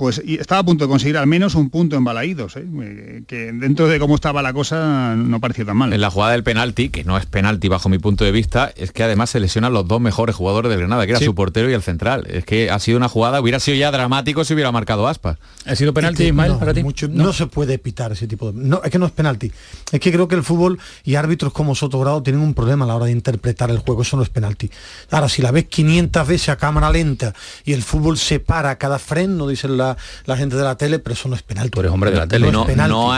pues 0.00 0.22
estaba 0.24 0.62
a 0.62 0.64
punto 0.64 0.86
de 0.86 0.88
conseguir 0.88 1.18
al 1.18 1.26
menos 1.26 1.54
un 1.54 1.68
punto 1.68 1.94
en 1.94 2.04
Balaídos, 2.04 2.56
¿eh? 2.56 3.22
que 3.26 3.52
dentro 3.52 3.86
de 3.86 3.98
cómo 4.00 4.14
estaba 4.14 4.40
la 4.40 4.54
cosa 4.54 5.14
no 5.14 5.40
parecía 5.40 5.66
tan 5.66 5.76
mal. 5.76 5.92
En 5.92 6.00
la 6.00 6.10
jugada 6.10 6.32
del 6.32 6.42
penalti, 6.42 6.88
que 6.88 7.04
no 7.04 7.18
es 7.18 7.26
penalti 7.26 7.68
bajo 7.68 7.90
mi 7.90 7.98
punto 7.98 8.24
de 8.24 8.32
vista, 8.32 8.72
es 8.76 8.92
que 8.92 9.02
además 9.02 9.28
se 9.28 9.40
lesionan 9.40 9.74
los 9.74 9.86
dos 9.86 10.00
mejores 10.00 10.34
jugadores 10.34 10.70
del 10.70 10.78
Granada, 10.78 11.04
que 11.04 11.12
era 11.12 11.20
su 11.20 11.34
portero 11.34 11.68
y 11.68 11.74
el 11.74 11.82
central. 11.82 12.26
Es 12.30 12.46
que 12.46 12.70
ha 12.70 12.78
sido 12.78 12.96
una 12.96 13.10
jugada, 13.10 13.42
hubiera 13.42 13.60
sido 13.60 13.76
ya 13.76 13.90
dramático 13.90 14.42
si 14.42 14.54
hubiera 14.54 14.72
marcado 14.72 15.06
aspas. 15.06 15.36
¿Ha 15.66 15.76
sido 15.76 15.92
penalti, 15.92 16.24
Ismael, 16.24 16.54
para 16.58 16.72
ti? 16.72 16.82
no. 17.10 17.34
se 17.34 17.46
puede 17.46 17.78
pitar 17.78 18.12
ese 18.12 18.26
tipo 18.26 18.52
de... 18.52 18.58
No, 18.58 18.80
es 18.82 18.90
que 18.90 18.98
no 18.98 19.04
es 19.04 19.12
penalti. 19.12 19.52
Es 19.92 20.00
que 20.00 20.10
creo 20.10 20.28
que 20.28 20.34
el 20.34 20.44
fútbol 20.44 20.78
y 21.04 21.16
árbitros 21.16 21.52
como 21.52 21.74
Sotogrado 21.74 22.22
tienen 22.22 22.40
un 22.40 22.54
problema 22.54 22.86
a 22.86 22.88
la 22.88 22.96
hora 22.96 23.04
de 23.04 23.12
interpretar 23.12 23.70
el 23.70 23.80
juego. 23.80 24.00
Eso 24.00 24.16
no 24.16 24.22
es 24.22 24.30
penalti. 24.30 24.70
Ahora, 25.10 25.28
si 25.28 25.42
la 25.42 25.50
ves 25.50 25.66
500 25.66 26.26
veces 26.26 26.48
a 26.48 26.56
cámara 26.56 26.90
lenta 26.90 27.34
y 27.66 27.74
el 27.74 27.82
fútbol 27.82 28.16
se 28.16 28.40
para 28.40 28.78
cada 28.78 28.98
freno, 28.98 29.46
dicen 29.46 29.76
la, 29.76 29.89
la 30.26 30.36
gente 30.36 30.56
de 30.56 30.64
la 30.64 30.76
tele, 30.76 30.98
pero 30.98 31.14
eso 31.14 31.28
no 31.28 31.34
es 31.34 31.42
penal. 31.42 31.70
Tú 31.70 31.80
eres 31.80 31.92
hombre 31.92 32.10
de 32.10 32.16
la 32.16 32.26
tele. 32.26 32.50
No, 32.50 32.66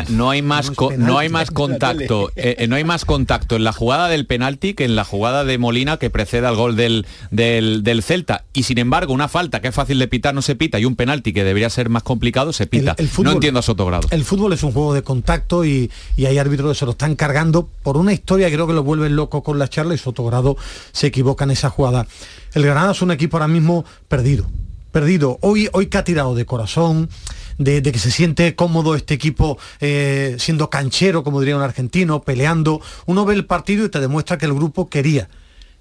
no, 0.08 0.30
hay 0.30 0.42
más, 0.42 0.72
no, 0.98 1.18
hay 1.18 1.28
más 1.28 1.50
contacto. 1.50 2.30
Eh, 2.42 2.56
eh, 2.58 2.66
no 2.66 2.76
hay 2.76 2.84
más 2.84 3.04
contacto 3.04 3.56
en 3.56 3.64
la 3.64 3.72
jugada 3.72 4.08
del 4.08 4.26
penalti 4.26 4.74
que 4.74 4.84
en 4.84 4.96
la 4.96 5.04
jugada 5.04 5.44
de 5.44 5.58
Molina 5.58 5.98
que 5.98 6.10
precede 6.10 6.46
al 6.46 6.56
gol 6.56 6.76
del, 6.76 7.06
del, 7.30 8.02
Celta. 8.02 8.44
Y 8.52 8.62
sin 8.62 8.78
embargo, 8.78 9.12
una 9.12 9.28
falta 9.28 9.60
que 9.60 9.68
es 9.68 9.74
fácil 9.74 9.98
de 9.98 10.08
pitar 10.08 10.34
no 10.34 10.42
se 10.42 10.56
pita 10.56 10.78
y 10.78 10.84
un 10.84 10.96
penalti 10.96 11.32
que 11.32 11.44
debería 11.44 11.70
ser 11.70 11.88
más 11.88 12.02
complicado 12.02 12.52
se 12.52 12.66
pita. 12.66 12.96
no 13.22 13.32
entiendo 13.32 13.60
a 13.60 13.62
Sotogrado. 13.62 14.08
El 14.10 14.24
fútbol 14.24 14.52
es 14.52 14.62
un 14.62 14.72
juego 14.72 14.94
de 14.94 15.02
contacto 15.02 15.64
y, 15.64 15.90
hay 16.18 16.38
árbitros 16.38 16.72
que 16.72 16.78
se 16.78 16.84
lo 16.84 16.92
están 16.92 17.16
cargando 17.16 17.68
por 17.82 17.96
una 17.96 18.12
historia 18.12 18.48
que 18.48 18.54
creo 18.54 18.66
que 18.66 18.72
lo 18.72 18.82
vuelven 18.82 19.14
loco 19.16 19.42
con 19.42 19.58
la 19.58 19.68
charla 19.68 19.94
y 19.94 19.98
Sotogrado 19.98 20.56
se 20.92 21.08
equivoca 21.08 21.44
en 21.44 21.50
esa 21.50 21.70
jugada. 21.70 22.06
El 22.54 22.64
Granada 22.64 22.92
es 22.92 23.02
un 23.02 23.10
equipo 23.10 23.36
ahora 23.36 23.48
mismo 23.48 23.84
perdido 24.08 24.46
perdido. 24.92 25.38
Hoy, 25.40 25.68
hoy 25.72 25.86
que 25.86 25.98
ha 25.98 26.04
tirado 26.04 26.34
de 26.34 26.46
corazón, 26.46 27.08
de, 27.58 27.82
que 27.82 27.98
se 27.98 28.10
siente 28.10 28.54
cómodo 28.54 28.94
este 28.94 29.14
equipo 29.14 29.58
eh, 29.80 30.36
siendo 30.38 30.70
canchero, 30.70 31.24
como 31.24 31.40
diría 31.40 31.56
un 31.56 31.62
argentino, 31.62 32.22
peleando. 32.22 32.80
Uno 33.06 33.24
ve 33.24 33.34
el 33.34 33.46
partido 33.46 33.84
y 33.86 33.88
te 33.88 34.00
demuestra 34.00 34.38
que 34.38 34.46
el 34.46 34.54
grupo 34.54 34.88
quería. 34.88 35.28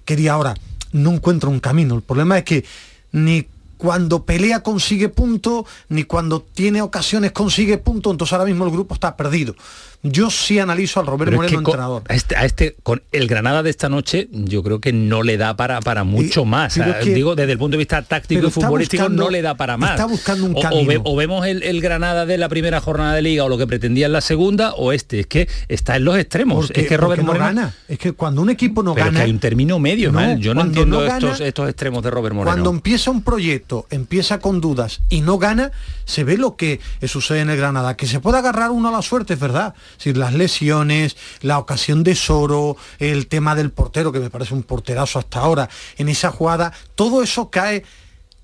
Quería 0.04 0.32
ahora. 0.32 0.54
No 0.90 1.12
encuentra 1.12 1.48
un 1.48 1.60
camino. 1.60 1.94
El 1.94 2.02
problema 2.02 2.38
es 2.38 2.44
que 2.44 2.64
ni 3.12 3.46
cuando 3.82 4.24
pelea 4.24 4.62
consigue 4.62 5.08
punto, 5.08 5.66
ni 5.88 6.04
cuando 6.04 6.40
tiene 6.40 6.82
ocasiones 6.82 7.32
consigue 7.32 7.78
punto, 7.78 8.12
entonces 8.12 8.32
ahora 8.32 8.44
mismo 8.44 8.64
el 8.64 8.70
grupo 8.70 8.94
está 8.94 9.16
perdido. 9.16 9.56
Yo 10.04 10.30
sí 10.30 10.58
analizo 10.58 10.98
al 10.98 11.06
Roberto 11.06 11.36
Moreno 11.36 11.58
entrenador. 11.58 12.02
Este, 12.08 12.36
a 12.36 12.44
este, 12.44 12.76
con 12.82 13.02
el 13.12 13.28
Granada 13.28 13.62
de 13.62 13.70
esta 13.70 13.88
noche, 13.88 14.28
yo 14.32 14.64
creo 14.64 14.80
que 14.80 14.92
no 14.92 15.22
le 15.22 15.36
da 15.36 15.56
para, 15.56 15.80
para 15.80 16.02
mucho 16.02 16.44
más. 16.44 16.78
digo, 17.04 17.36
desde 17.36 17.52
el 17.52 17.58
punto 17.58 17.72
de 17.72 17.78
vista 17.78 18.02
táctico 18.02 18.48
y 18.48 18.50
futbolístico, 18.50 19.08
no 19.08 19.30
le 19.30 19.42
da 19.42 19.56
para 19.56 19.76
más. 19.76 19.92
Está 19.92 20.06
buscando 20.06 20.46
un 20.46 20.60
camino. 20.60 21.02
O, 21.04 21.14
vemos 21.14 21.46
el, 21.46 21.80
Granada 21.80 22.26
de 22.26 22.38
la 22.38 22.48
primera 22.48 22.80
jornada 22.80 23.14
de 23.14 23.22
liga 23.22 23.44
o 23.44 23.48
lo 23.48 23.58
que 23.58 23.66
pretendía 23.66 24.06
en 24.06 24.12
la 24.12 24.20
segunda, 24.20 24.74
o 24.74 24.92
este. 24.92 25.20
Es 25.20 25.26
que 25.26 25.48
está 25.68 25.96
en 25.96 26.04
los 26.04 26.16
extremos. 26.18 26.70
es 26.72 26.86
que 26.86 26.96
Robert 26.96 27.22
Moreno 27.22 27.44
gana. 27.44 27.74
Es 27.88 27.98
que 27.98 28.12
cuando 28.12 28.42
un 28.42 28.50
equipo 28.50 28.82
no 28.82 28.94
gana. 28.94 29.20
hay 29.20 29.30
un 29.30 29.38
término 29.38 29.78
medio, 29.78 30.12
Yo 30.38 30.54
no 30.54 30.62
entiendo 30.62 31.04
estos, 31.04 31.40
estos 31.40 31.68
extremos 31.68 32.02
de 32.02 32.10
Robert 32.10 32.34
Moreno. 32.34 32.52
Cuando 32.52 32.70
empieza 32.70 33.10
un 33.10 33.22
proyecto 33.22 33.71
empieza 33.90 34.38
con 34.38 34.60
dudas 34.60 35.00
y 35.08 35.20
no 35.20 35.38
gana, 35.38 35.72
se 36.04 36.24
ve 36.24 36.36
lo 36.36 36.56
que 36.56 36.80
sucede 37.06 37.40
en 37.40 37.50
el 37.50 37.56
Granada. 37.56 37.96
Que 37.96 38.06
se 38.06 38.20
puede 38.20 38.38
agarrar 38.38 38.70
uno 38.70 38.88
a 38.88 38.92
la 38.92 39.02
suerte, 39.02 39.34
es 39.34 39.40
verdad. 39.40 39.74
Si 39.96 40.12
las 40.12 40.34
lesiones, 40.34 41.16
la 41.40 41.58
ocasión 41.58 42.02
de 42.02 42.14
Soro, 42.14 42.76
el 42.98 43.26
tema 43.26 43.54
del 43.54 43.70
portero, 43.70 44.12
que 44.12 44.20
me 44.20 44.30
parece 44.30 44.54
un 44.54 44.62
porterazo 44.62 45.18
hasta 45.18 45.40
ahora, 45.40 45.68
en 45.98 46.08
esa 46.08 46.30
jugada, 46.30 46.72
todo 46.94 47.22
eso 47.22 47.50
cae, 47.50 47.84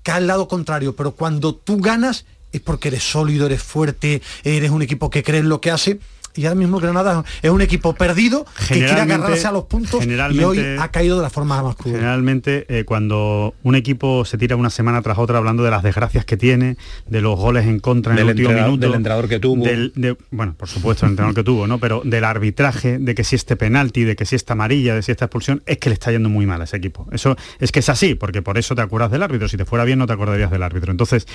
cae 0.03 0.17
al 0.17 0.27
lado 0.27 0.47
contrario. 0.47 0.95
Pero 0.95 1.11
cuando 1.11 1.55
tú 1.55 1.77
ganas 1.77 2.25
es 2.51 2.61
porque 2.61 2.87
eres 2.87 3.03
sólido, 3.03 3.45
eres 3.45 3.61
fuerte, 3.61 4.21
eres 4.43 4.71
un 4.71 4.81
equipo 4.81 5.09
que 5.09 5.23
cree 5.23 5.41
en 5.41 5.49
lo 5.49 5.61
que 5.61 5.71
hace 5.71 5.99
y 6.35 6.45
ahora 6.45 6.55
mismo 6.55 6.79
Granada 6.79 7.23
es 7.41 7.49
un 7.49 7.61
equipo 7.61 7.93
perdido 7.93 8.45
que 8.67 8.75
quiere 8.75 9.01
agarrarse 9.01 9.47
a 9.47 9.51
los 9.51 9.65
puntos 9.65 10.05
y 10.05 10.43
hoy 10.43 10.59
ha 10.79 10.87
caído 10.89 11.17
de 11.17 11.23
la 11.23 11.29
forma 11.29 11.61
más 11.61 11.75
cruda. 11.75 11.95
Generalmente 11.95 12.65
eh, 12.69 12.85
cuando 12.85 13.53
un 13.63 13.75
equipo 13.75 14.25
se 14.25 14.37
tira 14.37 14.55
una 14.55 14.69
semana 14.69 15.01
tras 15.01 15.17
otra 15.17 15.37
hablando 15.37 15.63
de 15.63 15.71
las 15.71 15.83
desgracias 15.83 16.25
que 16.25 16.37
tiene, 16.37 16.77
de 17.07 17.21
los 17.21 17.37
goles 17.37 17.65
en 17.65 17.79
contra 17.79 18.13
en 18.13 18.19
el 18.19 18.27
último 18.27 18.49
minuto, 18.49 18.77
del 18.77 18.93
entrenador 18.93 19.27
que 19.27 19.39
tuvo, 19.39 19.65
bueno, 20.31 20.55
por 20.57 20.67
supuesto 20.67 21.05
el 21.05 21.11
entrenador 21.11 21.35
que 21.35 21.43
tuvo, 21.43 21.67
¿no? 21.67 21.79
Pero 21.79 22.01
del 22.03 22.23
arbitraje, 22.23 22.99
de 22.99 23.15
que 23.15 23.23
si 23.23 23.35
este 23.35 23.55
penalti, 23.55 24.03
de 24.03 24.15
que 24.15 24.25
si 24.25 24.35
esta 24.35 24.53
amarilla, 24.53 24.95
de 24.95 25.03
si 25.03 25.11
esta 25.11 25.25
expulsión, 25.25 25.61
es 25.65 25.77
que 25.77 25.89
le 25.89 25.93
está 25.93 26.11
yendo 26.11 26.29
muy 26.29 26.45
mal 26.45 26.61
a 26.61 26.63
ese 26.65 26.77
equipo. 26.77 27.07
Eso 27.11 27.35
es 27.59 27.71
que 27.71 27.79
es 27.79 27.89
así, 27.89 28.15
porque 28.15 28.41
por 28.41 28.57
eso 28.57 28.75
te 28.75 28.81
acuerdas 28.81 29.11
del 29.11 29.23
árbitro. 29.23 29.47
Si 29.47 29.57
te 29.57 29.65
fuera 29.65 29.83
bien 29.83 29.99
no 29.99 30.07
te 30.07 30.13
acordarías 30.13 30.51
del 30.51 30.63
árbitro. 30.63 30.91
Entonces, 30.91 31.27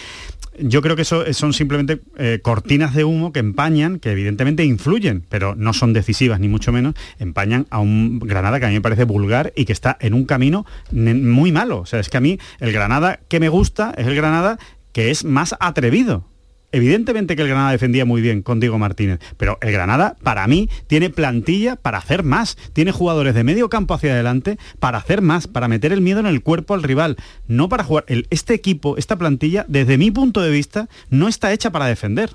yo 0.58 0.82
creo 0.82 0.96
que 0.96 1.02
eso 1.02 1.24
son 1.32 1.52
simplemente 1.52 2.00
eh, 2.16 2.40
cortinas 2.42 2.94
de 2.94 3.04
humo 3.04 3.32
que 3.32 3.40
empañan, 3.40 3.98
que 3.98 4.12
evidentemente 4.12 4.64
influyen, 4.64 4.83
pero 5.28 5.54
no 5.56 5.72
son 5.72 5.92
decisivas 5.92 6.40
ni 6.40 6.48
mucho 6.48 6.72
menos, 6.72 6.94
empañan 7.18 7.66
a 7.70 7.78
un 7.80 8.18
Granada 8.18 8.60
que 8.60 8.66
a 8.66 8.68
mí 8.68 8.74
me 8.74 8.80
parece 8.80 9.04
vulgar 9.04 9.52
y 9.56 9.64
que 9.64 9.72
está 9.72 9.96
en 10.00 10.14
un 10.14 10.24
camino 10.24 10.66
muy 10.92 11.52
malo. 11.52 11.80
O 11.80 11.86
sea, 11.86 12.00
es 12.00 12.08
que 12.08 12.16
a 12.16 12.20
mí 12.20 12.38
el 12.60 12.72
Granada 12.72 13.20
que 13.28 13.40
me 13.40 13.48
gusta 13.48 13.94
es 13.96 14.06
el 14.06 14.14
Granada 14.14 14.58
que 14.92 15.10
es 15.10 15.24
más 15.24 15.54
atrevido. 15.60 16.28
Evidentemente 16.74 17.36
que 17.36 17.42
el 17.42 17.48
Granada 17.48 17.70
defendía 17.70 18.04
muy 18.04 18.20
bien 18.20 18.42
con 18.42 18.58
Diego 18.58 18.80
Martínez, 18.80 19.20
pero 19.36 19.58
el 19.60 19.70
Granada, 19.70 20.16
para 20.24 20.44
mí, 20.48 20.68
tiene 20.88 21.08
plantilla 21.08 21.76
para 21.76 21.98
hacer 21.98 22.24
más. 22.24 22.56
Tiene 22.72 22.90
jugadores 22.90 23.32
de 23.36 23.44
medio 23.44 23.68
campo 23.68 23.94
hacia 23.94 24.12
adelante 24.12 24.58
para 24.80 24.98
hacer 24.98 25.22
más, 25.22 25.46
para 25.46 25.68
meter 25.68 25.92
el 25.92 26.00
miedo 26.00 26.18
en 26.18 26.26
el 26.26 26.42
cuerpo 26.42 26.74
al 26.74 26.82
rival. 26.82 27.16
No 27.46 27.68
para 27.68 27.84
jugar. 27.84 28.06
este 28.08 28.54
equipo, 28.54 28.96
esta 28.96 29.16
plantilla, 29.16 29.64
desde 29.68 29.98
mi 29.98 30.10
punto 30.10 30.40
de 30.40 30.50
vista, 30.50 30.88
no 31.10 31.28
está 31.28 31.52
hecha 31.52 31.70
para 31.70 31.86
defender. 31.86 32.30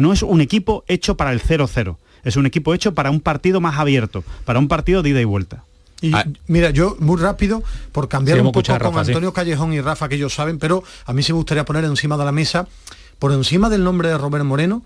No 0.00 0.12
es 0.12 0.22
un 0.22 0.40
equipo 0.40 0.84
hecho 0.88 1.16
para 1.16 1.32
el 1.32 1.42
0-0 1.42 1.96
es 2.24 2.36
un 2.36 2.46
equipo 2.46 2.74
hecho 2.74 2.94
para 2.94 3.10
un 3.10 3.20
partido 3.20 3.60
más 3.60 3.78
abierto, 3.78 4.24
para 4.44 4.58
un 4.58 4.68
partido 4.68 5.02
de 5.02 5.10
ida 5.10 5.20
y 5.20 5.24
vuelta. 5.24 5.64
Y 6.00 6.14
ah. 6.14 6.24
mira, 6.46 6.70
yo 6.70 6.96
muy 6.98 7.20
rápido, 7.20 7.62
por 7.92 8.08
cambiar 8.08 8.40
un 8.40 8.52
poco 8.52 8.62
con 8.62 8.98
Antonio 8.98 9.32
Callejón 9.32 9.72
y 9.72 9.80
Rafa, 9.80 10.08
que 10.08 10.14
ellos 10.14 10.34
saben, 10.34 10.58
pero 10.58 10.82
a 11.04 11.12
mí 11.12 11.22
sí 11.22 11.32
me 11.32 11.36
gustaría 11.36 11.64
poner 11.64 11.84
encima 11.84 12.16
de 12.16 12.24
la 12.24 12.32
mesa, 12.32 12.66
por 13.18 13.32
encima 13.32 13.68
del 13.68 13.84
nombre 13.84 14.08
de 14.08 14.16
Robert 14.16 14.44
Moreno, 14.44 14.82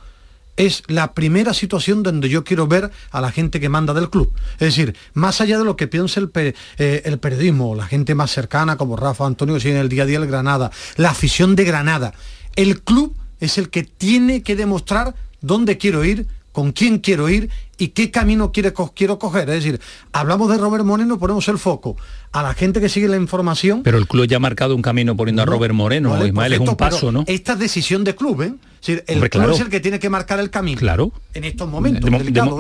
es 0.57 0.85
la 0.87 1.15
primera 1.15 1.53
situación 1.53 2.05
donde 2.05 2.29
yo 2.29 2.45
quiero 2.45 2.69
ver 2.69 2.91
a 3.11 3.21
la 3.21 3.33
gente 3.33 3.59
que 3.59 3.69
manda 3.69 3.93
del 3.93 4.09
club. 4.09 4.33
Es 4.55 4.77
decir, 4.77 4.97
más 5.13 5.41
allá 5.41 5.59
de 5.59 5.65
lo 5.65 5.77
que 5.77 5.89
piense 5.89 6.21
el, 6.21 6.31
eh, 6.35 7.03
el 7.05 7.19
periodismo, 7.19 7.75
la 7.75 7.87
gente 7.87 8.15
más 8.15 8.31
cercana 8.31 8.77
como 8.77 8.97
Rafa, 8.97 9.27
Antonio, 9.27 9.55
que 9.55 9.61
sigue 9.61 9.75
en 9.75 9.81
el 9.81 9.89
día 9.89 10.05
a 10.05 10.07
día 10.07 10.19
el 10.19 10.27
Granada, 10.27 10.71
la 10.97 11.11
afición 11.11 11.57
de 11.57 11.65
Granada, 11.65 12.15
el 12.55 12.83
club 12.83 13.17
es 13.45 13.59
el 13.59 13.71
que 13.71 13.83
tiene 13.83 14.43
que 14.43 14.57
demostrar 14.57 15.15
dónde 15.41 15.79
quiero 15.79 16.05
ir, 16.05 16.27
con 16.53 16.73
quién 16.73 16.99
quiero 16.99 17.29
ir 17.29 17.51
y 17.79 17.89
qué 17.89 18.11
camino 18.11 18.53
quiere, 18.53 18.73
quiero 18.95 19.19
coger. 19.19 19.49
Es 19.51 19.65
decir, 19.65 19.81
hablamos 20.13 20.51
de 20.51 20.59
Robert 20.59 20.85
Moreno, 20.85 21.19
ponemos 21.19 21.47
el 21.49 21.59
foco 21.59 21.97
a 22.33 22.43
la 22.43 22.55
gente 22.55 22.81
que 22.81 22.89
sigue 22.89 23.09
la 23.09 23.17
información. 23.17 23.83
Pero 23.83 23.99
el 23.99 24.07
club 24.07 24.27
ya 24.27 24.37
ha 24.37 24.41
marcado 24.41 24.75
un 24.75 24.83
camino 24.83 25.17
poniendo 25.17 25.43
a 25.43 25.45
Robert 25.45 25.75
Moreno, 25.75 26.25
Ismael, 26.25 26.55
es 26.55 26.61
un 26.61 26.77
paso, 26.77 27.13
¿no? 27.13 27.25
Esta 27.27 27.53
es 27.55 27.59
decisión 27.59 28.05
de 28.05 28.15
club, 28.15 28.43
¿eh? 28.43 28.55
el 28.87 29.31
club 29.31 29.51
es 29.51 29.61
el 29.61 29.69
que 29.69 29.81
tiene 29.81 29.99
que 29.99 30.11
marcar 30.11 30.41
el 30.41 30.51
camino. 30.51 30.79
Claro. 30.79 31.13
En 31.33 31.45
estos 31.45 31.69
momentos. 31.69 32.11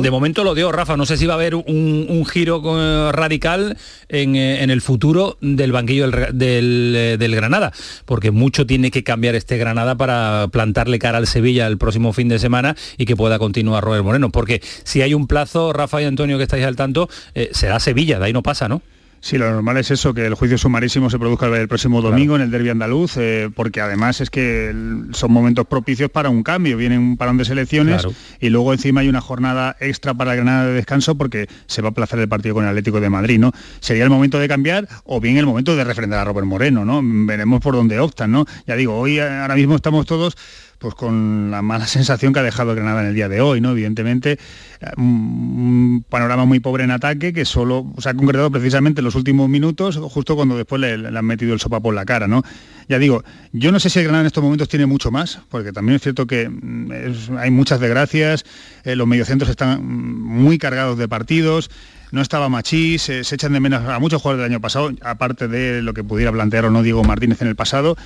De, 0.03 0.11
momento 0.11 0.45
lo 0.45 0.55
dio 0.55 0.73
Rafa. 0.73 0.97
No 0.97 1.07
sé 1.07 1.17
si 1.17 1.27
va 1.27 1.35
a 1.35 1.37
haber 1.37 1.55
un, 1.55 2.25
giro 2.27 2.63
eh, 2.65 3.13
radical 3.13 3.77
eh, 4.09 4.59
en, 4.61 4.71
el 4.71 4.81
futuro 4.81 5.37
del 5.41 5.73
banquillo 5.73 6.11
del, 6.11 6.95
eh, 6.97 7.17
del, 7.19 7.35
Granada, 7.35 7.73
porque 8.05 8.31
mucho 8.31 8.67
tiene 8.67 8.91
que 8.91 9.05
cambiar 9.05 9.35
este 9.35 9.59
Granada 9.59 9.97
para 9.97 10.49
plantarle 10.49 10.99
cara 10.99 11.19
al 11.19 11.27
Sevilla 11.27 11.67
el 11.67 11.79
próximo 11.79 12.13
fin 12.13 12.29
de 12.29 12.39
semana 12.39 12.77
y 12.97 13.05
que 13.05 13.17
pueda 13.17 13.39
continuar 13.39 13.85
Robert 13.85 14.05
Moreno. 14.05 14.31
Porque 14.31 14.63
si 14.85 15.03
hay 15.05 15.15
un 15.15 15.27
plazo, 15.27 15.73
Rafa 15.73 16.03
y 16.03 16.05
Antonio, 16.05 16.37
que 16.37 16.45
estáis 16.45 16.65
al 16.65 16.77
tanto, 16.77 17.09
será 17.53 17.79
Sevilla, 17.81 18.19
de 18.19 18.27
ahí 18.27 18.33
no 18.33 18.43
pasa, 18.43 18.69
¿no? 18.69 18.83
Sí, 19.25 19.39
lo 19.39 19.51
normal 19.51 19.79
es 19.79 19.91
eso, 19.91 20.13
que 20.13 20.27
el 20.27 20.35
juicio 20.35 20.59
sumarísimo 20.59 21.09
se 21.09 21.19
produzca 21.19 21.47
el 21.47 21.67
próximo 21.67 22.03
domingo 22.03 22.37
en 22.37 22.43
el 22.43 22.51
derbi 22.51 22.69
andaluz, 22.69 23.17
eh, 23.17 23.49
porque 23.57 23.81
además 23.81 24.21
es 24.21 24.29
que 24.29 24.71
son 25.13 25.33
momentos 25.33 25.67
propicios 25.67 26.11
para 26.11 26.29
un 26.29 26.43
cambio, 26.43 26.77
viene 26.77 26.99
un 26.99 27.17
parón 27.17 27.39
de 27.39 27.47
selecciones 27.47 28.07
y 28.39 28.51
luego 28.51 28.75
encima 28.75 29.01
hay 29.01 29.09
una 29.09 29.23
jornada 29.23 29.79
extra 29.81 30.13
para 30.13 30.35
Granada 30.35 30.67
de 30.67 30.75
descanso 30.75 31.15
porque 31.15 31.49
se 31.65 31.81
va 31.81 31.89
a 31.89 31.93
aplazar 31.93 32.19
el 32.19 32.29
partido 32.29 32.55
con 32.55 32.65
el 32.65 32.69
Atlético 32.69 33.01
de 33.01 33.09
Madrid, 33.09 33.39
¿no? 33.39 33.53
Sería 33.81 34.05
el 34.05 34.11
momento 34.11 34.39
de 34.39 34.47
cambiar 34.47 34.89
o 35.05 35.21
bien 35.23 35.39
el 35.39 35.47
momento 35.47 35.75
de 35.75 35.85
refrendar 35.85 36.21
a 36.21 36.25
Robert 36.25 36.47
Moreno, 36.47 36.85
¿no? 36.85 37.01
Veremos 37.03 37.63
por 37.63 37.77
dónde 37.77 37.99
optan, 38.01 38.31
¿no? 38.31 38.45
Ya 38.67 38.77
digo, 38.77 38.99
hoy 38.99 39.21
ahora 39.21 39.55
mismo 39.55 39.75
estamos 39.75 40.05
todos 40.05 40.37
pues 40.85 40.95
con 40.95 41.51
la 41.51 41.63
mala 41.63 41.87
sensación 41.87 42.35
que 42.35 42.41
ha 42.41 42.43
dejado 42.43 42.75
Granada 42.75 43.01
en 43.01 43.09
el 43.09 43.15
día 43.15 43.31
de 43.31 43.41
hoy, 43.41 43.63
¿no? 43.63 43.71
Evidentemente, 43.71 44.39
un 44.99 46.05
panorama 46.11 46.45
muy 46.45 46.61
pobre 46.61 46.85
en 46.85 46.91
ataque 46.91 47.33
que 47.33 47.47
solo 47.47 47.87
se 47.97 48.11
ha 48.11 48.15
concretado 48.15 48.51
precisamente 48.51 49.01
en 49.01 49.07
los 49.07 49.15
últimos 49.15 49.49
minutos, 49.49 49.97
justo 49.97 50.37
cuando 50.37 50.59
después 50.59 50.83
le, 50.83 50.93
han 50.93 51.25
metido 51.25 51.55
el 51.55 51.61
sopa 51.61 51.81
por 51.81 51.95
la 51.95 52.05
cara, 52.05 52.29
¿no? 52.29 52.43
Ya 52.87 52.99
digo, 52.99 53.25
yo 53.53 53.73
no 53.73 53.81
sé 53.81 53.89
si 53.89 54.01
el 54.01 54.05
Granada 54.05 54.25
en 54.25 54.27
estos 54.27 54.45
momentos 54.45 54.69
tiene 54.69 54.85
mucho 54.85 55.11
más, 55.11 55.41
porque 55.49 55.73
también 55.73 55.97
es 55.97 56.03
cierto 56.03 56.27
que 56.27 56.51
mm, 56.51 57.39
hay 57.39 57.51
muchas 57.51 57.81
desgracias, 57.81 58.45
eh, 58.85 58.95
los 58.95 59.07
mediocentros 59.07 59.49
están 59.49 59.83
muy 59.87 60.59
cargados 60.59 60.99
de 60.99 61.09
partidos, 61.09 61.71
no 62.11 62.21
estaba 62.21 62.51
Machís, 62.51 63.05
se 63.05 63.21
echan 63.21 63.55
de 63.55 63.61
menos 63.61 63.89
a 63.89 63.99
muchos 64.01 64.21
jugadores 64.21 64.45
del 64.45 64.53
año 64.53 64.61
pasado, 64.61 64.93
aparte 65.01 65.49
de 65.49 65.81
lo 65.81 65.95
que 65.95 66.05
pudiera 66.05 66.31
plantear 66.31 66.67
o 66.67 66.71
no 66.71 66.83
Diego 66.83 67.03
Martínez 67.05 67.41
en 67.41 67.49
el 67.49 67.57
pasado, 67.57 67.97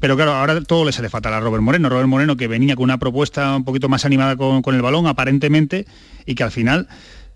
pero 0.00 0.16
claro, 0.16 0.32
ahora 0.32 0.60
todo 0.62 0.84
le 0.84 0.92
sale 0.92 1.08
fatal 1.08 1.34
a 1.34 1.40
Robert 1.40 1.62
Moreno. 1.62 1.88
Robert 1.88 2.08
Moreno 2.08 2.36
que 2.36 2.48
venía 2.48 2.76
con 2.76 2.84
una 2.84 2.98
propuesta 2.98 3.56
un 3.56 3.64
poquito 3.64 3.88
más 3.88 4.04
animada 4.04 4.36
con, 4.36 4.62
con 4.62 4.74
el 4.74 4.82
balón, 4.82 5.06
aparentemente, 5.06 5.86
y 6.24 6.34
que 6.34 6.44
al 6.44 6.50
final 6.50 6.88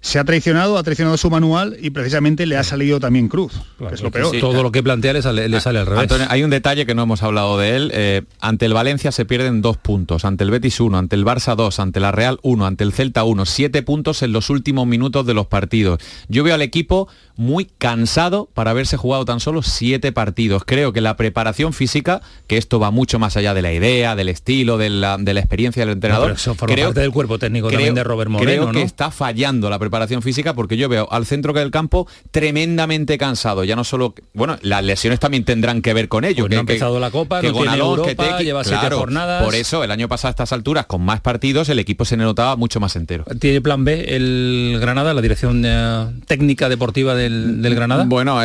se 0.02 0.18
ha 0.18 0.24
traicionado, 0.24 0.78
ha 0.78 0.82
traicionado 0.82 1.16
su 1.18 1.28
manual 1.30 1.76
y 1.80 1.90
precisamente 1.90 2.46
le 2.46 2.56
ha 2.56 2.64
salido 2.64 3.00
también 3.00 3.28
cruz, 3.28 3.52
que 3.78 3.94
es 3.94 4.00
lo 4.00 4.10
peor. 4.10 4.34
todo 4.40 4.62
lo 4.62 4.72
que 4.72 4.82
plantea 4.82 5.12
le 5.12 5.20
sale, 5.20 5.48
le 5.48 5.60
sale 5.60 5.78
al 5.78 5.86
revés. 5.86 6.10
hay 6.28 6.42
un 6.42 6.48
detalle 6.48 6.86
que 6.86 6.94
no 6.94 7.02
hemos 7.02 7.22
hablado 7.22 7.58
de 7.58 7.76
él. 7.76 7.90
Eh, 7.94 8.22
ante 8.40 8.64
el 8.64 8.72
Valencia 8.72 9.12
se 9.12 9.26
pierden 9.26 9.60
dos 9.60 9.76
puntos, 9.76 10.24
ante 10.24 10.44
el 10.44 10.50
Betis 10.50 10.80
uno, 10.80 10.96
ante 10.96 11.16
el 11.16 11.24
Barça 11.26 11.54
dos, 11.54 11.80
ante 11.80 12.00
la 12.00 12.12
Real 12.12 12.38
uno, 12.42 12.64
ante 12.64 12.82
el 12.82 12.92
Celta 12.92 13.24
uno, 13.24 13.44
siete 13.44 13.82
puntos 13.82 14.22
en 14.22 14.32
los 14.32 14.48
últimos 14.48 14.86
minutos 14.86 15.26
de 15.26 15.34
los 15.34 15.46
partidos. 15.46 16.00
Yo 16.28 16.44
veo 16.44 16.54
al 16.54 16.62
equipo 16.62 17.08
muy 17.40 17.64
cansado 17.78 18.50
para 18.52 18.70
haberse 18.70 18.98
jugado 18.98 19.24
tan 19.24 19.40
solo 19.40 19.62
siete 19.62 20.12
partidos. 20.12 20.62
Creo 20.66 20.92
que 20.92 21.00
la 21.00 21.16
preparación 21.16 21.72
física, 21.72 22.20
que 22.46 22.58
esto 22.58 22.78
va 22.78 22.90
mucho 22.90 23.18
más 23.18 23.34
allá 23.38 23.54
de 23.54 23.62
la 23.62 23.72
idea, 23.72 24.14
del 24.14 24.28
estilo, 24.28 24.76
de 24.76 24.90
la, 24.90 25.14
experiencia 25.14 25.86
del 25.86 25.94
entrenador. 25.94 26.36
creo, 26.66 26.88
parte 26.88 27.00
del 27.00 27.10
cuerpo 27.10 27.38
técnico 27.38 27.70
también 27.70 27.94
de 27.94 28.04
Robert 28.04 28.30
Moreno. 28.30 28.68
Creo 28.68 28.72
que 28.72 28.82
está 28.82 29.10
fallando 29.10 29.70
la 29.70 29.78
preparación 29.78 30.20
física 30.20 30.52
porque 30.52 30.76
yo 30.76 30.90
veo 30.90 31.08
al 31.10 31.24
centro 31.24 31.54
del 31.54 31.70
campo 31.70 32.06
tremendamente 32.30 33.16
cansado. 33.16 33.64
Ya 33.64 33.74
no 33.74 33.84
solo, 33.84 34.14
bueno, 34.34 34.58
las 34.60 34.84
lesiones 34.84 35.18
también 35.18 35.44
tendrán 35.44 35.80
que 35.80 35.94
ver 35.94 36.08
con 36.08 36.24
ello. 36.24 36.44
Pues 36.44 36.50
que, 36.50 36.56
ha 36.56 36.60
empezado 36.60 37.00
la 37.00 37.10
Copa, 37.10 37.40
que 37.40 37.48
no 37.48 37.54
tiene 37.54 37.78
Europa, 37.78 38.36
que 38.36 38.44
lleva 38.44 38.64
siete 38.64 38.90
jornadas. 38.90 39.42
Por 39.42 39.54
eso, 39.54 39.82
el 39.82 39.90
año 39.90 40.08
pasado 40.08 40.28
a 40.28 40.32
estas 40.32 40.52
alturas, 40.52 40.84
con 40.84 41.00
más 41.00 41.22
partidos, 41.22 41.70
el 41.70 41.78
equipo 41.78 42.04
se 42.04 42.18
notaba 42.18 42.56
mucho 42.56 42.80
más 42.80 42.96
entero. 42.96 43.24
¿Tiene 43.38 43.62
plan 43.62 43.82
B 43.82 44.14
el 44.14 44.76
Granada, 44.78 45.14
la 45.14 45.22
dirección 45.22 45.62
eh, 45.64 46.06
técnica 46.26 46.68
deportiva 46.68 47.14
del 47.14 47.29
del, 47.62 47.74
Granada? 47.74 48.04
Bueno, 48.06 48.40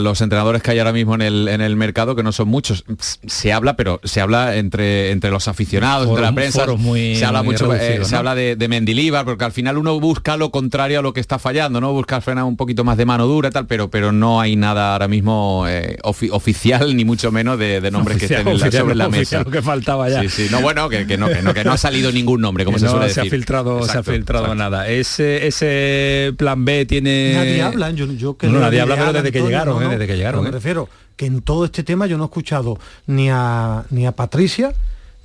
los 0.00 0.20
entrenadores 0.20 0.62
que 0.62 0.72
hay 0.72 0.78
ahora 0.78 0.92
mismo 0.92 1.14
en 1.14 1.22
el, 1.22 1.48
en 1.48 1.60
el 1.60 1.76
mercado, 1.76 2.16
que 2.16 2.22
no 2.22 2.32
son 2.32 2.48
muchos, 2.48 2.84
se 3.26 3.52
habla, 3.52 3.76
pero 3.76 4.00
se 4.04 4.20
habla 4.20 4.56
entre, 4.56 5.10
entre 5.10 5.30
los 5.30 5.48
aficionados, 5.48 6.08
entre 6.08 6.22
la 6.22 6.34
prensa. 6.34 6.66
se 6.66 7.24
habla 7.24 7.42
mucho, 7.42 7.74
eh, 7.74 8.04
se 8.04 8.16
habla 8.16 8.34
de, 8.34 8.56
de 8.56 8.68
Mendilibar, 8.68 9.24
porque 9.24 9.44
al 9.44 9.52
final 9.52 9.78
uno 9.78 9.98
busca 10.00 10.36
lo 10.36 10.50
contrario 10.50 11.00
a 11.00 11.02
lo 11.02 11.12
que 11.12 11.20
está 11.20 11.38
fallando, 11.38 11.80
¿no? 11.80 11.92
Busca 11.92 12.20
frenar 12.20 12.44
un 12.44 12.56
poquito 12.56 12.84
más 12.84 12.96
de 12.96 13.06
mano 13.06 13.26
dura 13.26 13.48
y 13.48 13.52
tal, 13.52 13.66
pero, 13.66 13.90
pero 13.90 14.12
no 14.12 14.40
hay 14.40 14.56
nada 14.56 14.92
ahora 14.92 15.08
mismo 15.08 15.64
eh, 15.68 15.96
oficial, 16.02 16.96
ni 16.96 17.04
mucho 17.04 17.32
menos 17.32 17.58
de, 17.58 17.88
nombres 17.90 18.18
que 18.18 18.26
estén 18.26 18.72
sobre 18.72 18.94
la 18.94 19.08
mesa. 19.08 19.44
que 19.44 19.62
faltaba 19.62 20.08
ya. 20.08 20.22
Sí, 20.22 20.28
sí. 20.28 20.48
No, 20.50 20.60
bueno, 20.60 20.88
que, 20.88 21.04
no, 21.16 21.28
que, 21.28 21.64
no, 21.64 21.72
ha 21.72 21.78
salido 21.78 22.12
ningún 22.12 22.40
nombre, 22.40 22.64
como 22.64 22.78
se 22.78 22.88
suele 22.88 23.08
se 23.08 23.20
decir. 23.20 23.32
Ha 23.32 23.36
filtrado, 23.36 23.82
se 23.84 23.98
ha 23.98 24.02
filtrado 24.02 24.54
nada. 24.54 24.88
Ese, 24.88 25.46
ese 25.46 26.34
plan 26.36 26.64
B 26.64 26.86
tiene... 26.86 27.32
Nadie 27.34 27.62
habla, 27.62 27.90
yo, 27.90 28.06
yo 28.16 28.36
no, 28.42 28.60
nadie 28.60 28.80
habla, 28.80 28.96
pero 28.96 29.12
desde 29.12 29.32
que 29.32 29.42
llegaron, 29.42 29.82
¿eh? 29.82 29.88
desde 29.88 30.06
que 30.06 30.16
llegaron. 30.16 30.42
Me 30.42 30.48
¿eh? 30.48 30.52
refiero 30.52 30.88
que 31.16 31.26
en 31.26 31.42
todo 31.42 31.64
este 31.64 31.82
tema 31.82 32.06
yo 32.06 32.16
no 32.16 32.24
he 32.24 32.26
escuchado 32.26 32.78
ni 33.06 33.28
a, 33.30 33.84
ni 33.90 34.06
a 34.06 34.12
Patricia, 34.12 34.74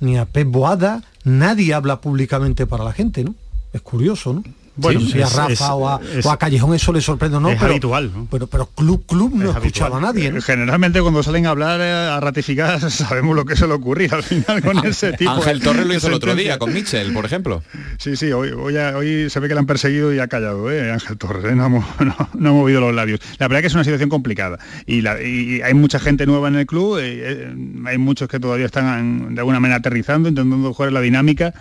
ni 0.00 0.18
a 0.18 0.24
Pep 0.26 0.48
Boada, 0.48 1.02
nadie 1.24 1.72
habla 1.74 2.00
públicamente 2.00 2.66
para 2.66 2.84
la 2.84 2.92
gente, 2.92 3.24
¿no? 3.24 3.34
Es 3.72 3.80
curioso, 3.80 4.32
¿no? 4.34 4.44
Bueno, 4.76 5.00
si 5.00 5.22
a 5.22 5.28
Rafa 5.28 5.74
o, 5.74 5.88
a, 5.88 6.36
Callejón 6.38 6.74
eso 6.74 6.92
le 6.92 7.00
sorprende 7.00 7.38
no, 7.38 7.50
es 7.50 7.58
pero, 7.58 7.72
habitual. 7.72 8.10
Pero, 8.30 8.46
pero 8.48 8.66
club, 8.66 9.04
club 9.06 9.32
no 9.34 9.50
he 9.50 9.52
escuchado 9.52 9.96
a 9.96 10.00
nadie. 10.00 10.40
Generalmente 10.40 11.00
cuando 11.00 11.22
salen 11.22 11.46
a 11.46 11.50
hablar, 11.50 11.80
eh, 11.80 11.92
a 11.92 12.18
ratificar, 12.18 12.80
sabemos 12.90 13.36
lo 13.36 13.44
que 13.44 13.54
se 13.54 13.68
le 13.68 13.74
ocurría 13.74 14.10
al 14.12 14.24
final 14.24 14.62
con 14.62 14.84
ese 14.84 15.12
tipo. 15.12 15.30
Ángel 15.30 15.60
Torres 15.60 15.86
lo 15.86 15.94
hizo 15.94 16.08
el 16.08 16.14
otro 16.14 16.34
día 16.34 16.58
con 16.58 16.72
Mitchell, 16.72 17.12
por 17.12 17.24
ejemplo. 17.24 17.62
Sí, 17.98 18.16
sí, 18.16 18.32
hoy, 18.32 18.50
hoy, 18.50 19.30
se 19.30 19.40
ve 19.40 19.48
que 19.48 19.54
le 19.54 19.60
han 19.60 19.66
perseguido 19.66 20.12
y 20.12 20.18
ha 20.18 20.26
callado, 20.26 20.70
¿eh? 20.72 20.90
Ángel 20.90 21.18
Torres, 21.18 21.44
¿eh? 21.44 21.54
no, 21.56 21.84
ha 22.00 22.52
movido 22.52 22.80
los 22.80 22.94
labios. 22.94 23.20
La 23.38 23.46
verdad 23.46 23.60
que 23.60 23.68
es 23.68 23.74
una 23.74 23.84
situación 23.84 24.10
complicada 24.10 24.58
y, 24.86 25.04
hay 25.06 25.74
mucha 25.74 26.00
gente 26.00 26.26
nueva 26.26 26.48
en 26.48 26.56
el 26.56 26.66
club, 26.66 26.98
eh, 27.00 27.54
hay 27.86 27.98
muchos 27.98 28.28
que 28.28 28.40
todavía 28.40 28.66
están 28.66 29.34
de 29.34 29.40
alguna 29.40 29.60
manera 29.60 29.78
aterrizando, 29.78 30.28
intentando 30.28 30.72
jugar 30.72 30.92
la 30.92 31.00
dinámica 31.00 31.54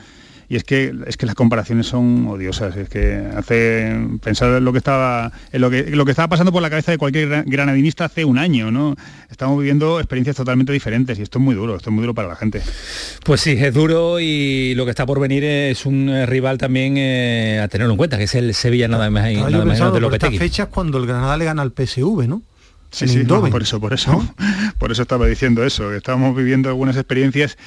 y 0.49 0.55
es 0.55 0.63
que 0.63 0.93
es 1.05 1.17
que 1.17 1.25
las 1.25 1.35
comparaciones 1.35 1.87
son 1.87 2.27
odiosas 2.27 2.75
es 2.75 2.89
que 2.89 3.23
hace 3.35 3.95
pensar 4.23 4.57
en 4.57 4.65
lo 4.65 4.71
que 4.71 4.77
estaba 4.77 5.31
en 5.51 5.61
lo 5.61 5.69
que 5.69 5.83
lo 5.91 6.05
que 6.05 6.11
estaba 6.11 6.27
pasando 6.27 6.51
por 6.51 6.61
la 6.61 6.69
cabeza 6.69 6.91
de 6.91 6.97
cualquier 6.97 7.43
granadinista 7.45 8.05
hace 8.05 8.25
un 8.25 8.37
año 8.37 8.71
no 8.71 8.95
estamos 9.29 9.57
viviendo 9.57 9.99
experiencias 9.99 10.35
totalmente 10.35 10.71
diferentes 10.71 11.17
y 11.19 11.21
esto 11.21 11.39
es 11.39 11.43
muy 11.43 11.55
duro 11.55 11.75
esto 11.75 11.89
es 11.89 11.93
muy 11.93 12.01
duro 12.01 12.13
para 12.13 12.27
la 12.27 12.35
gente. 12.35 12.61
Pues 13.23 13.41
sí 13.41 13.51
es 13.51 13.73
duro 13.73 14.19
y 14.19 14.73
lo 14.75 14.85
que 14.85 14.91
está 14.91 15.05
por 15.05 15.19
venir 15.19 15.43
es 15.43 15.85
un 15.85 16.09
eh, 16.09 16.25
rival 16.25 16.57
también 16.57 16.97
eh, 16.97 17.59
a 17.63 17.67
tenerlo 17.67 17.93
en 17.93 17.97
cuenta 17.97 18.17
que 18.17 18.23
es 18.23 18.35
el 18.35 18.53
Sevilla 18.53 18.87
nada 18.87 19.09
más, 19.09 19.31
y 19.31 19.35
nada 19.35 19.65
menos 19.65 19.93
de 19.93 19.99
lo 19.99 20.09
que 20.09 20.19
fechas 20.37 20.67
cuando 20.67 20.97
el 20.97 21.05
Granada 21.05 21.37
le 21.37 21.45
gana 21.45 21.61
al 21.61 21.71
PSV 21.71 22.27
no 22.27 22.41
Sí, 22.93 23.07
sí, 23.07 23.23
por 23.23 23.63
eso, 23.63 23.79
por 23.81 23.91
eso, 23.91 24.23
por 24.77 24.91
eso 24.91 25.01
estaba 25.01 25.25
diciendo 25.25 25.63
eso, 25.63 25.89
que 25.89 25.97
estábamos 25.97 26.35
viviendo 26.35 26.69
algunas 26.69 26.95
experiencias 26.95 27.57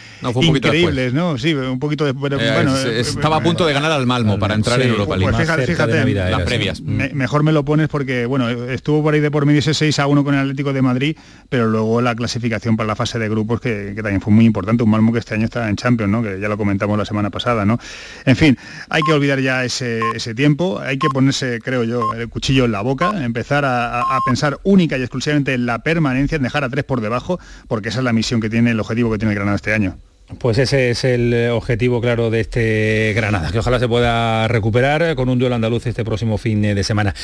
increíbles, 0.40 1.14
¿no? 1.14 1.36
Sí, 1.36 1.52
un 1.52 1.80
poquito 1.80 2.04
de, 2.04 2.12
bueno, 2.12 2.38
eh, 2.38 3.00
estaba 3.00 3.38
a 3.38 3.40
punto 3.40 3.66
de 3.66 3.72
ganar 3.72 3.90
al 3.90 4.06
Malmo 4.06 4.38
para 4.38 4.54
entrar 4.54 4.80
en 4.80 4.90
Europa 4.90 5.16
League. 5.16 5.32
Pues 5.32 5.42
fíjate, 5.42 5.66
fíjate 5.66 6.14
las 6.14 6.42
previas. 6.42 6.80
mejor 6.80 7.42
me 7.42 7.50
lo 7.50 7.64
pones 7.64 7.88
porque, 7.88 8.24
bueno, 8.24 8.48
estuvo 8.48 9.02
por 9.02 9.14
ahí 9.14 9.20
de 9.20 9.32
por 9.32 9.46
medio 9.46 9.58
ese 9.58 9.74
6 9.74 9.98
a 9.98 10.06
1 10.06 10.22
con 10.22 10.34
el 10.34 10.40
Atlético 10.42 10.72
de 10.72 10.82
Madrid, 10.82 11.16
pero 11.48 11.66
luego 11.66 12.00
la 12.00 12.14
clasificación 12.14 12.76
para 12.76 12.86
la 12.86 12.94
fase 12.94 13.18
de 13.18 13.28
grupos 13.28 13.60
que, 13.60 13.94
también 13.96 14.20
fue 14.20 14.32
muy 14.32 14.44
importante, 14.44 14.84
un 14.84 14.90
Malmo 14.90 15.12
que 15.12 15.18
este 15.18 15.34
año 15.34 15.46
está 15.46 15.68
en 15.68 15.74
Champions, 15.74 16.12
¿no? 16.12 16.22
Que 16.22 16.38
ya 16.38 16.48
lo 16.48 16.56
comentamos 16.56 16.96
la 16.96 17.04
semana 17.04 17.30
pasada, 17.30 17.64
¿no? 17.64 17.80
En 18.24 18.36
fin, 18.36 18.56
hay 18.90 19.02
que 19.02 19.12
olvidar 19.12 19.40
ya 19.40 19.64
ese, 19.64 20.00
tiempo, 20.36 20.78
hay 20.78 20.98
que 20.98 21.08
ponerse, 21.08 21.58
creo 21.60 21.82
yo, 21.82 22.14
el 22.14 22.28
cuchillo 22.28 22.66
en 22.66 22.72
la 22.72 22.82
boca, 22.82 23.24
empezar 23.24 23.64
a, 23.64 24.02
a 24.02 24.18
pensar 24.24 24.60
única 24.62 24.96
y 24.96 25.00
exclusivamente 25.00 25.15
exclusivamente 25.16 25.56
la 25.58 25.82
permanencia, 25.82 26.36
en 26.36 26.42
dejar 26.42 26.64
a 26.64 26.68
tres 26.68 26.84
por 26.84 27.00
debajo, 27.00 27.38
porque 27.68 27.88
esa 27.88 27.98
es 27.98 28.04
la 28.04 28.12
misión 28.12 28.40
que 28.40 28.50
tiene, 28.50 28.70
el 28.70 28.80
objetivo 28.80 29.10
que 29.10 29.18
tiene 29.18 29.32
el 29.32 29.36
Granada 29.36 29.56
este 29.56 29.74
año. 29.74 29.98
Pues 30.38 30.58
ese 30.58 30.90
es 30.90 31.04
el 31.04 31.50
objetivo 31.52 32.00
claro 32.00 32.30
de 32.30 32.40
este 32.40 33.12
Granada, 33.14 33.52
que 33.52 33.60
ojalá 33.60 33.78
se 33.78 33.86
pueda 33.86 34.48
recuperar 34.48 35.14
con 35.14 35.28
un 35.28 35.38
duelo 35.38 35.54
andaluz 35.54 35.86
este 35.86 36.04
próximo 36.04 36.36
fin 36.36 36.62
de 36.62 36.82
semana. 36.82 37.14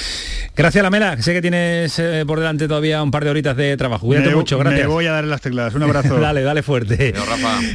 Gracias, 0.55 0.85
Lamela, 0.85 1.21
sé 1.21 1.33
que 1.33 1.43
tienes 1.43 1.99
eh, 1.99 2.23
por 2.25 2.39
delante 2.39 2.69
todavía 2.69 3.03
un 3.03 3.11
par 3.11 3.25
de 3.25 3.31
horitas 3.31 3.57
de 3.57 3.77
trabajo. 3.77 4.07
Cuídate 4.07 4.33
mucho, 4.33 4.57
gracias. 4.57 4.83
Me 4.83 4.87
voy 4.87 5.07
a 5.07 5.13
dar 5.13 5.25
las 5.25 5.41
teclas, 5.41 5.75
un 5.75 5.83
abrazo. 5.83 6.17
dale, 6.21 6.43
dale 6.43 6.63
fuerte. 6.63 7.13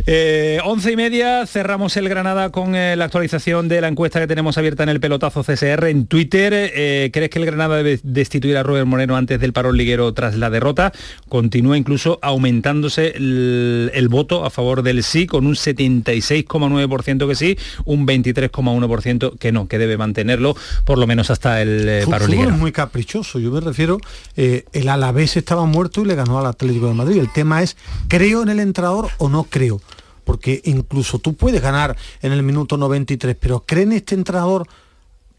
Eh, 0.06 0.60
once 0.64 0.94
y 0.94 0.96
media, 0.96 1.46
cerramos 1.46 1.98
el 1.98 2.08
Granada 2.08 2.50
con 2.50 2.74
eh, 2.78 2.96
la 2.96 3.06
actualización 3.06 3.68
de 3.68 3.82
la 3.82 3.90
encuesta 3.90 4.22
que 4.22 4.28
tenemos 4.28 4.58
abierta 4.58 4.84
en 4.84 4.90
el 4.90 5.02
pelotazo 5.02 5.44
CSR 5.44 5.88
en 5.88 6.08
Twitter. 6.08 6.72
¿Crees 7.12 7.30
que 7.30 7.40
el 7.40 7.46
Granada 7.46 7.76
debe 7.76 8.00
destituir 8.02 8.56
a 8.56 8.64
Robert 8.64 8.88
Moreno 8.88 9.18
antes 9.18 9.42
del 9.42 9.52
parón 9.52 9.76
liguero 9.76 10.14
tras 10.14 10.36
la 10.36 10.50
derrota? 10.50 10.94
Continúa 11.28 11.78
incluso 11.78 12.18
aumentándose 12.22 13.14
el, 13.18 13.92
el 13.94 14.08
voto 14.08 14.46
a 14.46 14.50
favor 14.50 14.84
del 14.84 15.04
sí 15.04 15.17
con 15.26 15.48
un 15.48 15.56
76,9% 15.56 17.28
que 17.28 17.36
sí, 17.36 17.58
un 17.86 18.06
23,1% 18.06 19.38
que 19.40 19.52
no, 19.52 19.68
que 19.68 19.78
debe 19.78 19.98
mantenerlo 19.98 20.56
por 20.86 20.98
lo 20.98 21.08
menos 21.08 21.32
hasta 21.32 21.62
el 21.62 21.88
eh, 21.88 22.06
paro 22.10 22.28
es 22.28 22.58
muy 22.58 22.72
caprichoso, 22.72 23.40
yo 23.40 23.52
me 23.52 23.62
refiero, 23.62 24.00
eh, 24.36 24.66
el 24.74 24.90
Alavés 24.90 25.38
estaba 25.38 25.66
muerto 25.66 26.02
y 26.02 26.06
le 26.06 26.16
ganó 26.16 26.40
al 26.40 26.46
Atlético 26.46 26.88
de 26.88 26.94
Madrid. 26.94 27.18
El 27.20 27.32
tema 27.32 27.64
es, 27.64 27.78
¿creo 28.08 28.44
en 28.44 28.50
el 28.50 28.60
entrador 28.60 29.10
o 29.18 29.30
no 29.30 29.44
creo? 29.44 29.82
Porque 30.24 30.62
incluso 30.66 31.20
tú 31.20 31.34
puedes 31.36 31.62
ganar 31.62 31.96
en 32.22 32.34
el 32.34 32.44
minuto 32.44 32.78
93, 32.78 33.36
pero 33.40 33.64
¿cree 33.66 33.84
en 33.84 33.94
este 33.94 34.16
entrenador? 34.16 34.68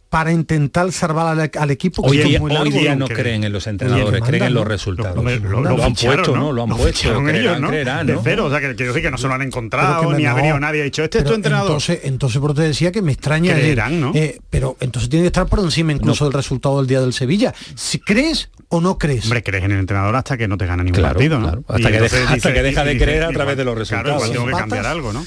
Para 0.09 0.33
intentar 0.33 0.91
salvar 0.93 1.51
al, 1.55 1.71
equipo. 1.71 2.03
Hoy, 2.03 2.19
día, 2.19 2.41
hoy 2.41 2.71
día 2.71 2.97
no 2.97 3.07
creen 3.07 3.45
en 3.45 3.53
los 3.53 3.67
entrenadores, 3.67 4.23
creen 4.23 4.45
en 4.45 4.55
los 4.55 4.67
resultados. 4.67 5.23
Lo, 5.23 5.85
han 5.85 5.95
puesto, 5.95 6.37
¿no? 6.37 6.53
Lo 6.53 6.63
han 6.63 6.71
puesto. 6.71 7.29
ellos, 7.29 7.61
¿no? 7.61 7.71
De 7.71 8.19
cero, 8.23 8.47
o 8.47 8.51
sea, 8.51 8.61
que, 8.61 8.75
que, 8.75 9.03
que 9.03 9.11
no 9.11 9.19
se 9.19 9.29
lo 9.29 9.35
han 9.35 9.43
encontrado, 9.43 10.13
ni 10.15 10.25
ha 10.25 10.35
venido 10.35 10.59
nadie 10.59 10.83
ha 10.83 10.85
dicho, 10.85 11.05
este 11.05 11.19
es 11.19 11.25
tu 11.25 11.35
entrenador. 11.35 11.69
Entonces, 11.69 12.01
entonces 12.05 12.41
por 12.41 12.55
te 12.55 12.63
decía 12.63 12.91
que 12.93 13.03
me 13.03 13.13
extraña. 13.13 13.55
Creerán, 13.55 14.01
¿no? 14.01 14.13
Eh, 14.15 14.39
pero 14.51 14.77
entonces 14.81 15.11
tiene 15.11 15.25
que 15.25 15.29
estar 15.29 15.47
por 15.47 15.61
encima 15.61 15.93
incluso 15.93 16.25
del 16.25 16.33
resultado 16.33 16.79
del 16.79 16.87
día 16.87 17.01
del 17.01 17.13
Sevilla. 17.13 17.55
Si 17.75 17.99
crees 17.99 18.51
o 18.69 18.81
no 18.81 18.99
crees. 18.99 19.25
Hombre, 19.25 19.43
crees 19.43 19.65
en 19.65 19.73
el 19.73 19.81
entrenador 19.81 20.15
hasta 20.17 20.37
que 20.37 20.49
no 20.49 20.57
te 20.57 20.67
gana 20.67 20.83
ningún 20.83 21.03
partido, 21.03 21.39
¿no? 21.39 21.65
Hasta, 21.69 21.91
que 21.91 22.01
deja, 22.01 22.33
hasta 22.33 22.53
que 22.53 22.63
deja 22.63 22.85
de 22.85 22.99
creer 22.99 23.25
a 23.25 23.31
través 23.31 23.57
de 23.57 23.65
los 23.65 23.77
resultados. 23.77 24.25
Claro, 24.25 24.33
tengo 24.33 24.47
que 24.47 24.53
cambiar 24.53 24.87
algo, 24.87 25.13
¿no? 25.13 25.25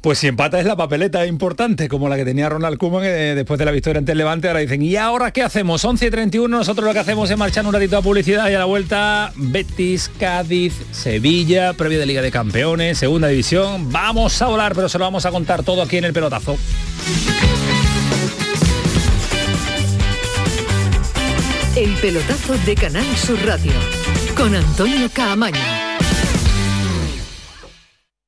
Pues 0.00 0.18
si 0.18 0.28
empata 0.28 0.58
es 0.58 0.64
la 0.64 0.76
papeleta 0.76 1.26
importante, 1.26 1.86
como 1.88 2.08
la 2.08 2.16
que 2.16 2.24
tenía 2.24 2.48
Ronald 2.48 2.78
Koeman 2.78 3.04
eh, 3.04 3.34
después 3.34 3.58
de 3.58 3.66
la 3.66 3.70
victoria 3.70 3.98
ante 3.98 4.12
el 4.12 4.18
Levante. 4.18 4.48
Ahora 4.48 4.60
dicen, 4.60 4.80
¿y 4.80 4.96
ahora 4.96 5.30
qué 5.30 5.42
hacemos? 5.42 5.84
11 5.84 6.06
y 6.06 6.10
31, 6.10 6.56
nosotros 6.56 6.86
lo 6.86 6.94
que 6.94 7.00
hacemos 7.00 7.30
es 7.30 7.36
marchar 7.36 7.66
un 7.66 7.74
ratito 7.74 7.98
a 7.98 8.02
publicidad 8.02 8.48
y 8.48 8.54
a 8.54 8.58
la 8.58 8.64
vuelta 8.64 9.30
Betis, 9.36 10.10
Cádiz, 10.18 10.74
Sevilla, 10.92 11.74
previo 11.74 11.98
de 11.98 12.06
Liga 12.06 12.22
de 12.22 12.30
Campeones, 12.30 12.96
Segunda 12.96 13.28
División. 13.28 13.92
Vamos 13.92 14.40
a 14.40 14.46
volar, 14.46 14.74
pero 14.74 14.88
se 14.88 14.98
lo 14.98 15.04
vamos 15.04 15.26
a 15.26 15.30
contar 15.30 15.62
todo 15.64 15.82
aquí 15.82 15.98
en 15.98 16.04
el 16.04 16.14
pelotazo. 16.14 16.56
El 21.76 21.92
pelotazo 21.96 22.56
de 22.64 22.74
Canal 22.74 23.16
Sur 23.16 23.38
Radio 23.44 23.72
con 24.34 24.54
Antonio 24.54 25.10
Caamaño. 25.12 25.89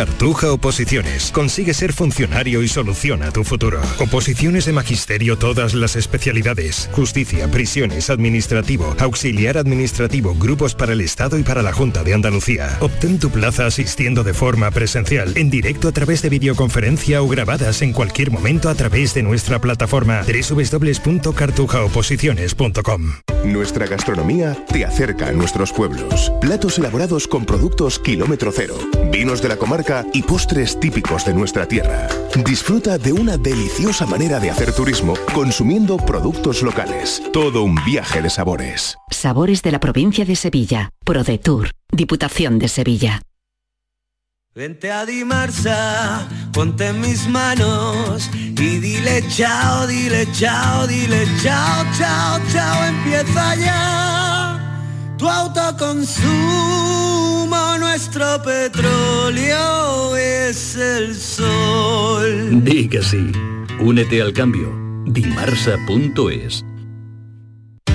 Cartuja 0.00 0.50
Oposiciones. 0.50 1.30
Consigue 1.30 1.74
ser 1.74 1.92
funcionario 1.92 2.62
y 2.62 2.68
soluciona 2.68 3.30
tu 3.32 3.44
futuro. 3.44 3.82
Oposiciones 3.98 4.64
de 4.64 4.72
magisterio, 4.72 5.36
todas 5.36 5.74
las 5.74 5.94
especialidades. 5.94 6.88
Justicia, 6.92 7.50
prisiones, 7.50 8.08
administrativo, 8.08 8.96
auxiliar 8.98 9.58
administrativo, 9.58 10.34
grupos 10.34 10.74
para 10.74 10.94
el 10.94 11.02
Estado 11.02 11.38
y 11.38 11.42
para 11.42 11.60
la 11.60 11.74
Junta 11.74 12.02
de 12.02 12.14
Andalucía. 12.14 12.78
Obtén 12.80 13.18
tu 13.18 13.28
plaza 13.28 13.66
asistiendo 13.66 14.24
de 14.24 14.32
forma 14.32 14.70
presencial, 14.70 15.36
en 15.36 15.50
directo 15.50 15.88
a 15.88 15.92
través 15.92 16.22
de 16.22 16.30
videoconferencia 16.30 17.20
o 17.20 17.28
grabadas 17.28 17.82
en 17.82 17.92
cualquier 17.92 18.30
momento 18.30 18.70
a 18.70 18.74
través 18.74 19.12
de 19.12 19.22
nuestra 19.22 19.58
plataforma 19.58 20.22
www.cartujaoposiciones.com. 20.22 23.12
Nuestra 23.44 23.86
gastronomía 23.86 24.56
te 24.66 24.84
acerca 24.84 25.28
a 25.28 25.32
nuestros 25.32 25.72
pueblos. 25.72 26.32
Platos 26.40 26.78
elaborados 26.78 27.26
con 27.26 27.44
productos 27.44 27.98
kilómetro 27.98 28.52
cero. 28.52 28.76
Vinos 29.10 29.42
de 29.42 29.48
la 29.48 29.56
comarca 29.56 29.89
y 30.12 30.22
postres 30.22 30.78
típicos 30.78 31.24
de 31.24 31.34
nuestra 31.34 31.66
tierra. 31.66 32.06
Disfruta 32.44 32.96
de 32.96 33.12
una 33.12 33.36
deliciosa 33.36 34.06
manera 34.06 34.38
de 34.38 34.50
hacer 34.50 34.72
turismo 34.72 35.14
consumiendo 35.34 35.96
productos 35.96 36.62
locales. 36.62 37.20
Todo 37.32 37.64
un 37.64 37.74
viaje 37.84 38.22
de 38.22 38.30
sabores. 38.30 38.96
Sabores 39.10 39.62
de 39.62 39.72
la 39.72 39.80
provincia 39.80 40.24
de 40.24 40.36
Sevilla. 40.36 40.90
ProDetour. 41.04 41.70
Diputación 41.90 42.60
de 42.60 42.68
Sevilla. 42.68 43.22
Vente 44.54 44.90
a 44.92 45.06
Dimarsa, 45.06 46.28
ponte 46.52 46.88
en 46.88 47.00
mis 47.00 47.28
manos 47.28 48.28
y 48.34 48.78
dile 48.78 49.24
chao, 49.28 49.86
dile 49.86 50.26
chao, 50.32 50.86
dile 50.88 51.24
chao, 51.40 51.84
chao, 51.96 52.40
chao, 52.52 52.84
empieza 52.84 53.54
ya 53.54 54.60
tu 55.16 55.28
autoconsumo 55.28 57.09
nuestro 57.90 58.40
petróleo 58.44 60.16
es 60.16 60.76
el 60.76 61.12
sol. 61.16 62.62
Diga 62.62 63.02
sí. 63.02 63.32
Únete 63.80 64.22
al 64.22 64.32
cambio. 64.32 64.72
Dimarsa.es 65.06 66.64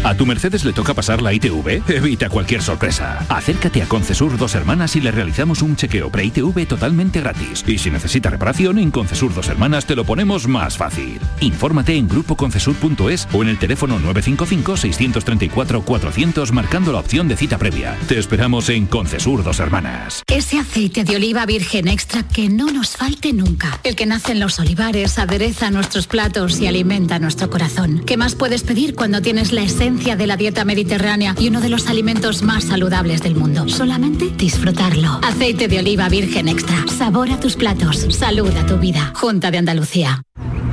¿A 0.06 0.14
tu 0.14 0.26
Mercedes 0.28 0.64
le 0.64 0.72
toca 0.72 0.94
pasar 0.94 1.24
la 1.24 1.34
ITV? 1.34 1.82
Evita 1.90 2.30
cualquier 2.30 2.62
sorpresa. 2.62 3.26
Acércate 3.28 3.82
a 3.82 3.88
Concesur 3.88 4.38
Dos 4.38 4.54
Hermanas 4.54 4.96
y 4.96 5.02
le 5.02 5.10
realizamos 5.10 5.64
un 5.64 5.76
chequeo 5.76 6.12
pre-ITV 6.12 6.68
totalmente 6.68 7.22
gratis. 7.22 7.64
Y 7.66 7.80
si 7.80 7.90
necesita 7.90 8.30
reparación, 8.30 8.78
en 8.78 8.92
Concesur 8.92 9.34
Dos 9.34 9.50
Hermanas 9.50 9.88
te 9.88 9.96
lo 9.96 10.06
ponemos 10.06 10.48
más 10.48 10.78
fácil. 10.78 11.20
Infórmate 11.42 11.96
en 11.96 12.08
grupoconcesur.es 12.08 13.28
o 13.34 13.42
en 13.42 13.50
el 13.50 13.58
teléfono 13.58 14.00
955-634-400 14.00 16.52
marcando 16.52 16.92
la 16.92 17.00
opción 17.00 17.28
de 17.28 17.36
cita 17.36 17.58
previa. 17.58 17.98
Te 18.08 18.20
esperamos 18.20 18.70
en 18.70 18.86
Concesur 18.86 19.44
Dos 19.44 19.60
Hermanas. 19.60 20.22
Ese 20.28 20.60
aceite 20.60 21.04
de 21.04 21.16
oliva 21.16 21.48
virgen 21.48 21.88
extra 21.88 22.22
que 22.22 22.48
no 22.48 22.68
nos 22.68 22.90
falte 22.90 23.34
nunca. 23.34 23.80
El 23.84 23.96
que 23.96 24.06
nace 24.06 24.34
en 24.34 24.40
los 24.40 24.60
olivares, 24.60 25.18
adereza 25.18 25.72
nuestros 25.72 26.06
platos 26.06 26.62
y 26.62 26.68
alimenta 26.68 27.18
nuestro 27.18 27.50
corazón. 27.50 28.04
¿Qué 28.06 28.18
más 28.18 28.36
puedes 28.36 28.62
pedir 28.62 28.94
cuando 28.94 29.24
tienes 29.24 29.52
la 29.52 29.64
esencia 29.64 29.95
de 29.96 30.28
la 30.28 30.36
dieta 30.36 30.66
mediterránea 30.66 31.36
y 31.40 31.48
uno 31.48 31.62
de 31.62 31.70
los 31.70 31.88
alimentos 31.88 32.44
más 32.44 32.66
saludables 32.66 33.22
del 33.22 33.36
mundo? 33.36 33.68
Solamente 33.70 34.30
disfrutarlo. 34.38 35.20
Aceite 35.24 35.68
de 35.68 35.80
oliva 35.80 36.10
virgen 36.10 36.50
extra. 36.50 36.86
Sabor 36.88 37.32
a 37.32 37.40
tus 37.40 37.56
platos. 37.56 38.06
Salud 38.10 38.52
a 38.56 38.66
tu 38.66 38.78
vida. 38.78 39.14
Junta 39.16 39.52
de 39.52 39.58
Andalucía. 39.58 40.25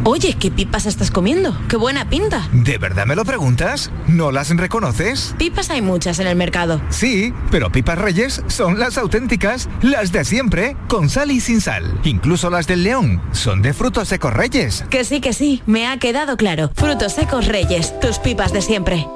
Oye, 0.05 0.35
¿qué 0.37 0.51
pipas 0.51 0.87
estás 0.87 1.13
comiendo? 1.13 1.57
¡Qué 1.69 1.77
buena 1.77 2.09
pinta! 2.09 2.49
¿De 2.53 2.77
verdad 2.77 3.07
me 3.07 3.15
lo 3.15 3.25
preguntas? 3.25 3.89
¿No 4.09 4.33
las 4.33 4.51
reconoces? 4.51 5.33
Pipas 5.39 5.71
hay 5.71 5.81
muchas 5.81 6.19
en 6.19 6.27
el 6.27 6.35
mercado. 6.35 6.81
Sí, 6.89 7.33
pero 7.53 7.71
pipas 7.71 7.99
reyes 7.99 8.43
son 8.49 8.81
las 8.81 8.99
auténticas, 8.99 9.69
las 9.81 10.11
de 10.11 10.25
siempre, 10.25 10.77
con 10.89 11.09
sal 11.09 11.31
y 11.31 11.41
sin 11.41 11.61
sal. 11.61 12.01
Incluso 12.03 12.51
las 12.51 12.67
del 12.67 12.83
león 12.83 13.23
son 13.31 13.63
de 13.63 13.73
frutos 13.73 14.09
secos 14.09 14.33
reyes. 14.33 14.85
Que 14.91 15.05
sí, 15.05 15.21
que 15.21 15.33
sí, 15.33 15.63
me 15.67 15.87
ha 15.87 15.97
quedado 15.99 16.37
claro. 16.37 16.73
Frutos 16.75 17.13
secos 17.13 17.47
reyes, 17.47 17.99
tus 18.01 18.19
pipas 18.19 18.53
de 18.53 18.61
siempre. 18.61 19.07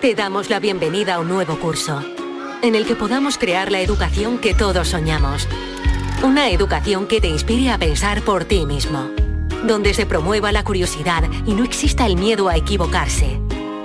Te 0.00 0.14
damos 0.14 0.48
la 0.48 0.60
bienvenida 0.60 1.16
a 1.16 1.18
un 1.18 1.28
nuevo 1.28 1.58
curso, 1.58 2.04
en 2.62 2.76
el 2.76 2.86
que 2.86 2.94
podamos 2.94 3.36
crear 3.36 3.72
la 3.72 3.80
educación 3.80 4.38
que 4.38 4.54
todos 4.54 4.86
soñamos. 4.86 5.48
Una 6.22 6.50
educación 6.50 7.06
que 7.06 7.20
te 7.20 7.28
inspire 7.28 7.70
a 7.70 7.78
pensar 7.78 8.22
por 8.22 8.44
ti 8.44 8.66
mismo, 8.66 9.08
donde 9.64 9.94
se 9.94 10.04
promueva 10.04 10.50
la 10.50 10.64
curiosidad 10.64 11.22
y 11.46 11.54
no 11.54 11.62
exista 11.62 12.06
el 12.06 12.16
miedo 12.16 12.48
a 12.48 12.56
equivocarse. 12.56 13.40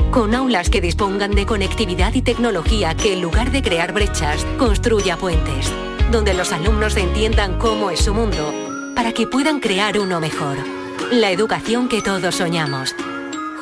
Con 0.10 0.34
aulas 0.34 0.72
que 0.72 0.82
dispongan 0.82 1.32
de 1.32 1.46
conectividad 1.46 2.12
y 2.16 2.24
tecnología 2.24 2.96
que 2.96 3.14
en 3.14 3.22
lugar 3.22 3.52
de 3.52 3.62
crear 3.62 3.94
brechas, 3.94 4.46
construya 4.58 5.16
puentes, 5.16 5.72
donde 6.12 6.34
los 6.34 6.52
alumnos 6.52 6.98
entiendan 6.98 7.60
cómo 7.60 7.92
es 7.92 8.00
su 8.00 8.16
mundo, 8.16 8.52
para 8.96 9.12
que 9.12 9.28
puedan 9.28 9.60
crear 9.60 10.00
uno 10.00 10.20
mejor. 10.20 10.58
La 11.12 11.30
educación 11.30 11.88
que 11.88 12.02
todos 12.02 12.34
soñamos. 12.34 12.96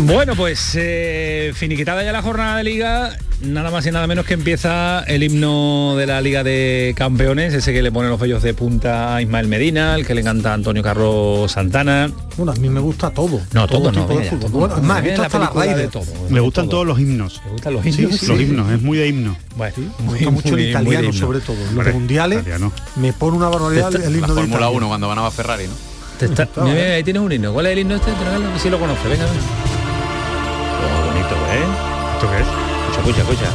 Bueno, 0.00 0.34
pues 0.34 0.72
eh, 0.74 1.52
finiquitada 1.54 2.02
ya 2.02 2.12
la 2.12 2.22
jornada 2.22 2.56
de 2.56 2.64
liga, 2.64 3.16
nada 3.42 3.70
más 3.70 3.86
y 3.86 3.90
nada 3.90 4.06
menos 4.06 4.24
que 4.24 4.34
empieza 4.34 5.00
el 5.04 5.22
himno 5.22 5.94
de 5.96 6.06
la 6.06 6.20
Liga 6.22 6.42
de 6.42 6.94
Campeones, 6.96 7.52
ese 7.54 7.72
que 7.74 7.82
le 7.82 7.92
pone 7.92 8.08
los 8.08 8.18
vellos 8.18 8.42
de 8.42 8.54
punta 8.54 9.14
a 9.16 9.22
Ismael 9.22 9.48
Medina, 9.48 9.94
el 9.94 10.06
que 10.06 10.14
le 10.14 10.22
encanta 10.22 10.50
a 10.50 10.54
Antonio 10.54 10.82
Carlos 10.82 11.52
Santana. 11.52 12.10
Bueno, 12.36 12.52
a 12.52 12.54
mí 12.56 12.68
me 12.70 12.80
gusta 12.80 13.10
todo. 13.10 13.42
No, 13.52 13.66
todo, 13.68 13.92
no. 13.92 14.00
tipo 14.00 14.14
de 14.14 14.18
venga, 14.20 14.30
fútbol. 14.30 14.50
todo. 14.50 14.58
Bueno, 14.60 14.76
es 14.76 14.82
más, 14.82 14.98
he 14.98 15.02
Venga, 15.02 15.10
visto 15.10 15.20
la 15.20 15.26
hasta 15.26 15.38
la 15.38 15.44
película 15.50 15.64
raíz 15.66 15.76
de 15.76 15.88
todo. 15.88 16.28
Me 16.30 16.40
gustan 16.40 16.68
todos 16.70 16.86
los 16.86 16.98
himnos. 16.98 17.40
¿Te 17.44 17.50
gustan 17.50 17.72
los 17.74 17.86
himnos? 17.86 18.18
sí, 18.18 18.26
los 18.26 18.38
sí. 18.38 18.44
himnos, 18.44 18.72
es 18.72 18.82
muy 18.82 18.98
de 18.98 19.08
himno. 19.08 19.36
Bueno, 19.56 19.74
Me 20.00 20.04
gusta 20.08 20.30
mucho 20.30 20.54
el 20.56 20.68
italiano, 20.70 21.12
sobre 21.12 21.40
todo. 21.40 21.56
Los 21.74 21.92
mundiales 21.92 22.38
italiano. 22.40 22.72
me 22.96 23.12
pone 23.12 23.36
una 23.36 23.48
barbaridad 23.50 23.94
el 23.94 24.14
himno 24.16 24.26
La 24.28 24.34
de 24.34 24.40
Fórmula 24.40 24.56
Italia. 24.56 24.68
1 24.70 24.88
cuando 24.88 25.08
ganaba 25.08 25.30
Ferrari, 25.30 25.64
¿no? 25.66 25.74
Te 26.18 26.26
está- 26.26 26.48
mira, 26.62 26.74
mira, 26.74 26.94
ahí 26.94 27.04
tienes 27.04 27.22
un 27.22 27.30
himno. 27.30 27.52
¿Cuál 27.52 27.66
es 27.66 27.72
el 27.72 27.78
himno 27.80 27.94
este? 27.96 28.10
Si 28.62 28.70
lo 28.70 28.78
conoce, 28.80 29.06
venga, 29.08 29.24
venga. 29.24 29.71
¿Eh? 31.36 31.64
¿Esto 32.14 32.30
qué 32.30 32.40
es? 32.40 32.46
Escucha, 32.96 33.20
escucha, 33.20 33.20
escucha. 33.22 33.50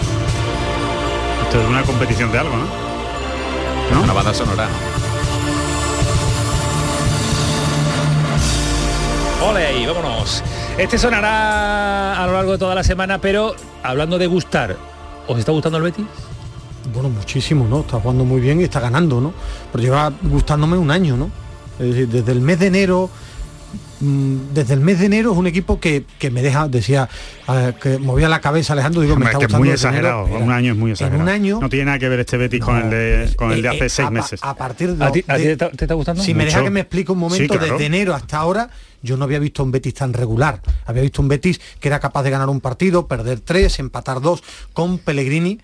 Esto 1.44 1.62
es 1.62 1.68
una 1.68 1.84
competición 1.84 2.32
de 2.32 2.40
algo, 2.40 2.56
¿no? 2.56 2.66
¿No? 3.94 4.04
Una 4.04 4.14
banda 4.14 4.34
sonora, 4.34 4.68
¿no? 4.68 4.98
Ole 9.48 9.88
vámonos. 9.88 10.44
Este 10.78 10.98
sonará 10.98 12.22
a 12.22 12.28
lo 12.28 12.34
largo 12.34 12.52
de 12.54 12.58
toda 12.58 12.76
la 12.76 12.84
semana, 12.84 13.20
pero 13.20 13.56
hablando 13.84 14.18
de 14.18 14.28
gustar, 14.28 14.76
¿os 15.28 15.40
está 15.40 15.52
gustando 15.52 15.78
el 15.78 15.84
Betis? 15.86 16.06
Bueno, 16.94 17.10
muchísimo, 17.10 17.68
¿no? 17.68 17.82
Está 17.82 18.00
jugando 18.00 18.26
muy 18.26 18.42
bien 18.42 18.60
y 18.60 18.64
está 18.64 18.80
ganando, 18.80 19.22
¿no? 19.22 19.34
Pero 19.72 19.84
lleva 19.84 20.12
gustándome 20.24 20.78
un 20.78 20.92
año, 20.92 21.16
¿no? 21.16 21.30
Desde 21.80 22.32
el 22.32 22.42
mes 22.42 22.60
de 22.60 22.68
enero, 22.68 23.10
desde 24.00 24.76
el 24.76 24.80
mes 24.82 25.00
de 25.00 25.08
enero 25.08 25.32
es 25.32 25.38
un 25.38 25.48
equipo 25.48 25.80
que, 25.80 26.04
que 26.20 26.30
me 26.30 26.42
deja, 26.44 26.68
decía, 26.68 27.10
eh, 27.48 27.74
que 27.82 27.98
movía 27.98 28.30
la 28.30 28.42
cabeza 28.42 28.74
Alejandro, 28.74 29.02
digo, 29.02 29.14
Hombre, 29.16 29.26
me 29.26 29.32
es 29.32 29.36
está 29.36 29.40
que 29.40 29.46
es 29.46 29.60
gustando 29.60 29.92
muy 29.92 30.02
enero. 30.02 30.24
exagerado. 30.26 30.46
Un 30.46 30.52
año 30.52 30.72
es 30.74 30.78
muy 30.78 30.90
en 30.90 30.94
exagerado. 30.94 31.24
un 31.24 31.30
año- 31.30 31.60
No 31.60 31.70
tiene 31.70 31.86
nada 31.86 32.00
que 32.00 32.10
ver 32.10 32.20
este 32.20 32.38
Betis 32.38 32.60
con 32.62 32.78
el 32.78 32.90
de 32.90 33.34
con 33.36 33.52
el 33.52 33.62
de 33.62 33.68
Eh, 33.68 33.72
hace 33.72 33.86
eh, 33.86 33.90
seis 33.90 34.08
a, 34.08 34.12
meses. 34.12 34.40
A 34.44 34.56
partir 34.56 34.96
de, 34.96 35.04
¿A 35.06 35.12
ti, 35.12 35.24
a 35.28 35.36
ti 35.38 35.42
de- 35.44 35.48
te, 35.48 35.52
está- 35.66 35.70
te 35.72 35.86
está 35.86 35.94
gustando? 35.96 36.22
si 36.24 36.34
me 36.34 36.46
deja 36.46 36.64
que 36.64 36.70
me 36.70 36.82
explique 36.82 37.12
un 37.12 37.18
momento, 37.20 37.42
Sí, 37.54 37.60
claro. 37.60 37.74
desde 37.74 37.86
enero 37.86 38.14
hasta 38.14 38.38
ahora, 38.38 38.70
yo 39.02 39.18
no 39.18 39.24
había 39.26 39.40
visto 39.40 39.64
un 39.64 39.72
Betis 39.72 39.94
tan 39.96 40.14
regular. 40.14 40.62
Había 40.86 41.02
visto 41.02 41.22
un 41.22 41.28
Betis 41.28 41.60
que 41.80 41.88
era 41.88 42.00
capaz 42.00 42.24
de 42.24 42.30
ganar 42.30 42.50
un 42.50 42.62
partido, 42.62 43.08
perder 43.08 43.40
tres, 43.40 43.80
empatar 43.80 44.22
dos, 44.22 44.44
con 44.74 45.00
Pellegrini 45.00 45.60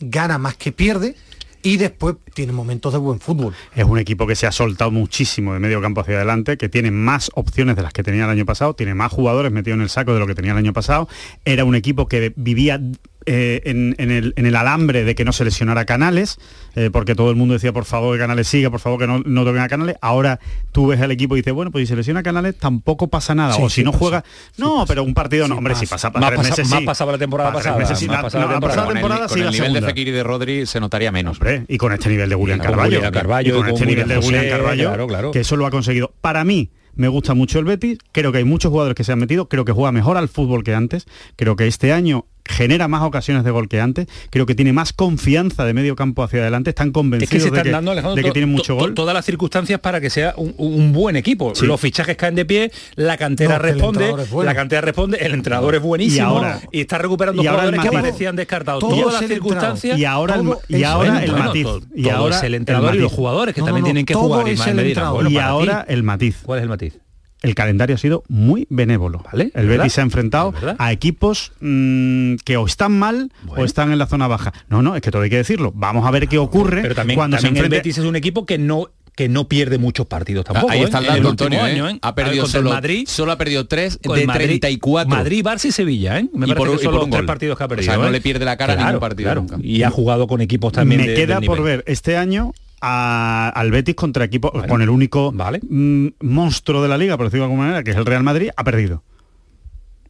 gana 0.00 0.38
más 0.38 0.56
que 0.56 0.72
pierde 0.72 1.16
y 1.64 1.78
después 1.78 2.16
tiene 2.34 2.52
momentos 2.52 2.92
de 2.92 2.98
buen 2.98 3.18
fútbol. 3.18 3.54
Es 3.74 3.84
un 3.84 3.98
equipo 3.98 4.26
que 4.26 4.36
se 4.36 4.46
ha 4.46 4.52
soltado 4.52 4.90
muchísimo 4.90 5.54
de 5.54 5.60
medio 5.60 5.80
campo 5.80 6.02
hacia 6.02 6.16
adelante, 6.16 6.58
que 6.58 6.68
tiene 6.68 6.90
más 6.90 7.30
opciones 7.34 7.74
de 7.74 7.82
las 7.82 7.92
que 7.92 8.02
tenía 8.02 8.24
el 8.24 8.30
año 8.30 8.44
pasado, 8.44 8.74
tiene 8.74 8.94
más 8.94 9.10
jugadores 9.10 9.50
metidos 9.50 9.78
en 9.78 9.82
el 9.82 9.88
saco 9.88 10.12
de 10.12 10.20
lo 10.20 10.26
que 10.26 10.34
tenía 10.34 10.52
el 10.52 10.58
año 10.58 10.74
pasado. 10.74 11.08
Era 11.46 11.64
un 11.64 11.74
equipo 11.74 12.06
que 12.06 12.34
vivía 12.36 12.80
eh, 13.24 13.62
en, 13.64 13.94
el, 14.10 14.34
en 14.36 14.44
el 14.44 14.54
alambre 14.54 15.04
de 15.04 15.14
que 15.14 15.24
no 15.24 15.32
se 15.32 15.46
lesionara 15.46 15.86
Canales, 15.86 16.38
eh, 16.74 16.90
porque 16.92 17.14
todo 17.14 17.30
el 17.30 17.36
mundo 17.36 17.54
decía, 17.54 17.72
por 17.72 17.84
favor, 17.84 18.14
que 18.16 18.20
Canales 18.20 18.48
siga, 18.48 18.70
por 18.70 18.80
favor, 18.80 18.98
que 18.98 19.06
no, 19.06 19.20
no 19.24 19.44
toquen 19.44 19.60
a 19.62 19.68
Canales. 19.68 19.96
Ahora 20.00 20.40
tú 20.72 20.88
ves 20.88 21.00
al 21.00 21.10
equipo 21.10 21.36
y 21.36 21.40
dices, 21.40 21.52
bueno, 21.54 21.70
pues 21.70 21.82
si 21.82 21.86
se 21.92 21.96
lesiona 21.96 22.22
Canales 22.22 22.56
tampoco 22.58 23.08
pasa 23.08 23.34
nada. 23.34 23.54
Sí, 23.54 23.62
o 23.62 23.68
si 23.68 23.76
sí 23.76 23.84
no 23.84 23.92
pasa. 23.92 23.98
juega, 24.00 24.24
no, 24.58 24.84
pero 24.86 25.02
un 25.04 25.14
partido 25.14 25.48
no. 25.48 25.56
Hombre, 25.56 25.74
si 25.74 25.86
pasa. 25.86 26.12
para 26.12 26.26
Más 26.26 26.34
tres 26.40 26.50
meses, 26.50 26.68
más 26.70 26.82
pasaba 26.82 27.12
la 27.12 27.18
temporada 27.18 27.52
pasada, 27.52 27.78
La- 27.78 27.86
temporada. 27.88 28.22
pasada 28.60 28.84
Con 28.84 28.96
el, 28.96 29.02
temporada 29.02 29.26
con 29.28 29.34
sí 29.36 29.40
el 29.40 29.46
la 29.46 29.50
nivel 29.52 29.72
de. 29.72 29.82
Fekir 29.82 30.08
y 30.08 30.10
de 30.10 30.22
Rodri 30.22 30.66
se 30.66 30.80
notaría 30.80 31.12
menos. 31.12 31.36
Hombre, 31.38 31.64
y 31.68 31.76
con 31.78 31.92
este 31.92 32.08
nivel 32.08 32.28
de 32.28 32.36
con 32.36 32.58
Carballo, 32.58 32.98
y 32.98 33.50
con 33.50 33.60
con 33.62 33.68
este 33.70 33.86
nivel 33.86 34.08
de 34.08 34.16
José, 34.16 34.48
Carballo, 34.48 35.30
que 35.32 35.40
eso 35.40 35.56
lo 35.56 35.66
ha 35.66 35.70
conseguido. 35.70 36.12
Para 36.20 36.44
mí 36.44 36.70
me 36.96 37.08
gusta 37.08 37.34
mucho 37.34 37.58
el 37.58 37.64
Betis, 37.64 37.98
creo 38.12 38.30
que 38.32 38.38
hay 38.38 38.44
muchos 38.44 38.70
jugadores 38.70 38.94
que 38.94 39.02
se 39.04 39.12
han 39.12 39.18
metido, 39.18 39.48
creo 39.48 39.64
que 39.64 39.72
juega 39.72 39.90
mejor 39.92 40.16
al 40.16 40.28
fútbol 40.28 40.62
que 40.62 40.74
antes, 40.74 41.06
creo 41.36 41.56
que 41.56 41.66
este 41.66 41.92
año 41.92 42.26
genera 42.46 42.88
más 42.88 43.02
ocasiones 43.02 43.44
de 43.44 43.50
gol 43.50 43.68
que 43.68 43.80
antes, 43.80 44.06
creo 44.30 44.44
que 44.46 44.54
tiene 44.54 44.72
más 44.72 44.92
confianza 44.92 45.64
de 45.64 45.72
medio 45.74 45.96
campo 45.96 46.22
hacia 46.22 46.40
adelante, 46.40 46.70
están 46.70 46.88
Es 46.88 46.92
convencidos 46.92 47.30
que 47.30 47.40
se 47.40 47.50
de 47.50 47.56
están 47.56 47.64
que, 47.64 47.70
dando, 47.70 48.14
de 48.14 48.22
que 48.22 48.30
tienen 48.32 48.50
mucho 48.50 48.74
gol. 48.74 48.94
todas 48.94 49.14
las 49.14 49.24
circunstancias 49.24 49.80
para 49.80 50.00
que 50.00 50.10
sea 50.10 50.34
un, 50.36 50.54
un 50.58 50.92
buen 50.92 51.16
equipo. 51.16 51.54
Sí. 51.54 51.66
Los 51.66 51.80
fichajes 51.80 52.16
caen 52.16 52.34
de 52.34 52.44
pie, 52.44 52.70
la 52.96 53.16
cantera 53.16 53.54
No, 53.56 53.62
responde, 53.62 53.86
entrenador 54.00 54.20
es 54.20 54.30
bueno. 54.30 54.50
la 54.50 54.54
cantera 54.54 54.80
responde, 54.82 55.18
el 55.24 55.32
entrenador 55.34 55.74
es 55.74 55.82
buenísimo 55.82 56.16
Y 56.16 56.20
ahora- 56.36 56.60
está 56.72 56.98
recuperando 56.98 57.42
y 57.42 57.46
ahora 57.46 57.62
el 57.64 57.68
jugadores 57.70 57.80
que 57.90 57.96
matiz. 57.96 58.10
parecían 58.10 58.36
descartados. 58.36 58.80
Todas 58.80 59.20
las 59.20 59.26
circunstancias 59.28 59.98
y 59.98 60.04
ahora 60.04 60.34
el, 60.36 60.42
todo 60.42 60.60
y 60.68 60.82
ahora 60.84 61.24
el 61.24 61.30
bueno, 61.30 61.46
matiz. 61.46 61.62
todo- 61.64 61.80
y 61.94 62.02
todo 62.02 62.12
ahora 62.14 62.36
es 62.36 62.42
el 62.42 62.54
entrenador 62.54 62.94
y 62.94 62.98
los 62.98 63.04
matiz. 63.04 63.16
jugadores 63.16 63.54
que 63.54 63.60
No, 63.60 63.66
también 63.66 63.82
no, 63.82 63.86
tienen 63.86 64.06
que 64.06 64.14
jugar. 64.14 64.46
el 64.48 65.32
y 65.32 65.38
ahora 65.38 65.84
el 65.88 66.02
matiz. 66.02 66.36
¿Cuál 66.42 66.58
es 66.58 66.62
el 66.64 66.68
matiz? 66.68 66.98
El 67.44 67.54
calendario 67.54 67.94
ha 67.94 67.98
sido 67.98 68.24
muy 68.28 68.66
benévolo. 68.70 69.22
Vale, 69.30 69.50
el 69.54 69.66
¿verdad? 69.66 69.84
Betis 69.84 69.92
se 69.94 70.00
ha 70.00 70.04
enfrentado 70.04 70.52
¿verdad? 70.52 70.76
a 70.78 70.92
equipos 70.92 71.52
mm, 71.60 72.34
que 72.44 72.56
o 72.56 72.66
están 72.66 72.98
mal 72.98 73.30
o 73.46 73.64
están 73.64 73.92
en 73.92 73.98
la 73.98 74.06
zona 74.06 74.26
baja. 74.26 74.52
No, 74.68 74.82
no, 74.82 74.96
es 74.96 75.02
que 75.02 75.10
todo 75.10 75.22
hay 75.22 75.30
que 75.30 75.36
decirlo. 75.36 75.72
Vamos 75.74 76.06
a 76.06 76.10
ver 76.10 76.28
qué 76.28 76.38
ocurre 76.38 76.82
Pero 76.82 76.94
también, 76.94 77.16
cuando 77.18 77.36
también 77.36 77.54
se 77.54 77.58
enfrente. 77.58 77.76
el 77.76 77.80
Betis 77.82 77.98
es 77.98 78.04
un 78.04 78.16
equipo 78.16 78.46
que 78.46 78.58
no 78.58 78.88
que 79.16 79.28
no 79.28 79.46
pierde 79.46 79.78
muchos 79.78 80.06
partidos 80.08 80.44
tampoco. 80.44 80.72
Ahí 80.72 80.80
¿eh? 80.80 80.84
está 80.84 80.98
el 80.98 81.04
En 81.04 81.10
dato, 81.22 81.28
último 81.28 81.46
Antonio. 81.46 81.62
año, 81.64 81.88
¿eh? 81.88 81.92
¿eh? 81.92 81.98
Ha 82.02 82.16
perdido 82.16 82.46
solo, 82.48 82.70
Madrid, 82.70 83.04
solo 83.06 83.30
ha 83.30 83.38
perdido 83.38 83.64
3 83.68 84.00
con 84.04 84.16
el 84.16 84.22
de 84.22 84.26
Madrid- 84.26 84.46
34. 84.60 85.08
Madrid, 85.08 85.44
Barça 85.46 85.66
y 85.66 85.70
Sevilla, 85.70 86.18
¿eh? 86.18 86.28
Me 86.34 86.46
Y 86.46 86.48
parece 86.48 86.56
por- 86.56 86.68
que 86.70 86.74
y 86.74 86.78
son 86.78 86.84
por 86.86 86.94
los 86.94 87.04
un 87.04 87.10
tres 87.10 87.20
gol. 87.20 87.26
partidos 87.26 87.56
que 87.56 87.62
ha 87.62 87.66
O 87.66 87.68
sea, 87.68 87.76
perdido. 87.76 87.96
no 88.02 88.08
¿eh? 88.08 88.10
le 88.10 88.20
pierde 88.20 88.44
la 88.44 88.56
cara 88.56 88.72
a 88.72 88.76
ningún 88.86 88.98
partido 88.98 89.26
claro. 89.28 89.42
nunca. 89.42 89.56
Y 89.62 89.84
ha 89.84 89.90
jugado 89.90 90.26
con 90.26 90.40
equipos 90.40 90.72
también 90.72 91.02
me 91.02 91.06
de- 91.06 91.14
queda 91.14 91.36
del 91.38 91.46
por 91.46 91.62
ver 91.62 91.84
este 91.86 92.16
año 92.16 92.54
a- 92.86 93.48
al 93.48 93.70
Betis 93.70 93.94
contra 93.94 94.24
equipo 94.24 94.52
con 94.68 94.82
el 94.82 94.90
único 94.90 95.32
mm, 95.32 96.06
monstruo 96.20 96.82
de 96.82 96.88
la 96.88 96.98
liga, 96.98 97.16
por 97.16 97.26
decirlo 97.26 97.44
de 97.46 97.50
alguna 97.52 97.62
manera, 97.68 97.82
que 97.82 97.92
es 97.92 97.96
el 97.96 98.04
Real 98.06 98.22
Madrid, 98.22 98.50
ha 98.56 98.62
perdido. 98.64 99.02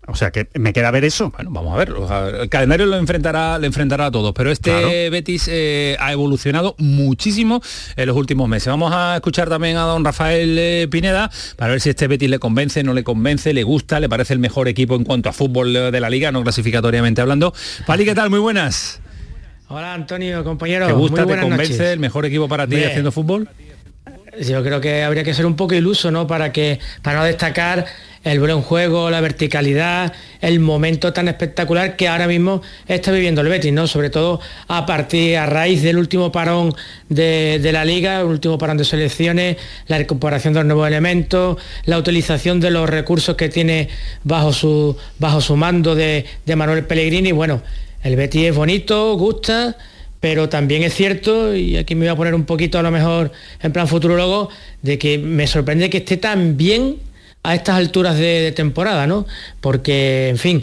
O 0.07 0.14
sea 0.16 0.31
que 0.33 0.49
me 0.53 0.75
queda 0.75 0.91
ver 0.91 1.03
eso. 1.07 1.31
Bueno, 1.31 1.51
vamos 1.51 1.72
a 1.72 1.79
ver. 1.79 1.93
o 1.93 2.07
sea, 2.07 2.29
el 2.29 2.51
calendario 2.51 2.85
lo 2.85 2.99
enfrentará, 2.99 3.59
le 3.59 3.66
enfrentará 3.68 4.05
a 4.07 4.11
todos, 4.11 4.35
pero 4.35 4.51
este 4.51 4.70
Claro. 4.70 4.89
Betis 5.11 5.49
eh, 5.51 5.97
ha 5.99 6.12
evolucionado 6.12 6.75
muchísimo 6.77 7.62
en 7.97 8.07
los 8.07 8.14
últimos 8.14 8.47
meses. 8.47 8.68
Vamos 8.68 8.93
a 8.95 9.14
escuchar 9.14 9.49
también 9.49 9.79
a 9.79 9.85
don 9.85 10.05
Rafael 10.05 10.57
eh, 10.59 10.89
Pineda 10.91 11.31
para 11.57 11.70
ver 11.70 11.81
si 11.81 11.89
este 11.89 12.07
Betis 12.07 12.29
le 12.29 12.39
convence, 12.39 12.83
no 12.83 12.93
le 12.93 13.03
convence, 13.03 13.55
le 13.55 13.62
gusta, 13.62 13.99
le 13.99 14.11
parece 14.11 14.35
el 14.35 14.41
mejor 14.41 14.68
equipo 14.68 14.95
en 14.95 15.05
cuanto 15.05 15.31
a 15.31 15.33
fútbol 15.33 15.72
de 15.72 16.01
la 16.01 16.11
liga, 16.11 16.31
no 16.33 16.43
clasificatoriamente 16.43 17.22
hablando. 17.22 17.55
Pali, 17.87 18.05
¿qué 18.05 18.14
tal? 18.14 18.29
Muy 18.29 18.41
buenas. 18.41 19.01
Hola 19.69 19.95
Antonio, 19.95 20.45
compañero. 20.45 20.87
¿Te 20.87 20.93
gusta, 20.93 21.25
Muy 21.25 21.35
te 21.35 21.41
convence 21.41 21.73
noches. 21.73 21.93
el 21.93 21.99
mejor 21.99 22.27
equipo 22.27 22.49
para 22.49 22.67
ti 22.67 22.83
haciendo 22.85 23.11
fútbol? 23.11 23.49
Yo 24.41 24.62
creo 24.65 24.81
que 24.81 25.05
habría 25.05 25.23
que 25.23 25.33
ser 25.33 25.47
un 25.47 25.55
poco 25.57 25.75
iluso, 25.75 26.11
¿no? 26.11 26.27
Para 26.27 26.53
que 26.53 26.81
para 27.03 27.21
no 27.21 27.25
destacar 27.25 27.87
el 28.25 28.41
buen 28.41 28.62
juego, 28.62 29.09
la 29.11 29.21
verticalidad, 29.21 30.12
el 30.41 30.59
momento 30.59 31.12
tan 31.12 31.29
espectacular 31.29 31.95
que 31.95 32.09
ahora 32.09 32.27
mismo 32.27 32.61
está 32.89 33.12
viviendo 33.12 33.43
el 33.43 33.49
Betis, 33.49 33.73
¿no? 33.73 33.87
Sobre 33.87 34.11
todo 34.11 34.41
a 34.67 34.87
partir, 34.87 35.37
a 35.37 35.47
raíz 35.47 35.83
del 35.83 35.99
último 35.99 36.33
parón 36.33 36.75
de, 37.09 37.61
de 37.62 37.73
la 37.73 37.85
liga, 37.85 38.21
el 38.21 38.27
último 38.27 38.59
parón 38.59 38.77
de 38.77 38.85
selecciones, 38.85 39.57
la 39.87 39.99
recuperación 39.99 40.53
de 40.53 40.61
los 40.61 40.67
nuevos 40.67 40.89
elementos, 40.89 41.59
la 41.85 41.97
utilización 41.97 42.61
de 42.61 42.71
los 42.71 42.91
recursos 42.91 43.37
que 43.37 43.49
tiene 43.49 43.89
bajo 44.25 44.53
su, 44.53 44.97
bajo 45.19 45.41
su 45.41 45.55
mando 45.57 45.95
de, 45.95 46.27
de 46.45 46.57
Manuel 46.57 46.85
Pellegrini. 46.87 47.31
Bueno, 47.33 47.62
el 48.05 48.16
Betis 48.16 48.48
es 48.48 48.55
bonito, 48.55 49.16
gusta, 49.16 49.76
pero 50.20 50.48
también 50.48 50.82
es 50.82 50.94
cierto, 50.94 51.57
y 51.57 51.76
aquí 51.76 51.94
me 51.94 52.02
voy 52.02 52.12
a 52.12 52.16
poner 52.16 52.34
un 52.34 52.44
poquito 52.44 52.78
a 52.78 52.82
lo 52.82 52.90
mejor 52.90 53.32
en 53.62 53.72
plan 53.72 53.88
futurólogo, 53.88 54.50
de 54.82 54.98
que 54.98 55.18
me 55.18 55.46
sorprende 55.46 55.88
que 55.90 55.98
esté 55.98 56.18
tan 56.18 56.57
bien 56.57 56.96
a 57.42 57.55
estas 57.55 57.76
alturas 57.76 58.18
de, 58.18 58.52
temporada, 58.52 59.07
¿no? 59.07 59.26
Porque, 59.61 60.28
en 60.28 60.36
fin, 60.36 60.62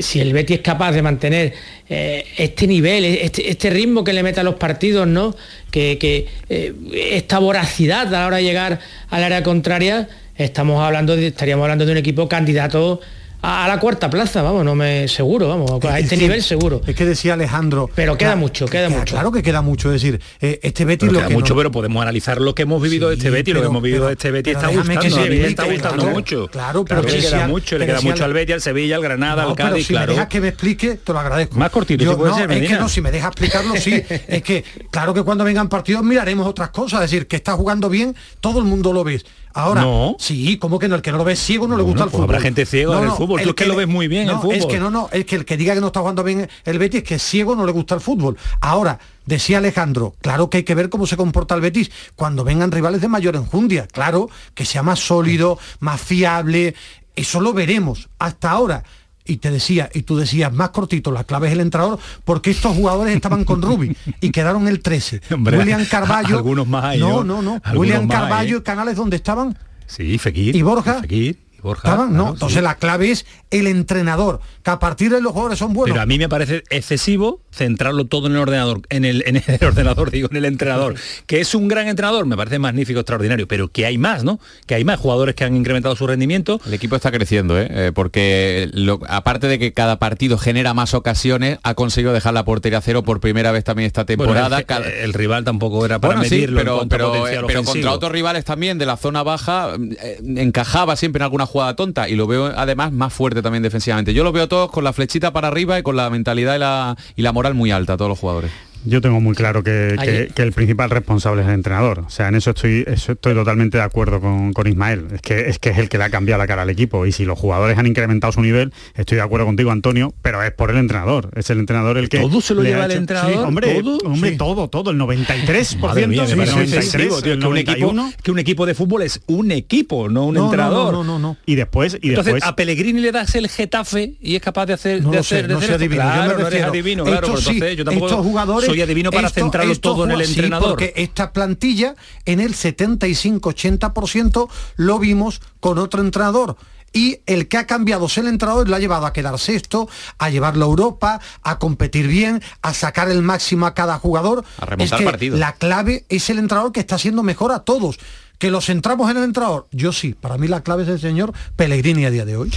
si 0.00 0.20
el 0.20 0.34
Betis 0.34 0.58
es 0.58 0.62
capaz 0.62 0.92
de 0.92 1.00
mantener 1.00 1.54
eh, 1.88 2.26
este 2.36 2.66
nivel, 2.66 3.04
este, 3.04 3.50
este 3.50 3.70
ritmo 3.70 4.04
que 4.04 4.12
le 4.12 4.22
mete 4.22 4.40
a 4.40 4.42
los 4.42 4.56
partidos, 4.56 5.06
¿no? 5.06 5.34
Que, 5.70 5.96
que, 5.98 6.26
eh, 6.50 6.74
esta 7.12 7.38
voracidad 7.38 8.06
a 8.08 8.20
la 8.20 8.26
hora 8.26 8.36
de 8.36 8.44
llegar 8.44 8.80
al 9.08 9.24
área 9.24 9.42
contraria, 9.42 10.08
estamos 10.36 10.82
hablando 10.82 11.16
de, 11.16 11.28
estaríamos 11.28 11.64
hablando 11.64 11.86
de 11.86 11.92
un 11.92 11.98
equipo 11.98 12.28
candidato 12.28 13.00
a, 13.42 13.66
la 13.68 13.78
cuarta 13.80 14.08
plaza, 14.08 14.40
vamos, 14.42 14.64
no 14.64 14.74
me 14.74 15.08
seguro, 15.08 15.48
vamos, 15.48 15.70
a 15.70 15.98
este 15.98 16.00
Es 16.00 16.08
que- 16.10 16.16
nivel 16.26 16.42
seguro. 16.42 16.80
Es 16.86 16.94
que 16.94 17.04
decía 17.04 17.34
Alejandro. 17.34 17.90
Pero 17.94 18.16
queda 18.16 18.30
Claro, 18.30 18.40
mucho, 18.40 18.66
queda 18.66 18.88
que- 18.88 18.94
mucho. 18.94 19.12
Claro 19.14 19.32
que 19.32 19.42
queda 19.42 19.62
mucho. 19.62 19.92
Es 19.92 20.00
decir, 20.02 20.20
eh, 20.40 20.60
este 20.62 20.84
Betis 20.84 21.08
Pero 21.08 21.12
lo 21.12 21.18
queda 21.18 21.28
que 21.28 21.34
mucho, 21.34 21.54
no- 21.54 21.58
pero 21.58 21.70
podemos 21.72 22.00
analizar 22.02 22.40
lo 22.40 22.54
que 22.54 22.62
hemos 22.62 22.80
vivido 22.80 23.08
de 23.08 23.16
este 23.16 23.30
Betis, 23.30 23.52
lo 23.54 23.60
que 23.60 23.62
pero- 23.62 23.70
hemos 23.70 23.82
vivido 23.82 24.00
pero- 24.02 24.06
de 24.08 24.12
este 24.14 24.30
Betis 24.30 24.54
pero 24.54 24.58
está 24.58 24.68
gustando, 24.76 25.00
que 25.00 25.06
a 25.06 25.10
mí 25.10 25.16
se 25.16 25.30
me 25.42 25.46
está 25.48 25.64
gustando 25.64 25.96
claro, 26.02 26.10
mucho. 26.16 26.46
claro, 26.48 26.84
pero 26.84 27.00
Claro, 27.02 27.02
que 27.16 27.20
le 27.22 27.28
queda 27.28 27.48
mucho, 27.48 27.74
le 27.76 27.80
que 27.80 27.86
queda 27.86 27.96
decía- 27.96 28.10
mucho 28.12 28.24
al 28.24 28.32
Betis, 28.32 28.54
al 28.54 28.60
Sevilla, 28.60 28.96
al 28.96 29.02
Granada, 29.02 29.42
No, 29.42 29.48
al 29.50 29.54
pero 29.56 29.68
Cádiz, 29.70 29.86
si 29.86 29.92
claro. 29.92 30.06
me 30.06 30.12
dejas 30.14 30.28
que 30.28 30.40
me 30.40 30.48
explique, 30.48 30.94
te 30.96 31.12
lo 31.12 31.18
agradezco. 31.18 31.56
Más 31.58 31.70
cortito, 31.70 32.04
Yo- 32.04 32.10
si 32.12 32.16
puede 32.16 32.30
no, 32.30 32.36
ser, 32.38 32.52
es 32.52 32.68
que 32.68 32.76
no, 32.76 32.88
si 32.88 33.00
me 33.00 33.10
dejas 33.10 33.28
explicarlo, 33.32 33.74
sí. 33.76 34.02
es 34.28 34.42
que, 34.42 34.64
claro 34.90 35.12
que 35.14 35.22
cuando 35.22 35.44
vengan 35.44 35.68
partidos 35.68 36.04
miraremos 36.04 36.46
otras 36.46 36.70
cosas. 36.70 37.02
Es 37.04 37.10
decir, 37.10 37.26
que 37.26 37.36
está 37.36 37.54
jugando 37.54 37.88
bien, 37.88 38.14
todo 38.40 38.58
el 38.60 38.64
mundo 38.64 38.92
lo 38.92 39.02
ve. 39.04 39.20
Ahora, 39.54 39.82
No. 39.82 40.16
sí, 40.18 40.56
como 40.58 40.78
que 40.78 40.88
no, 40.88 40.94
el 40.96 41.02
que 41.02 41.12
no 41.12 41.18
lo 41.18 41.24
ve 41.24 41.36
ciego 41.36 41.66
no 41.68 41.76
le 41.76 41.82
Bueno, 41.82 41.92
gusta 41.92 42.04
el 42.04 42.10
pues 42.10 42.12
fútbol. 42.20 42.24
habrá 42.36 42.40
gente 42.40 42.66
ciega 42.66 42.98
en 42.98 43.04
el 43.04 43.10
fútbol. 43.12 43.42
Tú 43.42 43.50
es 43.50 43.54
que 43.54 43.66
lo 43.66 43.76
ves 43.76 43.88
muy 43.88 44.08
bien, 44.08 44.22
el 44.22 44.28
no, 44.28 44.52
Es 44.52 44.58
fútbol. 44.60 44.72
que 44.72 44.80
no, 44.80 44.90
no, 44.90 45.08
es 45.12 45.24
que 45.24 45.36
el 45.36 45.44
que 45.44 45.56
diga 45.56 45.74
que 45.74 45.80
no 45.80 45.88
está 45.88 46.00
jugando 46.00 46.24
bien 46.24 46.48
el 46.64 46.78
Betis 46.78 47.02
es 47.02 47.08
que 47.08 47.18
ciego 47.18 47.54
no 47.56 47.66
le 47.66 47.72
gusta 47.72 47.94
el 47.94 48.00
fútbol. 48.00 48.36
Ahora, 48.60 48.98
decía 49.26 49.58
Alejandro, 49.58 50.14
claro 50.20 50.48
que 50.50 50.58
hay 50.58 50.62
que 50.64 50.74
ver 50.74 50.88
cómo 50.88 51.06
se 51.06 51.16
comporta 51.16 51.54
el 51.54 51.60
Betis 51.60 51.90
cuando 52.16 52.44
vengan 52.44 52.70
rivales 52.72 53.00
de 53.00 53.08
mayor 53.08 53.36
enjundia. 53.36 53.86
Claro, 53.86 54.28
que 54.54 54.64
sea 54.64 54.82
más 54.82 54.98
sólido, 55.00 55.58
más 55.80 56.00
fiable. 56.00 56.74
Eso 57.14 57.40
lo 57.40 57.52
veremos. 57.52 58.08
Hasta 58.18 58.50
ahora. 58.50 58.84
Y 59.24 59.36
te 59.36 59.50
decía, 59.50 59.88
y 59.94 60.02
tú 60.02 60.16
decías, 60.16 60.52
más 60.52 60.70
cortito, 60.70 61.12
la 61.12 61.24
clave 61.24 61.46
es 61.48 61.52
el 61.52 61.60
entrenador, 61.60 61.98
porque 62.24 62.50
estos 62.50 62.74
jugadores 62.76 63.14
estaban 63.14 63.44
con 63.44 63.62
Rubi 63.62 63.96
y 64.20 64.30
quedaron 64.30 64.66
el 64.68 64.80
13. 64.80 65.20
Hombre, 65.34 65.58
William 65.58 65.84
Carballo. 65.90 66.36
algunos 66.38 66.66
más 66.66 66.84
hay, 66.84 67.00
No, 67.00 67.22
¿no? 67.24 67.40
no, 67.42 67.60
William 67.74 68.08
Carballo 68.08 68.56
¿eh? 68.56 68.60
y 68.60 68.62
Canales, 68.62 68.96
¿dónde 68.96 69.16
estaban? 69.16 69.56
Sí, 69.86 70.18
Fekir. 70.18 70.56
¿Y 70.56 70.62
Borja? 70.62 71.00
Fekir 71.00 71.38
Borja. 71.62 71.88
Estaban, 71.88 72.10
no. 72.12 72.16
claro, 72.24 72.32
Entonces 72.34 72.58
sí. 72.58 72.64
la 72.64 72.74
clave 72.76 73.10
es 73.10 73.26
el 73.50 73.66
entrenador, 73.66 74.40
que 74.62 74.70
a 74.70 74.78
partir 74.78 75.10
de 75.12 75.20
los 75.20 75.32
jugadores 75.32 75.58
son 75.58 75.72
buenos. 75.72 75.92
Pero 75.94 76.02
a 76.02 76.06
mí 76.06 76.18
me 76.18 76.28
parece 76.28 76.62
excesivo 76.70 77.40
centrarlo 77.52 78.06
todo 78.06 78.26
en 78.28 78.32
el 78.34 78.38
ordenador, 78.38 78.80
en 78.88 79.04
el, 79.04 79.22
en 79.26 79.36
el 79.36 79.42
ordenador, 79.66 80.10
digo, 80.10 80.28
en 80.30 80.36
el 80.36 80.44
entrenador. 80.46 80.94
Que 81.26 81.40
es 81.40 81.54
un 81.54 81.68
gran 81.68 81.88
entrenador, 81.88 82.26
me 82.26 82.36
parece 82.36 82.58
magnífico, 82.58 83.00
extraordinario, 83.00 83.46
pero 83.48 83.68
que 83.68 83.86
hay 83.86 83.96
más, 83.98 84.24
¿no? 84.24 84.40
Que 84.66 84.74
hay 84.74 84.84
más 84.84 84.98
jugadores 84.98 85.34
que 85.34 85.44
han 85.44 85.56
incrementado 85.56 85.94
su 85.96 86.06
rendimiento. 86.06 86.60
El 86.66 86.74
equipo 86.74 86.96
está 86.96 87.10
creciendo, 87.10 87.58
¿eh? 87.58 87.68
Eh, 87.70 87.92
porque 87.94 88.68
lo- 88.72 89.00
aparte 89.08 89.46
de 89.48 89.58
que 89.58 89.72
cada 89.72 89.98
partido 89.98 90.38
genera 90.38 90.74
más 90.74 90.94
ocasiones, 90.94 91.58
ha 91.62 91.74
conseguido 91.74 92.12
dejar 92.12 92.34
la 92.34 92.44
portería 92.44 92.80
cero 92.80 93.02
por 93.02 93.20
primera 93.20 93.52
vez 93.52 93.64
también 93.64 93.86
esta 93.86 94.04
Bueno, 94.04 94.24
temporada. 94.24 94.58
el, 94.58 94.66
Cada- 94.66 94.88
el 94.88 95.12
rival 95.14 95.44
tampoco 95.44 95.84
era 95.86 95.98
para 95.98 96.14
Bueno, 96.14 96.28
sí, 96.28 96.34
medirlo 96.36 96.60
en 96.82 96.88
pero, 96.88 97.26
eh, 97.28 97.40
pero 97.46 97.62
contra 97.64 97.92
otros 97.92 98.12
rivales 98.12 98.44
también 98.44 98.78
de 98.78 98.86
la 98.86 98.96
zona 98.96 99.22
baja 99.22 99.74
eh, 100.02 100.20
encajaba 100.36 100.96
siempre 100.96 101.20
en 101.20 101.24
alguna 101.24 101.46
jugada 101.52 101.76
tonta 101.76 102.08
y 102.08 102.16
lo 102.16 102.26
veo 102.26 102.46
además 102.46 102.92
más 102.92 103.12
fuerte 103.12 103.42
también 103.42 103.62
defensivamente. 103.62 104.14
Yo 104.14 104.24
lo 104.24 104.32
veo 104.32 104.48
todos 104.48 104.70
con 104.70 104.84
la 104.84 104.92
flechita 104.92 105.32
para 105.32 105.48
arriba 105.48 105.78
y 105.78 105.82
con 105.82 105.96
la 105.96 106.10
mentalidad 106.10 106.56
y 106.56 106.58
la, 106.58 106.96
y 107.14 107.22
la 107.22 107.32
moral 107.32 107.54
muy 107.54 107.70
alta, 107.70 107.96
todos 107.96 108.08
los 108.08 108.18
jugadores. 108.18 108.50
Yo 108.84 109.00
tengo 109.00 109.20
muy 109.20 109.34
claro 109.34 109.62
que, 109.62 109.94
que- 109.96 110.00
Ayer- 110.10 110.34
que 110.34 110.42
el 110.42 110.52
principal 110.52 110.90
responsable 110.90 111.42
es 111.42 111.48
el 111.48 111.54
entrenador. 111.54 112.00
O 112.00 112.10
sea, 112.10 112.28
en 112.28 112.34
eso 112.34 112.50
estoy, 112.50 112.84
eso 112.86 113.12
estoy 113.12 113.34
totalmente 113.34 113.78
de 113.78 113.84
acuerdo 113.84 114.20
con, 114.20 114.52
con 114.52 114.66
Ismael. 114.66 115.06
Es 115.14 115.22
que, 115.22 115.48
es 115.48 115.58
que 115.58 115.70
es 115.70 115.78
el 115.78 115.88
que 115.88 115.98
le 115.98 116.04
ha 116.04 116.10
cambiado 116.10 116.38
la 116.40 116.46
cara 116.46 116.62
al 116.62 116.70
equipo. 116.70 117.06
Y 117.06 117.12
si 117.12 117.24
los 117.24 117.38
jugadores 117.38 117.78
han 117.78 117.86
incrementado 117.86 118.32
su 118.32 118.40
nivel, 118.42 118.72
estoy 118.94 119.16
de 119.16 119.22
acuerdo 119.22 119.46
contigo, 119.46 119.70
Antonio, 119.70 120.12
pero 120.22 120.42
es 120.42 120.50
por 120.52 120.70
el 120.70 120.78
entrenador. 120.78 121.30
Es 121.36 121.48
el 121.50 121.58
entrenador 121.60 121.96
el 121.98 122.08
que. 122.08 122.18
¿Todo 122.20 122.40
se 122.40 122.54
lo 122.54 122.62
lleva 122.62 122.84
el 122.86 122.90
hecho- 122.92 123.00
entrenador? 123.00 123.32
Sí, 123.32 123.38
hombre, 123.38 123.80
¿Todo? 123.80 123.98
hombre, 124.04 124.30
Sí. 124.30 124.36
todo, 124.36 124.68
todo. 124.68 124.90
El 124.90 124.96
93%. 124.98 125.78
Madre 125.78 126.06
mía, 126.06 126.22
me 126.22 126.28
sí, 126.28 126.34
parece 126.34 126.52
93, 126.56 126.84
excesivo, 126.84 127.22
tío, 127.22 127.32
el 127.34 127.38
que 127.40 127.46
un 127.46 127.56
equipo 127.58 127.78
91. 127.92 128.12
que 128.22 128.30
un 128.32 128.38
equipo 128.38 128.66
de 128.66 128.74
fútbol 128.74 129.02
es 129.02 129.20
un 129.26 129.52
equipo, 129.52 130.08
no 130.08 130.26
un 130.26 130.34
No, 130.34 130.40
no, 130.40 130.46
entrenador. 130.46 130.92
no, 130.92 131.04
no, 131.04 131.18
no. 131.18 131.36
Y 131.46 131.54
después, 131.54 131.98
y 132.02 132.10
Entonces 132.10 132.34
después. 132.34 132.50
a 132.50 132.56
Pellegrini 132.56 133.00
le 133.00 133.12
das 133.12 133.34
el 133.34 133.48
Getafe 133.48 134.14
y 134.20 134.34
es 134.36 134.42
capaz 134.42 134.66
de 134.66 134.72
hacer 134.74 135.02
No 135.02 135.10
de 135.10 135.22
sé, 135.22 135.36
hacer 135.36 135.48
de 135.48 135.54
no 135.54 135.58
hacer 135.60 135.74
adivino, 135.74 136.02
me 136.04 136.10
Claro, 136.12 136.38
no 136.38 136.46
eres 136.48 136.62
adivino, 136.64 137.04
claro, 137.04 137.26
pero 137.28 137.36
sí, 137.38 137.50
entonces 137.52 137.76
yo 137.76 137.84
tampoco 137.84 138.06
estos 138.08 138.26
jugadores, 138.26 138.71
soy 138.72 138.82
adivino 138.82 139.10
para 139.10 139.28
esto- 139.28 139.40
centrarlo 139.40 139.72
estos 139.72 139.92
todo 139.94 140.04
en 140.04 140.10
el 140.12 140.16
jugad- 140.16 140.26
sí, 140.26 140.32
entrenador. 140.34 140.68
porque 140.70 140.92
esta 140.96 141.32
plantilla 141.32 141.94
en 142.24 142.40
el 142.40 142.54
75-80% 142.54 144.48
lo 144.76 144.98
vimos 144.98 145.40
con 145.60 145.78
otro 145.78 146.00
entrenador. 146.00 146.56
Y 146.94 147.20
el 147.24 147.48
que 147.48 147.56
ha 147.56 147.66
cambiado 147.66 148.04
es 148.04 148.18
el 148.18 148.26
entrenador 148.26 148.66
y 148.66 148.70
lo 148.70 148.76
ha 148.76 148.78
llevado 148.78 149.06
a 149.06 149.14
quedar 149.14 149.38
sexto, 149.38 149.88
a 150.18 150.28
llevarlo 150.28 150.66
a 150.66 150.68
Europa, 150.68 151.20
a 151.42 151.58
competir 151.58 152.06
bien, 152.06 152.42
a 152.60 152.74
sacar 152.74 153.08
el 153.10 153.22
máximo 153.22 153.64
a 153.64 153.72
cada 153.72 153.98
jugador. 153.98 154.44
A 154.58 154.66
remontar 154.66 154.98
es 155.00 155.04
que 155.06 155.10
partidos. 155.10 155.38
La 155.38 155.54
clave 155.54 156.04
es 156.10 156.28
el 156.28 156.38
entrenador 156.38 156.70
que 156.72 156.80
está 156.80 156.96
haciendo 156.96 157.22
mejor 157.22 157.50
a 157.52 157.60
todos. 157.60 157.98
Que 158.38 158.50
los 158.50 158.66
centramos 158.66 159.10
en 159.10 159.16
el 159.16 159.24
entrenador. 159.24 159.68
Yo 159.70 159.92
sí, 159.92 160.14
para 160.14 160.36
mí 160.36 160.48
la 160.48 160.62
clave 160.62 160.82
es 160.82 160.88
el 160.90 161.00
señor 161.00 161.32
Pellegrini 161.56 162.04
a 162.04 162.10
día 162.10 162.26
de 162.26 162.36
hoy. 162.36 162.52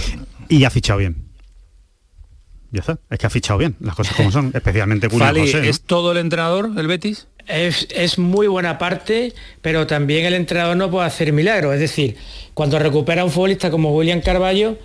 Y 0.48 0.64
ha 0.64 0.70
fichado 0.70 0.98
bien. 0.98 1.25
Ya 2.70 2.80
está. 2.80 2.98
Es 3.10 3.18
que 3.18 3.26
ha 3.26 3.30
fichado 3.30 3.58
bien, 3.58 3.76
las 3.80 3.94
cosas 3.94 4.16
como 4.16 4.30
son, 4.30 4.50
especialmente 4.54 5.08
Julio 5.08 5.26
Fali, 5.26 5.40
José. 5.40 5.58
¿no? 5.58 5.64
¿es 5.64 5.80
todo 5.82 6.12
el 6.12 6.18
entrenador, 6.18 6.70
el 6.76 6.86
Betis? 6.86 7.28
Es, 7.46 7.86
es 7.90 8.18
muy 8.18 8.48
buena 8.48 8.76
parte, 8.76 9.32
pero 9.62 9.86
también 9.86 10.26
el 10.26 10.34
entrenador 10.34 10.76
no 10.76 10.90
puede 10.90 11.06
hacer 11.06 11.32
milagros. 11.32 11.74
Es 11.74 11.80
decir, 11.80 12.16
cuando 12.54 12.78
recupera 12.78 13.22
a 13.22 13.24
un 13.24 13.30
futbolista 13.30 13.70
como 13.70 13.94
William 13.94 14.20
Carballo, 14.20 14.78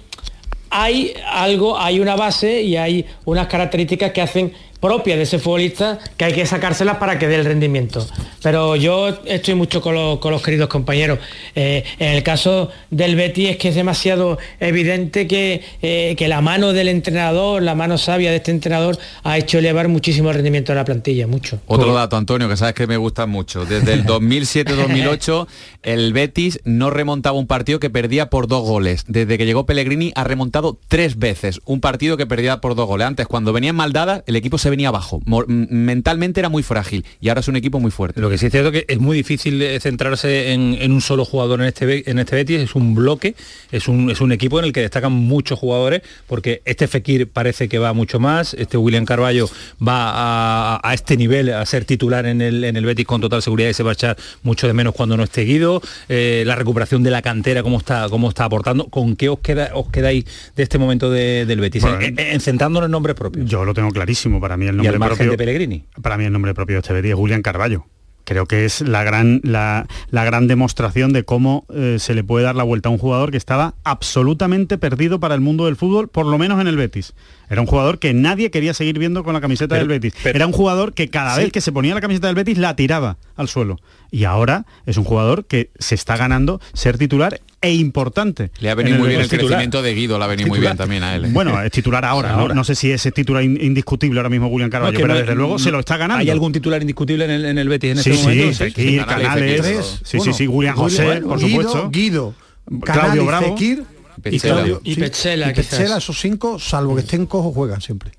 hay 0.70 1.14
algo, 1.28 1.78
hay 1.78 2.00
una 2.00 2.16
base 2.16 2.62
y 2.62 2.78
hay 2.78 3.06
unas 3.26 3.48
características 3.48 4.12
que 4.12 4.22
hacen 4.22 4.54
propias 4.82 5.18
de 5.18 5.24
ese 5.24 5.40
futbolista 5.40 6.00
que 6.18 6.26
hay 6.26 6.34
que 6.34 6.46
sacárselas 6.46 6.98
para 6.98 7.18
que 7.20 7.28
dé 7.28 7.36
el 7.36 7.46
rendimiento. 7.46 8.06
Pero 8.42 8.76
yo 8.76 9.10
estoy 9.26 9.54
mucho 9.54 9.82
con 9.82 9.94
los, 9.94 10.20
con 10.20 10.32
los 10.32 10.42
queridos 10.42 10.68
compañeros. 10.68 11.20
Eh, 11.56 11.84
en 12.00 12.14
el 12.14 12.24
caso 12.24 12.70
del 12.90 13.16
Betis 13.16 13.52
es 13.52 13.58
que 13.58 13.70
es 13.70 13.76
demasiado 13.76 14.40
evidente 14.60 15.28
que, 15.28 15.62
eh, 15.82 16.16
que 16.18 16.28
la 16.28 16.42
mano 16.42 16.74
del 16.74 16.88
entrenador, 16.88 17.62
la 17.62 17.76
mano 17.76 17.98
sabia 17.98 18.32
de 18.32 18.38
este 18.38 18.52
entrenador, 18.52 18.98
ha 19.24 19.38
hecho 19.38 19.60
elevar 19.60 19.88
muchísimo 19.88 20.30
el 20.30 20.36
rendimiento 20.36 20.72
de 20.72 20.78
la 20.78 20.86
plantilla, 20.86 21.28
mucho. 21.28 21.60
Otro 21.68 21.94
dato, 21.94 22.18
Antonio, 22.18 22.50
que 22.50 22.58
sabes 22.58 22.74
que 22.74 22.88
me 22.88 22.98
gusta 22.98 23.28
mucho. 23.28 23.66
Desde 23.66 23.94
el 23.94 24.06
2007-2008, 24.06 25.48
el 25.84 26.12
Betis 26.14 26.60
no 26.64 26.90
remontaba 26.90 27.38
un 27.38 27.46
partido 27.46 27.80
que 27.80 27.92
perdía 27.92 28.32
por 28.32 28.48
dos 28.48 28.64
goles. 28.64 29.06
Desde 29.08 29.38
que 29.38 29.46
llegó 29.46 29.68
Pellegrini 29.68 30.12
ha 30.16 30.24
remontado 30.24 30.80
tres 30.88 31.20
veces 31.20 31.62
un 31.66 31.82
partido 31.82 32.18
que 32.18 32.26
perdía 32.26 32.62
por 32.62 32.74
dos 32.74 32.88
goles. 32.88 33.06
Antes, 33.06 33.28
cuando 33.28 33.54
venían 33.54 33.76
mal 33.76 33.94
dadas, 33.94 34.24
el 34.26 34.36
equipo 34.36 34.58
se 34.58 34.71
venía 34.72 34.88
abajo. 34.88 35.22
Mentalmente 35.70 36.40
era 36.40 36.50
muy 36.50 36.64
frágil 36.64 37.06
y 37.20 37.30
ahora 37.30 37.42
es 37.42 37.48
un 37.48 37.56
equipo 37.56 37.80
muy 37.80 37.92
fuerte. 37.92 38.20
Lo 38.22 38.30
que 38.30 38.38
sí 38.38 38.48
es 38.48 38.52
cierto 38.52 38.72
que 38.72 38.86
es 38.88 39.00
muy 39.00 39.16
difícil 39.18 39.62
eh, 39.62 39.80
centrarse 39.80 40.54
en, 40.54 40.76
en 40.80 40.92
un 40.92 41.02
solo 41.02 41.26
jugador 41.26 41.62
en 41.62 41.68
este, 41.68 42.10
en 42.10 42.20
este 42.20 42.36
Betis, 42.36 42.60
es 42.62 42.76
un 42.76 42.96
bloque, 42.96 43.36
es 43.72 43.88
un, 43.88 44.10
es 44.10 44.22
un 44.22 44.32
equipo 44.32 44.58
en 44.60 44.66
el 44.66 44.74
que 44.74 44.82
destacan 44.82 45.12
muchos 45.12 45.60
jugadores, 45.60 46.02
porque 46.28 46.62
este 46.66 46.88
Fekir 46.88 47.28
parece 47.28 47.70
que 47.70 47.78
va 47.78 47.94
mucho 47.94 48.20
más, 48.20 48.54
este 48.56 48.78
William 48.78 49.06
Carballo 49.06 49.48
va 49.86 50.76
a, 50.76 50.80
a 50.84 50.94
este 50.94 51.18
nivel 51.18 51.54
a 51.54 51.66
ser 51.66 51.86
titular 51.86 52.26
en 52.26 52.42
el, 52.42 52.64
en 52.64 52.76
el 52.78 52.86
Betis 52.86 53.06
con 53.06 53.22
total 53.22 53.42
seguridad 53.42 53.70
y 53.70 53.74
se 53.74 53.84
va 53.84 53.92
a 53.92 53.94
echar 53.94 54.18
mucho 54.44 54.68
de 54.68 54.74
menos 54.74 54.94
cuando 54.96 55.18
no 55.18 55.24
esté 55.24 55.42
Guido, 55.44 55.82
eh, 56.10 56.44
la 56.46 56.56
recuperación 56.56 57.04
de 57.04 57.12
la 57.12 57.22
cantera, 57.22 57.64
cómo 57.64 57.78
está, 57.78 58.08
cómo 58.10 58.30
está 58.30 58.46
aportando, 58.46 58.88
¿con 58.88 59.16
qué 59.16 59.30
os, 59.30 59.40
queda, 59.40 59.72
os 59.74 59.90
quedáis 59.90 60.26
de 60.56 60.64
este 60.64 60.78
momento 60.78 61.10
de- 61.12 61.46
del 61.46 61.60
Betis? 61.60 61.82
Bueno, 61.82 62.00
en, 62.02 62.18
en- 62.20 62.28
en 62.32 62.40
centrándonos 62.42 62.88
en 62.88 62.92
nombres 62.92 63.16
propios. 63.16 63.50
Yo 63.50 63.66
lo 63.66 63.74
tengo 63.74 63.90
clarísimo. 63.92 64.40
Para 64.40 64.56
mí 64.58 64.61
el 64.68 64.76
Y 64.76 64.78
nombre 64.78 64.94
al 64.94 65.00
margen 65.00 65.18
propio 65.18 65.32
de 65.32 65.38
Pellegrini. 65.38 65.86
Para 66.02 66.18
mí 66.18 66.26
el 66.26 66.34
nombre 66.34 66.54
propio 66.54 66.76
de 66.76 66.80
este 66.82 66.94
Betis 66.94 67.12
es 67.12 67.18
Julián 67.18 67.42
Carballo. 67.42 67.86
Creo 68.24 68.46
que 68.46 68.66
es 68.66 68.82
la 68.82 69.04
gran, 69.04 69.42
la, 69.44 69.88
la 70.10 70.24
gran 70.24 70.48
demostración 70.48 71.12
de 71.12 71.24
cómo 71.24 71.66
eh, 71.74 71.98
se 72.00 72.14
le 72.14 72.24
puede 72.24 72.46
dar 72.46 72.56
la 72.56 72.64
vuelta 72.64 72.90
a 72.90 72.92
un 72.92 72.98
jugador 72.98 73.32
que 73.32 73.38
estaba 73.38 73.74
absolutamente 73.84 74.78
perdido 74.78 75.20
para 75.20 75.34
el 75.36 75.42
mundo 75.42 75.66
del 75.66 75.76
fútbol, 75.76 76.08
por 76.08 76.26
lo 76.26 76.38
menos 76.38 76.62
en 76.62 76.68
el 76.68 76.78
Betis. 76.78 77.14
Era 77.52 77.62
un 77.62 77.68
jugador 77.68 78.00
que 78.00 78.14
nadie 78.14 78.50
quería 78.50 78.74
seguir 78.74 78.98
viendo 78.98 79.24
con 79.24 79.34
la 79.34 79.42
camiseta 79.42 79.76
Pero- 79.76 79.80
del 79.82 80.00
Betis. 80.00 80.14
pero- 80.24 80.36
Era 80.38 80.48
un 80.48 80.54
jugador 80.54 80.94
que 80.94 81.10
cada 81.10 81.36
Sí. 81.36 81.42
vez 81.44 81.52
que 81.52 81.60
se 81.62 81.72
ponía 81.72 81.94
la 81.94 82.02
camiseta 82.02 82.28
del 82.28 82.36
Betis 82.36 82.58
la 82.58 82.76
tiraba 82.76 83.18
al 83.36 83.48
suelo. 83.50 83.80
Y 84.10 84.24
ahora 84.24 84.66
es 84.86 84.98
un 84.98 85.04
jugador 85.04 85.46
que 85.46 85.70
se 85.78 85.96
está 85.96 86.16
ganando 86.18 86.60
ser 86.74 86.98
titular 86.98 87.40
e 87.62 87.74
importante. 87.74 88.52
Le 88.60 88.70
ha 88.70 88.76
venido 88.76 88.96
en 88.96 89.02
muy 89.02 89.10
bien 89.10 89.22
el 89.22 89.28
Betis. 89.28 89.40
crecimiento 89.40 89.82
de 89.82 89.94
Guido, 89.94 90.18
le 90.18 90.24
ha 90.24 90.28
venido 90.28 90.48
muy 90.50 90.60
bien 90.60 90.76
también 90.78 91.04
a 91.04 91.16
él. 91.16 91.26
¿eh? 91.26 91.30
Bueno, 91.32 91.62
es 91.62 91.72
titular 91.72 92.04
ahora, 92.06 92.32
¿no? 92.32 92.40
Ahora. 92.40 92.54
No 92.56 92.64
sé 92.64 92.74
si 92.76 92.92
es 92.92 93.04
titular 93.14 93.44
in- 93.44 93.60
indiscutible 93.62 94.20
ahora 94.20 94.30
mismo 94.30 94.50
Julián 94.50 94.70
No, 94.72 94.92
que 94.92 94.98
pero 95.00 95.08
no- 95.10 95.16
desde 95.16 95.36
luego 95.36 95.60
se 95.60 95.72
lo 95.72 95.80
está 95.80 95.98
ganando. 95.98 96.22
¿Hay 96.22 96.30
algún 96.30 96.52
titular 96.54 96.82
indiscutible 96.82 97.26
en 97.26 97.32
el, 97.32 97.46
en 97.46 97.58
el 97.58 97.68
Betis 97.70 97.92
en 97.92 97.98
Sí, 98.04 98.10
este 98.12 98.22
sí, 98.24 98.28
momento? 98.40 98.58
Fekir, 98.58 99.06
Canales, 99.06 100.00
sí, 100.04 100.20
sí, 100.22 100.34
sí, 100.34 100.46
Julián 100.48 100.76
José, 100.76 101.22
por 101.22 101.38
Guido, 101.40 101.50
supuesto. 101.64 101.90
Guido, 101.92 102.34
Claudio 102.66 102.82
Canales, 102.86 103.26
Bravo. 103.26 103.48
Fekir 103.58 103.84
Petzela. 104.22 104.80
Y 104.84 104.96
Petzela, 104.96 105.98
esos 105.98 106.20
cinco, 106.20 106.60
salvo 106.60 106.96
que 106.96 107.02
estén 107.02 107.26
cojos, 107.26 107.54
juegan 107.54 107.82
siempre. 107.82 108.12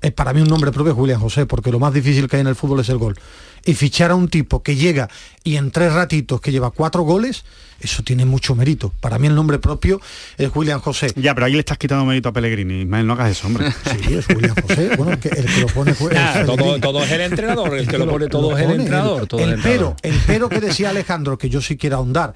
Es 0.00 0.12
para 0.12 0.32
mí 0.32 0.40
un 0.40 0.48
nombre 0.48 0.70
propio 0.70 0.92
es 0.92 0.96
Julián 0.96 1.20
José, 1.20 1.46
porque 1.46 1.72
lo 1.72 1.80
más 1.80 1.92
difícil 1.92 2.28
que 2.28 2.36
hay 2.36 2.42
en 2.42 2.46
el 2.46 2.54
fútbol 2.54 2.80
es 2.80 2.88
el 2.88 2.98
gol. 2.98 3.18
Y 3.64 3.74
fichar 3.74 4.12
a 4.12 4.14
un 4.14 4.28
tipo 4.28 4.62
que 4.62 4.76
llega 4.76 5.08
y 5.42 5.56
en 5.56 5.72
tres 5.72 5.92
ratitos 5.92 6.40
que 6.40 6.52
lleva 6.52 6.70
cuatro 6.70 7.02
goles, 7.02 7.44
eso 7.80 8.04
tiene 8.04 8.24
mucho 8.24 8.54
mérito. 8.54 8.92
Para 9.00 9.18
mí 9.18 9.26
el 9.26 9.34
nombre 9.34 9.58
propio 9.58 10.00
es 10.36 10.48
Julián 10.50 10.78
José. 10.78 11.12
Ya, 11.16 11.34
pero 11.34 11.46
ahí 11.46 11.52
le 11.54 11.58
estás 11.58 11.78
quitando 11.78 12.04
mérito 12.04 12.28
a 12.28 12.32
Pellegrini. 12.32 12.82
Ismael, 12.82 13.06
no 13.06 13.14
hagas 13.14 13.32
eso, 13.32 13.48
hombre. 13.48 13.72
Sí, 14.06 14.14
es 14.14 14.26
Julián 14.26 14.54
José. 14.54 14.96
Bueno, 14.96 15.12
el 15.12 15.18
que, 15.18 15.28
el 15.28 15.46
que 15.46 15.60
lo 15.60 15.66
pone 15.68 15.92
todo, 16.80 17.02
es 17.02 17.10
el 17.10 17.20
entrenador, 17.20 17.76
el 17.76 17.88
que 17.88 17.98
lo 17.98 18.08
pone 18.08 18.28
todo 18.28 18.56
es 18.56 18.64
el 18.64 18.70
entrenador. 18.80 19.26
todo 19.26 19.40
el 19.40 19.48
el 19.48 19.54
entrenador. 19.56 19.96
pero, 20.02 20.14
el 20.14 20.20
pero 20.26 20.48
que 20.48 20.60
decía 20.60 20.90
Alejandro, 20.90 21.36
que 21.36 21.48
yo 21.50 21.60
sí 21.60 21.76
quiero 21.76 21.96
ahondar, 21.96 22.34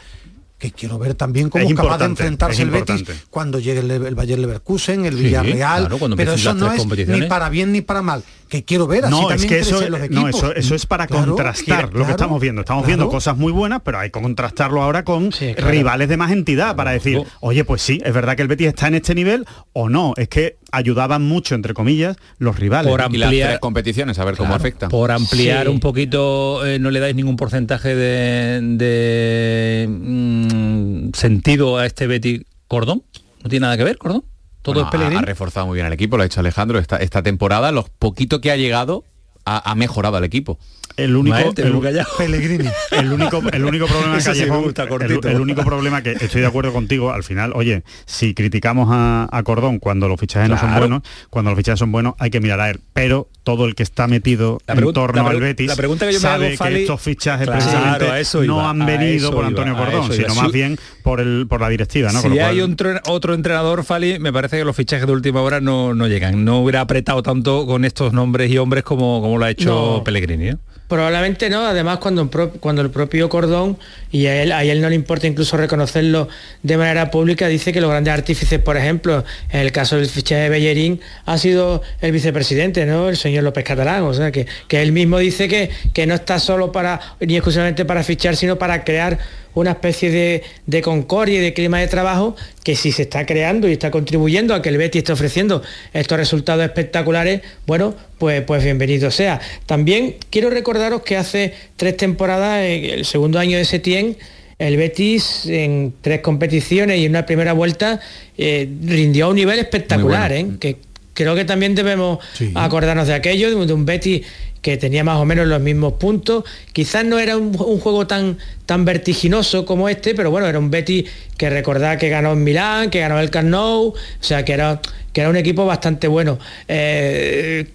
que 0.63 0.71
quiero 0.71 0.97
ver 0.97 1.15
también 1.15 1.51
cómo 1.51 1.69
Es 1.69 1.75
capaz 1.75 1.99
de 1.99 2.05
enfrentarse 2.05 2.63
el 2.63 2.71
Betis 2.71 3.03
cuando 3.31 3.59
llegue 3.59 3.81
el, 3.81 3.91
el 3.91 4.15
Bayer 4.15 4.39
Leverkusen, 4.39 5.05
el 5.05 5.17
Sí, 5.17 5.25
Villarreal, 5.25 5.89
claro, 5.89 6.17
pero 6.17 6.35
eso 6.35 6.55
no 6.55 6.73
es 6.73 6.87
ni 7.09 7.23
para 7.23 7.49
bien 7.49 7.73
ni 7.73 7.81
para 7.81 8.01
mal, 8.01 8.23
que 8.53 8.65
quiero 8.65 8.87
ver, 8.87 9.07
así 9.07 9.11
No, 9.15 9.31
es 9.31 9.47
que 9.47 9.61
eso, 9.61 9.81
los 9.89 10.11
no, 10.11 10.29
eso, 10.29 10.55
eso 10.55 10.75
es 10.75 10.85
para 10.85 11.07
Claro, 11.07 11.29
contrastar 11.35 11.95
lo 11.95 12.05
que 12.05 12.11
estamos 12.11 12.39
viendo. 12.39 12.61
Estamos 12.61 12.83
claro. 12.85 12.99
viendo 12.99 13.09
cosas 13.11 13.37
muy 13.39 13.51
buenas, 13.51 13.81
pero 13.83 13.99
hay 13.99 14.11
que 14.11 14.21
contrastarlo 14.21 14.83
ahora 14.83 15.05
con 15.05 15.33
Sí, 15.33 15.55
claro. 15.55 15.71
rivales 15.71 16.09
de 16.11 16.19
más 16.19 16.31
entidad 16.33 16.77
para 16.77 16.91
decir, 16.91 17.23
oye, 17.41 17.65
pues 17.65 17.81
sí, 17.81 17.99
es 18.05 18.13
verdad 18.13 18.37
que 18.37 18.43
el 18.43 18.49
Betis 18.49 18.67
está 18.69 18.89
en 18.89 18.97
este 18.97 19.15
nivel 19.15 19.47
o 19.73 19.89
no. 19.89 20.13
Es 20.19 20.29
que 20.29 20.59
ayudaban 20.71 21.23
mucho, 21.23 21.55
entre 21.55 21.73
comillas, 21.73 22.17
los 22.39 22.59
rivales. 22.59 22.91
Por 22.91 23.01
Y 23.11 23.17
las 23.17 23.29
ampliar- 23.31 23.49
tres 23.49 23.59
competiciones, 23.61 24.19
a 24.19 24.25
ver 24.27 24.37
cómo 24.37 24.55
afecta. 24.55 24.89
Por 24.91 25.11
ampliar 25.11 25.65
Sí. 25.67 25.73
un 25.73 25.81
poquito, 25.81 26.65
eh, 26.67 26.79
no 26.79 26.91
le 26.91 27.01
dais 27.01 27.15
ningún 27.15 27.37
porcentaje 27.37 27.95
de, 27.97 28.61
de, 28.77 29.89
mm, 29.89 31.11
sentido 31.15 31.79
a 31.79 31.87
este 31.87 32.07
Betty 32.07 32.43
Cordón. 32.69 33.03
¿No 33.43 33.49
tiene 33.51 33.65
nada 33.65 33.77
que 33.77 33.85
ver, 33.85 33.97
Cordón? 33.99 34.25
Todo 34.63 34.75
Bueno, 34.75 34.89
es 34.89 34.93
Pellegrini. 34.93 35.17
ha, 35.17 35.23
ha 35.23 35.27
reforzado 35.27 35.67
muy 35.67 35.75
bien 35.75 35.87
el 35.87 35.93
equipo, 35.93 36.17
lo 36.17 36.23
ha 36.23 36.27
hecho 36.27 36.41
Alejandro. 36.41 36.79
Esta, 36.79 36.97
esta 36.97 37.23
temporada, 37.23 37.73
los 37.73 37.89
poquito 37.91 38.41
que 38.41 38.51
ha 38.51 38.57
llegado, 38.57 39.05
ha, 39.45 39.71
ha 39.71 39.75
mejorado 39.75 40.17
al 40.17 40.25
equipo. 40.25 40.59
El 40.97 41.17
único, 41.17 41.37
Mael, 41.37 41.55
el-. 41.57 42.07
Pellegrini. 42.19 42.69
El 42.91 43.13
único, 43.13 43.43
el 43.53 43.65
único 43.65 43.87
problema 43.87 44.19
Callejón, 44.23 44.63
gusta, 44.63 44.83
el, 44.85 45.41
único 45.41 45.65
problema 45.65 46.03
que 46.03 46.13
estoy 46.13 46.43
de 46.43 46.47
acuerdo 46.47 46.73
contigo, 46.73 47.13
al 47.13 47.25
final, 47.25 47.53
oye, 47.55 47.83
si 48.05 48.35
criticamos 48.35 48.89
a, 48.91 49.29
a 49.31 49.43
Cordón 49.43 49.79
cuando 49.79 50.09
los 50.09 50.21
fichajes 50.21 50.51
no 50.51 50.59
son 50.59 50.77
buenos, 50.77 51.03
cuando 51.31 51.51
los 51.51 51.57
fichajes 51.57 51.79
son 51.79 51.91
buenos, 51.91 52.15
hay 52.19 52.31
que 52.31 52.41
mirar 52.41 52.61
a 52.61 52.71
él. 52.71 52.81
Pero 52.93 53.29
todo 53.43 53.67
el 53.67 53.75
que 53.75 53.83
está 53.83 54.07
metido 54.07 54.61
en 54.67 54.93
torno 54.93 55.27
al 55.27 55.41
Betis 55.41 55.67
la 55.69 55.77
pregunta 55.77 56.07
que 56.07 56.13
yo 56.13 56.19
me 56.19 56.23
sabe 56.23 56.47
hago, 56.49 56.57
Fali- 56.57 56.75
que 56.75 56.81
estos 56.83 57.01
fichajes 57.01 57.47
Claro, 57.47 57.61
precisamente 57.61 58.07
a 58.11 58.21
eso 58.21 58.43
no 58.45 58.69
han 58.69 58.85
venido 58.87 59.31
por 59.31 59.41
iba, 59.41 59.49
Antonio 59.49 59.77
Cordón, 59.77 60.13
sino 60.13 60.35
más 60.35 60.53
bien 60.53 60.79
por 61.03 61.21
el 61.21 61.47
por 61.49 61.61
la 61.61 61.69
directiva, 61.69 62.13
¿no? 62.13 62.21
Si 62.23 62.39
hay 62.39 62.61
otro, 62.61 62.95
otro 63.07 63.35
entrenador, 63.35 63.85
Fali, 63.85 64.19
me 64.19 64.33
parece 64.33 64.59
que 64.59 64.65
los 64.65 64.77
fichajes 64.77 65.07
de 65.07 65.13
última 65.13 65.41
hora 65.43 65.61
no, 65.61 65.95
no 65.95 66.07
llegan. 66.07 66.45
No 66.45 66.61
hubiera 66.61 66.81
apretado 66.81 67.23
tanto 67.23 67.67
con 67.67 67.85
estos 67.85 68.13
nombres 68.13 68.51
y 68.51 68.59
hombres 68.59 68.85
como, 68.85 69.21
como 69.21 69.39
lo 69.39 69.45
ha 69.45 69.51
hecho 69.51 69.95
No. 69.99 70.05
Pellegrini. 70.05 70.49
¿eh? 70.51 70.57
Probablemente 70.93 71.49
no, 71.49 71.65
además 71.67 72.01
cuando, 72.01 72.31
cuando 72.61 72.83
el 72.83 72.91
propio 72.91 73.31
Cordón, 73.31 73.79
y 74.11 74.27
a 74.27 74.43
él, 74.43 74.53
a 74.53 74.63
él 74.63 74.83
no 74.83 74.91
le 74.91 74.95
importa 74.95 75.27
incluso 75.27 75.57
reconocerlo 75.57 76.29
de 76.63 76.77
manera 76.77 77.11
pública, 77.11 77.49
dice 77.49 77.73
que 77.73 77.81
los 77.81 77.89
grandes 77.89 78.13
artífices, 78.13 78.59
por 78.59 78.77
ejemplo, 78.77 79.25
en 79.49 79.61
el 79.61 79.73
caso 79.73 79.97
del 79.97 80.05
fichaje 80.05 80.43
de 80.43 80.49
Bellerín, 80.51 81.01
ha 81.25 81.39
sido 81.39 81.81
el 82.03 82.13
vicepresidente, 82.13 82.85
¿no? 82.85 83.09
El 83.09 83.17
señor 83.17 83.43
López 83.43 83.65
Catalán, 83.65 84.03
o 84.03 84.13
sea, 84.13 84.33
que, 84.33 84.47
que 84.69 84.83
él 84.83 84.93
mismo 84.93 85.17
dice 85.17 85.49
que, 85.49 85.71
que 85.95 86.07
no 86.07 86.15
está 86.15 86.39
solo 86.39 86.73
para, 86.73 87.01
ni 87.21 87.37
exclusivamente 87.37 87.87
para 87.87 88.03
fichar, 88.03 88.37
sino 88.37 88.59
para 88.59 88.85
crear 88.85 89.19
una 89.55 89.73
especie 89.73 90.11
de, 90.11 90.43
de 90.67 90.83
concordia 90.83 91.39
y 91.39 91.43
de 91.43 91.53
clima 91.53 91.79
de 91.81 91.89
trabajo 91.89 92.35
que 92.65 92.77
si 92.77 92.93
se 92.93 93.03
está 93.03 93.27
creando 93.27 93.69
y 93.69 93.73
está 93.73 93.91
contribuyendo 93.91 94.55
a 94.55 94.63
que 94.63 94.69
el 94.69 94.79
Betis 94.79 95.01
esté 95.01 95.13
ofreciendo 95.13 95.63
estos 95.93 96.19
resultados 96.19 96.65
espectaculares, 96.65 97.43
bueno, 97.67 97.95
pues, 98.19 98.43
pues 98.43 98.63
bienvenido 98.65 99.11
sea. 99.11 99.41
También 99.67 100.17
quiero 100.31 100.51
recordaros 100.51 101.03
que 101.03 101.17
hace 101.17 101.55
tres 101.77 101.97
temporadas, 101.97 102.63
el 102.65 103.05
segundo 103.05 103.39
año 103.39 103.59
de 103.59 103.65
Setién, 103.65 104.17
el 104.59 104.77
Betis 104.77 105.47
en 105.47 105.93
tres 106.01 106.21
competiciones 106.21 106.99
y 106.99 107.07
en 107.07 107.13
una 107.13 107.27
primera 107.27 107.53
vuelta 107.53 108.01
eh, 108.39 108.69
rindió 108.85 109.27
a 109.27 109.29
un 109.31 109.37
nivel 109.37 109.59
espectacular, 109.59 110.33
¿eh? 110.33 110.47
que 110.61 110.77
creo 111.15 111.35
que 111.35 111.45
también 111.45 111.75
debemos 111.75 112.19
Sí. 112.35 112.53
acordarnos 112.55 113.09
de 113.09 113.15
aquello, 113.15 113.51
de 113.67 113.73
un 113.73 113.85
Betis 113.85 114.23
que 114.63 114.77
tenía 114.77 115.05
más 115.05 115.19
o 115.19 115.25
menos 115.25 115.47
los 115.47 115.61
mismos 115.61 115.95
puntos. 115.95 116.45
Quizás 116.73 117.05
no 117.05 117.19
era 117.19 117.37
un, 117.37 117.53
juego 117.53 118.07
tan, 118.07 118.39
tan 118.65 118.85
vertiginoso 118.85 119.67
como 119.67 119.89
este, 119.89 120.15
pero 120.15 120.31
bueno, 120.31 120.47
era 120.47 120.59
un 120.59 120.71
Betis 120.71 121.11
que 121.37 121.51
recordaba 121.51 121.99
que 121.99 122.09
ganó 122.09 122.33
en 122.33 122.45
Milán, 122.45 122.89
que 122.89 123.01
ganó 123.01 123.19
el 123.21 123.31
Camp 123.31 123.49
Nou, 123.49 123.89
o 123.89 123.95
sea, 124.21 124.45
que 124.45 124.53
era, 124.53 124.81
que 125.13 125.21
era 125.21 125.31
un 125.31 125.37
equipo 125.37 125.67
bastante 125.67 126.07
bueno. 126.07 126.39
Eh, 126.69 127.67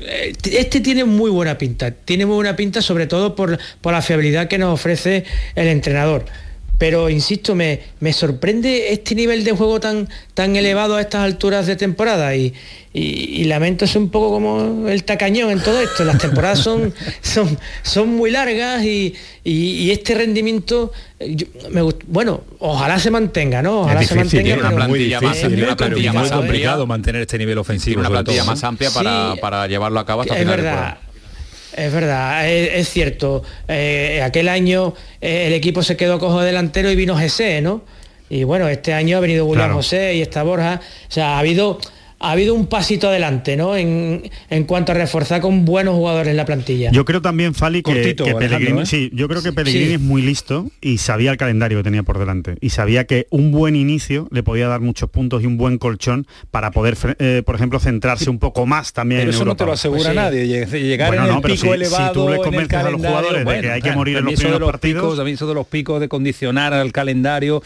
eh, 0.00 0.32
este 0.52 0.80
tiene 0.80 1.04
muy 1.04 1.30
buena 1.30 1.56
pinta, 1.56 1.92
tiene 1.92 2.26
muy 2.26 2.34
buena 2.34 2.56
pinta 2.56 2.82
sobre 2.82 3.06
todo 3.06 3.34
por, 3.34 3.58
por 3.80 3.92
la 3.92 4.02
fiabilidad 4.02 4.48
que 4.48 4.58
nos 4.58 4.74
ofrece 4.74 5.24
el 5.54 5.68
entrenador. 5.68 6.24
Pero 6.78 7.10
insisto, 7.10 7.56
me, 7.56 7.80
me 7.98 8.12
sorprende 8.12 8.92
este 8.92 9.16
nivel 9.16 9.42
de 9.42 9.50
juego 9.50 9.80
tan, 9.80 10.08
tan 10.34 10.54
elevado 10.54 10.94
a 10.94 11.00
estas 11.00 11.22
alturas 11.22 11.66
de 11.66 11.74
temporada 11.74 12.36
y, 12.36 12.54
y- 12.94 13.00
y 13.42 13.44
lamento 13.44 13.84
ser 13.86 14.00
un 14.00 14.10
poco 14.10 14.30
como 14.30 14.88
el 14.88 15.02
tacañón 15.02 15.50
en 15.50 15.60
todo 15.60 15.80
esto. 15.80 16.04
Las 16.04 16.18
temporadas 16.18 16.60
son, 16.60 16.94
son, 17.20 17.58
son 17.82 18.14
muy 18.14 18.30
largas 18.30 18.84
y, 18.84 19.12
y- 19.42 19.52
y 19.82 19.90
este 19.90 20.14
rendimiento, 20.14 20.92
eh, 21.18 21.34
yo- 21.34 21.46
me 21.70 21.82
gust- 21.82 22.04
bueno, 22.06 22.42
ojalá 22.60 23.00
se 23.00 23.10
mantenga, 23.10 23.60
¿no? 23.60 23.80
Ojalá 23.80 24.00
es 24.02 24.06
se 24.08 24.14
difícil, 24.14 24.38
mantenga. 24.38 24.56
¿eh? 24.56 24.60
una 24.60 24.76
plantilla 24.76 25.20
más, 25.20 25.36
es 25.36 25.46
tiene 25.48 25.62
una 25.64 25.76
plantilla 25.76 26.12
más 26.12 26.30
complicado 26.30 26.86
mantener 26.86 27.22
este 27.22 27.38
nivel 27.38 27.54
Tiene 27.54 27.60
ofensivo. 27.60 28.00
una 28.00 28.08
plantilla 28.10 28.42
todo, 28.42 28.50
más 28.52 28.62
amplia 28.62 28.90
para, 28.92 29.32
Sí. 29.34 29.40
para 29.40 29.66
llevarlo 29.66 29.98
a 29.98 30.06
cabo 30.06 30.20
hasta 30.22 30.34
Es 30.34 30.40
final 30.42 30.56
de 30.56 30.62
verdad. 30.62 30.76
temporada. 30.78 31.07
Es 31.78 31.92
verdad, 31.92 32.48
es, 32.50 32.70
es 32.74 32.88
cierto. 32.88 33.42
Eh, 33.68 34.20
aquel 34.24 34.48
año 34.48 34.94
eh, 35.20 35.46
el 35.46 35.52
equipo 35.52 35.82
se 35.82 35.96
quedó 35.96 36.18
cojo 36.18 36.40
delantero 36.40 36.90
y 36.90 36.96
vino 36.96 37.16
José, 37.18 37.60
¿no? 37.60 37.82
Y 38.30 38.44
bueno, 38.44 38.68
este 38.68 38.92
año 38.92 39.16
ha 39.16 39.20
venido 39.20 39.44
William 39.46 39.68
Claro. 39.68 39.76
José 39.76 40.14
y 40.16 40.22
está 40.22 40.42
Borja. 40.42 40.80
O 41.08 41.10
sea, 41.10 41.36
ha 41.36 41.38
habido, 41.38 41.78
ha 42.20 42.32
habido 42.32 42.54
un 42.54 42.66
pasito 42.66 43.08
adelante, 43.08 43.56
¿no? 43.56 43.76
En, 43.76 44.28
en 44.50 44.64
cuanto 44.64 44.90
a 44.92 44.94
reforzar 44.96 45.40
con 45.40 45.64
buenos 45.64 45.94
jugadores 45.94 46.28
en 46.32 46.36
la 46.36 46.44
plantilla. 46.44 46.90
Yo 46.90 47.04
creo 47.04 47.22
también, 47.22 47.54
Fali, 47.54 47.82
que, 47.82 47.92
Cortito, 47.92 48.24
que 48.24 48.34
Pellegrini, 48.34 48.80
¿eh? 48.82 48.86
sí, 48.86 49.10
yo 49.14 49.28
creo 49.28 49.40
que 49.42 49.52
Pellegrini 49.52 49.86
Sí. 49.86 49.94
es 49.94 50.00
muy 50.00 50.22
listo 50.22 50.68
y 50.80 50.98
sabía 50.98 51.30
el 51.30 51.36
calendario 51.36 51.78
que 51.78 51.84
tenía 51.84 52.02
por 52.02 52.18
delante 52.18 52.56
y 52.60 52.70
sabía 52.70 53.04
que 53.06 53.28
un 53.30 53.52
buen 53.52 53.76
inicio 53.76 54.26
le 54.32 54.42
podía 54.42 54.66
dar 54.66 54.80
muchos 54.80 55.08
puntos 55.10 55.42
y 55.44 55.46
un 55.46 55.56
buen 55.58 55.78
colchón 55.78 56.26
para 56.50 56.72
poder, 56.72 56.96
eh, 57.20 57.42
por 57.46 57.54
ejemplo, 57.54 57.78
centrarse 57.78 58.28
un 58.30 58.38
poco 58.40 58.66
más 58.66 58.92
también 58.92 59.20
Pero 59.20 59.30
en 59.30 59.34
eso 59.36 59.44
no 59.44 59.54
te 59.56 59.64
lo 59.64 59.72
asegura 59.72 60.00
Pues 60.00 60.10
sí. 60.10 60.16
nadie. 60.16 60.46
Lleg- 60.46 60.70
Llegar 60.82 61.08
Bueno, 61.10 61.22
en 61.22 61.28
el 61.28 61.34
no, 61.36 61.40
pero 61.40 61.54
pico 61.54 61.62
si- 61.66 61.68
si 61.68 61.74
elevado. 61.74 62.12
tú 62.14 62.20
les 62.20 62.28
en 62.28 62.34
el 62.34 62.42
convences 62.44 62.78
a 62.78 62.90
los 62.90 63.00
jugadores 63.00 63.44
de 63.46 63.60
que 63.60 63.70
hay 63.70 63.80
que 63.82 63.92
morir 63.92 64.16
en 64.16 64.24
los 64.24 64.34
de 64.34 64.38
primeros 64.40 64.70
partidos. 64.70 65.02
Picos, 65.14 65.24
mí 65.24 65.30
eso 65.30 65.46
de 65.46 65.54
los 65.54 65.66
picos, 65.68 66.00
de 66.00 66.08
condicionar 66.08 66.74
al 66.74 66.90
calendario, 66.90 67.62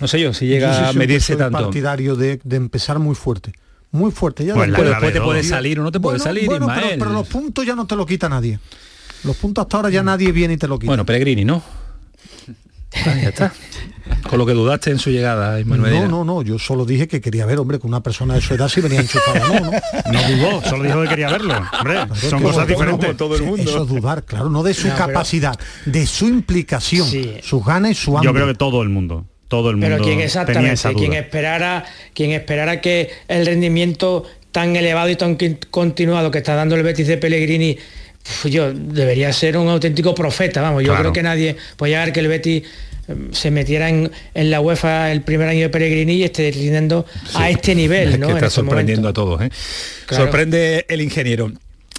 no 0.00 0.06
sé 0.06 0.20
yo, 0.20 0.32
si 0.32 0.46
llega 0.46 0.68
Yo 0.70 0.78
sí 0.78 0.84
a 0.84 0.92
medirse 0.98 1.34
tanto. 1.34 1.58
partidario 1.58 2.14
de, 2.14 2.38
de 2.44 2.56
empezar 2.56 3.00
muy 3.00 3.16
fuerte. 3.16 3.52
Muy 3.90 4.10
fuerte. 4.10 4.44
Ya 4.44 4.54
Pues 4.54 4.68
después- 4.68 4.88
después 4.88 5.12
te 5.12 5.20
puede 5.20 5.42
salir 5.42 5.80
o 5.80 5.82
no 5.82 5.90
te 5.92 6.00
puede 6.00 6.18
Bueno, 6.18 6.24
salir, 6.24 6.46
bueno, 6.46 6.66
pero, 6.66 6.78
Ismael. 6.80 6.98
pero 6.98 7.12
los 7.12 7.26
puntos 7.28 7.64
ya 7.66 7.74
no 7.74 7.86
te 7.86 7.96
lo 7.96 8.04
quita 8.06 8.28
nadie. 8.28 8.58
Los 9.24 9.36
puntos 9.36 9.62
hasta 9.62 9.76
ahora 9.78 9.90
ya 9.90 10.02
nadie 10.02 10.30
viene 10.32 10.54
y 10.54 10.56
te 10.58 10.68
lo 10.68 10.78
quita. 10.78 10.90
Bueno, 10.90 11.04
Pellegrini, 11.06 11.44
¿no? 11.44 11.62
Ah, 13.04 13.14
ya 13.22 13.28
está. 13.28 13.52
Con 14.30 14.38
lo 14.38 14.46
que 14.46 14.52
dudaste 14.54 14.90
en 14.90 14.98
su 14.98 15.10
llegada, 15.10 15.60
Ismael 15.60 15.80
Medina. 15.82 16.02
No, 16.08 16.24
no, 16.24 16.24
no, 16.24 16.42
yo 16.42 16.58
solo 16.58 16.86
dije 16.86 17.06
que 17.06 17.20
quería 17.20 17.44
ver, 17.44 17.58
hombre, 17.58 17.78
que 17.78 17.86
una 17.86 18.02
persona 18.02 18.34
de 18.34 18.40
su 18.40 18.54
edad 18.54 18.68
si 18.68 18.80
venía 18.80 19.00
enchufada, 19.00 19.40
no, 19.40 19.60
no. 19.60 19.70
No 20.12 20.22
dudó, 20.36 20.62
solo 20.64 20.84
dijo 20.84 21.02
que 21.02 21.08
quería 21.08 21.28
verlo. 21.30 21.54
Hombre, 21.78 22.06
son 22.16 22.42
cosas 22.42 22.66
diferentes. 22.66 23.16
todo 23.16 23.36
el 23.36 23.42
mundo. 23.42 23.62
Eso 23.70 23.82
es 23.82 23.88
dudar, 23.88 24.24
claro, 24.24 24.48
no 24.48 24.62
de 24.62 24.72
su 24.72 24.88
No, 24.88 24.94
pero- 24.94 25.06
capacidad, 25.08 25.58
de 25.84 26.06
su 26.06 26.26
implicación, 26.26 27.06
sus 27.42 27.64
ganas 27.64 27.92
y 27.92 27.94
su 27.94 28.16
hambre. 28.16 28.28
Yo 28.30 28.34
creo 28.34 28.46
que 28.46 28.54
todo 28.54 28.82
el 28.82 28.88
mundo, 28.88 29.26
todo 29.48 29.70
el 29.70 29.76
mundo 29.76 29.86
Pero 29.88 29.98
quien 29.98 30.10
tenía 30.14 30.26
exactamente, 30.26 30.74
esa 30.74 30.90
duda. 30.90 30.98
quien 31.00 31.12
esperara, 31.14 31.84
quien 32.14 32.32
esperara 32.32 32.80
que 32.80 33.10
el 33.28 33.46
rendimiento 33.46 34.24
tan 34.52 34.76
elevado 34.76 35.08
y 35.10 35.16
tan 35.16 35.36
continuado 35.70 36.30
que 36.30 36.38
está 36.38 36.54
dando 36.54 36.74
el 36.76 36.82
Betis 36.82 37.06
de 37.06 37.16
Pellegrini, 37.18 37.76
yo 38.44 38.72
debería 38.72 39.32
ser 39.32 39.56
un 39.56 39.68
auténtico 39.68 40.14
profeta, 40.14 40.60
vamos, 40.60 40.82
yo 40.82 40.88
Claro. 40.88 41.00
creo 41.04 41.12
que 41.12 41.22
nadie 41.22 41.56
puede 41.76 41.92
llegar 41.92 42.12
que 42.12 42.20
el 42.20 42.28
Betis 42.28 42.62
em, 43.08 43.32
se 43.32 43.50
metiera 43.50 43.88
en, 43.88 44.10
en 44.34 44.50
la 44.50 44.60
UEFA 44.60 45.10
el 45.12 45.22
primer 45.22 45.48
año 45.48 45.60
de 45.60 45.68
Pellegrini 45.70 46.14
y 46.14 46.24
esté 46.24 46.50
rindiendo 46.50 47.06
a 47.34 47.48
este 47.48 47.74
nivel, 47.74 48.08
Es 48.14 48.18
¿no? 48.18 48.26
que 48.26 48.32
En 48.32 48.36
está 48.38 48.46
este 48.48 48.56
sorprendiendo 48.60 49.02
momento. 49.02 49.22
a 49.22 49.24
todos, 49.24 49.42
¿eh? 49.42 49.50
Claro. 50.06 50.24
Sorprende 50.24 50.84
el 50.88 51.00
ingeniero. 51.00 51.50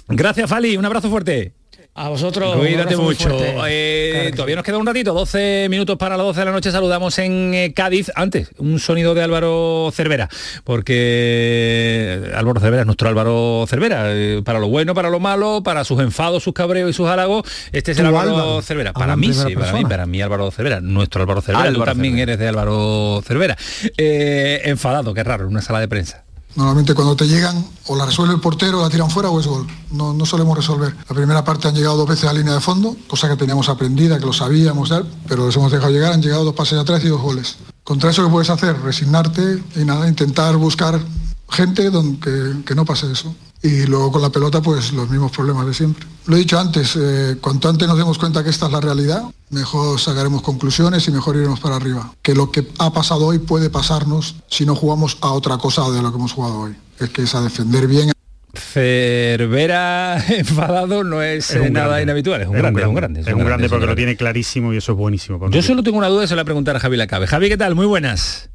Gracias, 0.08 0.48
Fali. 0.48 0.76
Un 0.76 0.84
abrazo 0.84 1.08
fuerte. 1.10 1.52
A 1.92 2.08
vosotros. 2.08 2.56
Cuídate 2.56 2.96
mucho. 2.96 3.28
Eh, 3.68 4.20
Claro 4.20 4.36
todavía 4.36 4.56
nos 4.56 4.64
queda 4.64 4.78
un 4.78 4.86
ratito, 4.86 5.12
12 5.12 5.66
minutos 5.68 5.98
para 5.98 6.16
las 6.16 6.24
12 6.26 6.40
de 6.40 6.46
la 6.46 6.52
noche. 6.52 6.70
Saludamos 6.70 7.18
en 7.18 7.52
eh, 7.52 7.72
Cádiz. 7.74 8.10
Antes, 8.14 8.50
un 8.58 8.78
sonido 8.78 9.12
de 9.14 9.22
Álvaro 9.22 9.90
Cervera, 9.92 10.28
porque 10.64 10.94
eh, 10.96 12.32
Álvaro 12.34 12.60
Cervera 12.60 12.82
es 12.82 12.86
nuestro 12.86 13.08
Álvaro 13.08 13.64
Cervera. 13.68 14.04
eh, 14.06 14.40
para 14.44 14.58
lo 14.60 14.68
bueno, 14.68 14.94
para 14.94 15.10
lo 15.10 15.20
malo, 15.20 15.62
para 15.62 15.84
sus 15.84 16.00
enfados, 16.00 16.42
sus 16.42 16.54
cabreos 16.54 16.88
y 16.90 16.92
sus 16.92 17.08
halagos. 17.08 17.42
Este 17.72 17.92
es 17.92 17.98
el 17.98 18.06
Álvaro, 18.06 18.30
Álvaro. 18.36 18.62
Cervera. 18.62 18.92
Para 18.92 19.16
mí, 19.16 19.32
sí, 19.34 19.54
para 19.54 19.72
mí, 19.72 19.84
para 19.84 20.06
mí 20.06 20.22
Álvaro 20.22 20.50
Cervera. 20.52 20.80
Nuestro 20.80 21.22
Álvaro 21.22 21.42
Cervera. 21.42 21.72
Tú 21.72 21.84
también 21.84 22.14
Cervera. 22.14 22.22
eres 22.32 22.38
de 22.38 22.48
Álvaro 22.48 23.22
Cervera. 23.26 23.56
Eh, 23.96 24.62
enfadado, 24.64 25.12
qué 25.12 25.24
raro, 25.24 25.44
en 25.44 25.50
una 25.50 25.60
sala 25.62 25.80
de 25.80 25.88
prensa. 25.88 26.24
Normalmente 26.56 26.94
cuando 26.94 27.14
te 27.14 27.26
llegan 27.26 27.64
o 27.86 27.96
la 27.96 28.06
resuelve 28.06 28.34
el 28.34 28.40
portero, 28.40 28.82
la 28.82 28.90
tiran 28.90 29.10
fuera 29.10 29.30
o 29.30 29.38
es 29.38 29.46
gol. 29.46 29.66
No, 29.92 30.12
no 30.12 30.26
solemos 30.26 30.56
resolver. 30.56 30.94
La 31.08 31.14
primera 31.14 31.44
parte 31.44 31.68
han 31.68 31.74
llegado 31.74 31.96
dos 31.96 32.08
veces 32.08 32.28
a 32.28 32.32
línea 32.32 32.54
de 32.54 32.60
fondo, 32.60 32.96
cosa 33.06 33.28
que 33.28 33.36
teníamos 33.36 33.68
aprendida, 33.68 34.18
que 34.18 34.26
lo 34.26 34.32
sabíamos, 34.32 34.92
pero 35.28 35.46
les 35.46 35.56
hemos 35.56 35.70
dejado 35.70 35.92
llegar, 35.92 36.12
han 36.12 36.22
llegado 36.22 36.44
dos 36.44 36.54
pases 36.54 36.78
atrás 36.78 37.02
y 37.04 37.08
dos 37.08 37.20
goles. 37.20 37.56
Contra 37.84 38.10
eso, 38.10 38.24
¿qué 38.24 38.30
puedes 38.30 38.50
hacer? 38.50 38.80
Resignarte 38.80 39.62
y 39.76 39.84
nada, 39.84 40.08
intentar 40.08 40.56
buscar 40.56 41.00
gente 41.48 41.90
donde, 41.90 42.62
que 42.64 42.74
no 42.74 42.84
pase 42.84 43.10
eso. 43.10 43.34
Y 43.62 43.86
luego 43.86 44.10
con 44.12 44.22
la 44.22 44.30
pelota, 44.30 44.62
pues 44.62 44.92
los 44.92 45.10
mismos 45.10 45.32
problemas 45.32 45.66
de 45.66 45.74
siempre. 45.74 46.06
Lo 46.26 46.36
he 46.36 46.38
dicho 46.38 46.58
antes, 46.58 46.96
eh, 46.96 47.36
cuanto 47.40 47.68
antes 47.68 47.86
nos 47.86 47.98
demos 47.98 48.16
cuenta 48.16 48.42
que 48.42 48.48
esta 48.48 48.66
es 48.66 48.72
la 48.72 48.80
realidad, 48.80 49.24
mejor 49.50 50.00
sacaremos 50.00 50.40
conclusiones 50.42 51.06
y 51.08 51.10
mejor 51.10 51.36
iremos 51.36 51.60
para 51.60 51.76
arriba. 51.76 52.10
Que 52.22 52.34
lo 52.34 52.50
que 52.50 52.66
ha 52.78 52.92
pasado 52.92 53.26
hoy 53.26 53.38
puede 53.38 53.68
pasarnos 53.68 54.36
si 54.48 54.64
no 54.64 54.74
jugamos 54.74 55.18
a 55.20 55.32
otra 55.32 55.58
cosa 55.58 55.90
de 55.90 56.00
lo 56.00 56.10
que 56.10 56.16
hemos 56.16 56.32
jugado 56.32 56.60
hoy. 56.60 56.74
Es 56.98 57.10
que 57.10 57.22
es 57.22 57.34
a 57.34 57.42
defender 57.42 57.86
bien. 57.86 58.12
Cervera 58.54 60.24
enfadado 60.28 61.04
no 61.04 61.22
es, 61.22 61.50
eh, 61.50 61.70
nada 61.70 61.86
grande. 61.86 62.02
inhabitual, 62.04 62.40
es 62.40 62.48
un 62.48 62.54
grande, 62.54 62.80
es 62.80 62.88
un 62.88 62.94
grande. 62.94 63.20
Es 63.20 63.26
un 63.26 63.44
grande 63.44 63.66
es 63.66 63.72
un 63.72 63.76
porque 63.76 63.86
lo 63.86 63.94
tiene 63.94 64.16
clarísimo 64.16 64.72
y 64.72 64.78
eso 64.78 64.92
es 64.92 64.98
buenísimo. 64.98 65.50
Yo 65.50 65.62
solo 65.62 65.82
tengo 65.82 65.98
una 65.98 66.08
duda 66.08 66.24
y 66.24 66.28
se 66.28 66.34
la 66.34 66.42
voy 66.42 66.44
a 66.44 66.46
preguntar 66.46 66.76
a 66.76 66.80
Javi 66.80 66.96
Lacabe. 66.96 67.26
Javi, 67.26 67.48
¿qué 67.48 67.56
tal? 67.56 67.74
Muy 67.74 67.86
buenas. 67.86 68.50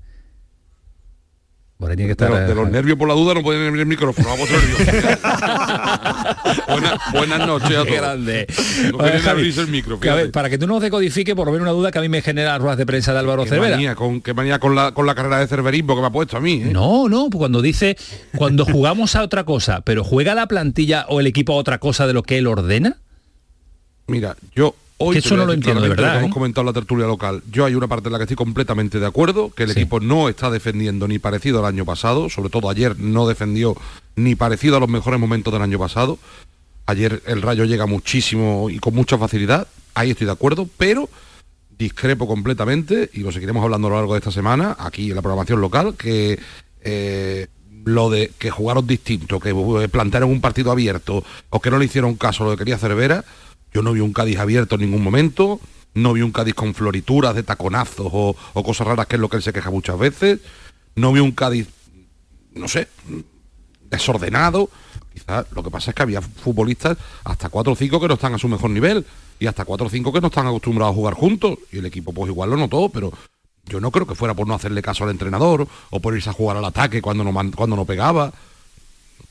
Por 1.78 1.92
ahí 1.92 1.98
tiene 1.98 2.16
que 2.16 2.24
De, 2.24 2.30
los- 2.30 2.40
de 2.40 2.52
eh, 2.52 2.56
los 2.56 2.72
nervios 2.72 2.98
por 2.98 3.06
la 3.08 3.14
duda 3.16 3.34
no 3.34 3.44
pueden 3.44 3.68
abrir 3.68 3.82
el 3.82 3.88
micrófono. 3.88 4.30
Vamos. 4.30 4.48
Buena- 6.70 6.98
buenas 7.12 7.46
noches 7.48 7.70
a 7.72 7.84
todos. 7.84 7.88
Grande. 7.96 8.48
No 8.92 8.98
Javi, 9.22 9.54
el 9.58 9.68
micro. 9.68 10.00
que 10.00 10.10
a 10.10 10.16
ver, 10.16 10.32
para 10.32 10.50
que 10.50 10.58
tú 10.58 10.68
nos 10.68 10.82
decodifique, 10.82 11.36
por 11.36 11.48
lo 11.48 11.52
menos 11.52 11.66
una 11.66 11.72
duda 11.74 11.92
que 11.92 12.00
a 12.00 12.02
mí 12.02 12.08
me 12.10 12.22
genera 12.22 12.58
ruedas 12.58 12.78
de 12.78 12.86
prensa 12.86 13.12
de 13.14 13.20
Álvaro 13.20 13.44
Qué 13.44 13.50
Cervera. 13.50 13.76
manía, 13.76 13.94
con, 13.96 14.22
qué 14.22 14.34
manía 14.34 14.58
con 14.60 14.74
la, 14.74 14.94
con 14.94 15.06
la 15.06 15.16
carrera 15.16 15.40
de 15.40 15.48
cerverismo 15.48 15.96
que 15.96 16.02
me 16.02 16.08
ha 16.08 16.12
puesto 16.12 16.38
a 16.38 16.42
mí. 16.42 16.62
¿eh? 16.64 16.70
No, 16.72 17.10
no, 17.10 17.30
pues 17.30 17.40
cuando 17.40 17.62
dice, 17.62 17.98
cuando 18.38 18.66
jugamos 18.66 19.16
a 19.18 19.22
otra 19.24 19.44
cosa, 19.44 19.82
pero 19.82 20.04
juega 20.06 20.34
la 20.34 20.48
plantilla 20.48 21.06
o 21.10 21.20
el 21.20 21.28
equipo 21.28 21.54
a 21.54 21.58
otra 21.58 21.80
cosa 21.80 22.08
de 22.08 22.14
lo 22.14 22.24
que 22.24 22.38
él 22.38 22.48
ordena. 22.48 22.98
Mira, 24.08 24.38
yo 24.56 24.76
hoy 24.98 25.14
Que 25.14 25.20
eso 25.20 25.36
no 25.36 25.46
lo 25.46 25.54
entiendo, 25.54 25.82
de 25.82 25.90
verdad, 25.90 26.06
lo 26.06 26.12
que 26.12 26.16
¿eh? 26.18 26.20
hemos 26.20 26.34
comentado 26.34 26.62
en 26.62 26.68
la 26.68 26.74
tertulia 26.74 27.06
local. 27.06 27.44
Yo 27.52 27.66
hay 27.66 27.76
una 27.76 27.88
parte 27.88 28.08
en 28.08 28.14
la 28.14 28.20
que 28.20 28.24
estoy 28.24 28.38
completamente 28.38 29.00
de 29.00 29.06
acuerdo, 29.06 29.52
que 29.54 29.64
el 29.64 29.72
equipo 29.72 30.00
no 30.00 30.30
está 30.30 30.50
defendiendo 30.50 31.08
ni 31.08 31.20
parecido 31.20 31.60
al 31.60 31.66
año 31.66 31.86
pasado, 31.86 32.30
sobre 32.30 32.50
todo 32.50 32.70
ayer 32.70 33.00
no 33.00 33.28
defendió 33.28 33.76
ni 34.16 34.36
parecido 34.36 34.78
a 34.78 34.80
los 34.80 34.90
mejores 34.90 35.20
momentos 35.20 35.52
del 35.54 35.62
año 35.62 35.80
pasado. 35.80 36.18
Ayer 36.86 37.22
el 37.26 37.42
Rayo 37.42 37.66
llega 37.66 37.86
muchísimo 37.86 38.70
y 38.70 38.80
con 38.80 38.94
mucha 38.94 39.18
facilidad, 39.18 39.68
ahí 39.96 40.12
estoy 40.12 40.26
de 40.26 40.34
acuerdo, 40.34 40.70
pero 40.78 41.10
discrepo 41.78 42.28
completamente 42.28 43.10
y 43.14 43.20
lo 43.20 43.32
seguiremos 43.32 43.64
hablando 43.64 43.88
a 43.88 43.92
lo 43.92 43.96
largo 43.98 44.14
de 44.14 44.20
esta 44.20 44.32
semana 44.32 44.76
aquí 44.80 45.10
en 45.10 45.16
la 45.16 45.22
programación 45.22 45.60
local 45.60 45.96
que 45.98 46.40
eh, 46.82 47.48
lo 47.86 48.10
de 48.10 48.32
que 48.38 48.50
jugaron 48.50 48.88
distinto, 48.88 49.40
que 49.40 49.50
eh, 49.50 49.88
plantearon 49.90 50.30
un 50.30 50.42
partido 50.42 50.72
abierto 50.72 51.24
o 51.50 51.60
que 51.60 51.70
no 51.70 51.78
le 51.78 51.86
hicieron 51.86 52.16
caso 52.16 52.44
a 52.44 52.48
lo 52.48 52.52
que 52.54 52.60
quería 52.60 52.78
Cervera, 52.78 53.24
yo 53.76 53.82
no 53.82 53.92
vi 53.92 54.00
un 54.00 54.14
Cádiz 54.14 54.40
abierto 54.40 54.76
en 54.76 54.82
ningún 54.82 55.04
momento, 55.04 55.60
no 55.96 56.14
vi 56.14 56.22
un 56.22 56.32
Cádiz 56.32 56.54
con 56.54 56.74
florituras 56.74 57.36
de 57.36 57.44
taconazos 57.44 58.08
o, 58.10 58.36
cosas 58.64 58.88
raras 58.88 59.06
que 59.06 59.18
es 59.18 59.20
lo 59.20 59.28
que 59.28 59.36
él 59.36 59.44
se 59.44 59.52
queja 59.52 59.70
muchas 59.70 60.00
veces, 60.00 60.40
no 60.96 61.12
vi 61.12 61.20
un 61.20 61.34
Cádiz, 61.34 61.68
no 62.54 62.70
sé, 62.70 62.88
desordenado. 63.90 64.70
Quizás 65.14 65.46
lo 65.52 65.62
que 65.62 65.72
pasa 65.72 65.92
es 65.92 65.96
que 65.96 66.04
había 66.04 66.22
futbolistas 66.22 66.98
hasta 67.26 67.50
4 67.50 67.74
o 67.74 67.76
5 67.76 68.00
que 68.00 68.08
no 68.08 68.14
están 68.14 68.34
a 68.34 68.38
su 68.38 68.48
mejor 68.48 68.70
nivel 68.70 69.06
y 69.40 69.48
hasta 69.48 69.66
4 69.66 69.88
o 69.88 69.90
5 69.90 70.14
que 70.14 70.22
no 70.22 70.28
están 70.28 70.48
acostumbrados 70.48 70.94
a 70.94 70.96
jugar 70.96 71.14
juntos 71.14 71.58
y 71.74 71.80
el 71.80 71.86
equipo 71.86 72.14
pues 72.14 72.30
igual 72.30 72.52
lo 72.52 72.56
notó, 72.56 72.88
pero 72.88 73.12
yo 73.66 73.82
no 73.82 73.92
creo 73.92 74.08
que 74.08 74.16
fuera 74.16 74.34
por 74.34 74.48
no 74.48 74.54
hacerle 74.54 74.82
caso 74.82 75.04
al 75.04 75.10
entrenador 75.10 75.68
o 75.90 76.00
por 76.00 76.16
irse 76.16 76.30
a 76.30 76.34
jugar 76.34 76.56
al 76.56 76.64
ataque 76.64 77.02
cuando 77.02 77.26
no, 77.26 77.34
cuando 77.52 77.76
no 77.76 77.84
pegaba. 77.84 78.32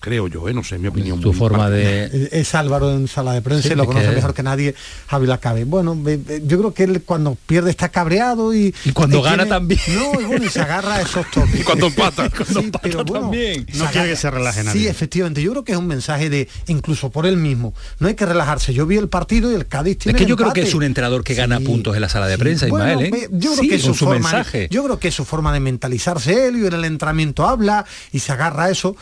Creo 0.05 0.29
yo, 0.29 0.49
¿eh? 0.49 0.55
no 0.55 0.63
sé, 0.63 0.79
mi 0.79 0.89
opinión. 0.89 1.19
Tu 1.21 1.33
forma 1.33 1.71
de... 1.71 2.29
Es 2.31 2.55
Álvaro 2.55 2.93
en 2.93 3.09
sala 3.09 3.33
de 3.33 3.41
prensa 3.41 3.69
Sí, 3.69 3.73
y 3.73 3.77
lo 3.77 3.87
conoce 3.87 4.09
que- 4.11 4.15
mejor 4.15 4.35
que 4.35 4.43
nadie, 4.43 4.75
Javi 5.09 5.27
Lacabe. 5.27 5.65
Bueno, 5.65 5.97
yo 6.45 6.59
creo 6.59 6.75
que 6.75 6.85
él 6.85 7.03
cuando 7.07 7.37
pierde 7.47 7.71
está 7.71 7.89
cabreado 7.89 8.53
y... 8.55 8.75
Y 8.85 8.93
cuando 8.93 9.23
gana 9.23 9.45
tiene- 9.45 9.51
también. 9.51 9.81
No, 9.95 10.21
y 10.21 10.25
bueno, 10.25 10.45
y 10.45 10.49
se 10.51 10.61
agarra 10.61 10.97
a 10.97 11.01
esos 11.01 11.25
toques. 11.33 11.61
Y 11.61 11.63
cuando 11.65 11.87
empata. 11.87 12.29
Sí, 12.47 12.71
pero 12.83 13.03
bueno, 13.05 13.23
también. 13.29 13.67
No 13.75 13.87
quiere 13.87 14.09
que 14.11 14.17
se 14.17 14.31
relaje 14.31 14.61
Sí, 14.61 14.67
nadie. 14.67 14.89
efectivamente. 14.91 15.43
Yo 15.43 15.51
creo 15.53 15.65
que 15.65 15.73
es 15.73 15.79
un 15.79 15.87
mensaje 15.87 16.29
de, 16.29 16.49
incluso 16.67 17.11
por 17.11 17.25
él 17.25 17.39
mismo, 17.39 17.73
no 17.99 18.09
hay 18.09 18.15
que 18.15 18.27
relajarse. 18.27 18.75
Yo 18.75 18.85
vi 18.87 18.99
el 18.99 19.09
partido 19.09 19.51
y 19.51 19.55
el 19.55 19.67
Cádiz 19.67 20.07
Es 20.07 20.15
que 20.15 20.27
yo 20.27 20.37
creo 20.37 20.53
que 20.53 20.61
es 20.63 20.75
un 20.75 20.83
entrenador 20.83 21.25
que 21.25 21.35
gana 21.35 21.59
Sí, 21.59 21.65
puntos 21.65 21.95
en 21.95 22.03
la 22.03 22.09
sala 22.11 22.27
de 22.27 22.35
sí. 22.35 22.41
prensa, 22.41 22.67
Bueno, 22.67 22.91
Ismael, 23.03 23.15
¿eh? 23.15 23.29
Yo 23.33 23.53
creo 23.53 23.63
Sí, 23.63 23.69
que 23.69 23.75
es 23.77 23.83
su, 23.83 23.95
su 23.95 24.05
forma 24.05 24.21
mensaje. 24.31 24.59
De, 24.59 24.69
yo 24.71 24.85
creo 24.85 24.99
que 24.99 25.09
es 25.09 25.15
su 25.15 25.25
forma 25.25 25.53
de 25.53 25.61
mentalizarse 25.61 26.49
él 26.49 26.59
y 26.63 26.67
en 26.67 26.73
el 26.75 26.85
entrenamiento 26.85 27.47
habla 27.47 27.87
y 28.13 28.19
se 28.19 28.33
agarra 28.33 28.65
a 28.65 28.71
eso 28.71 28.97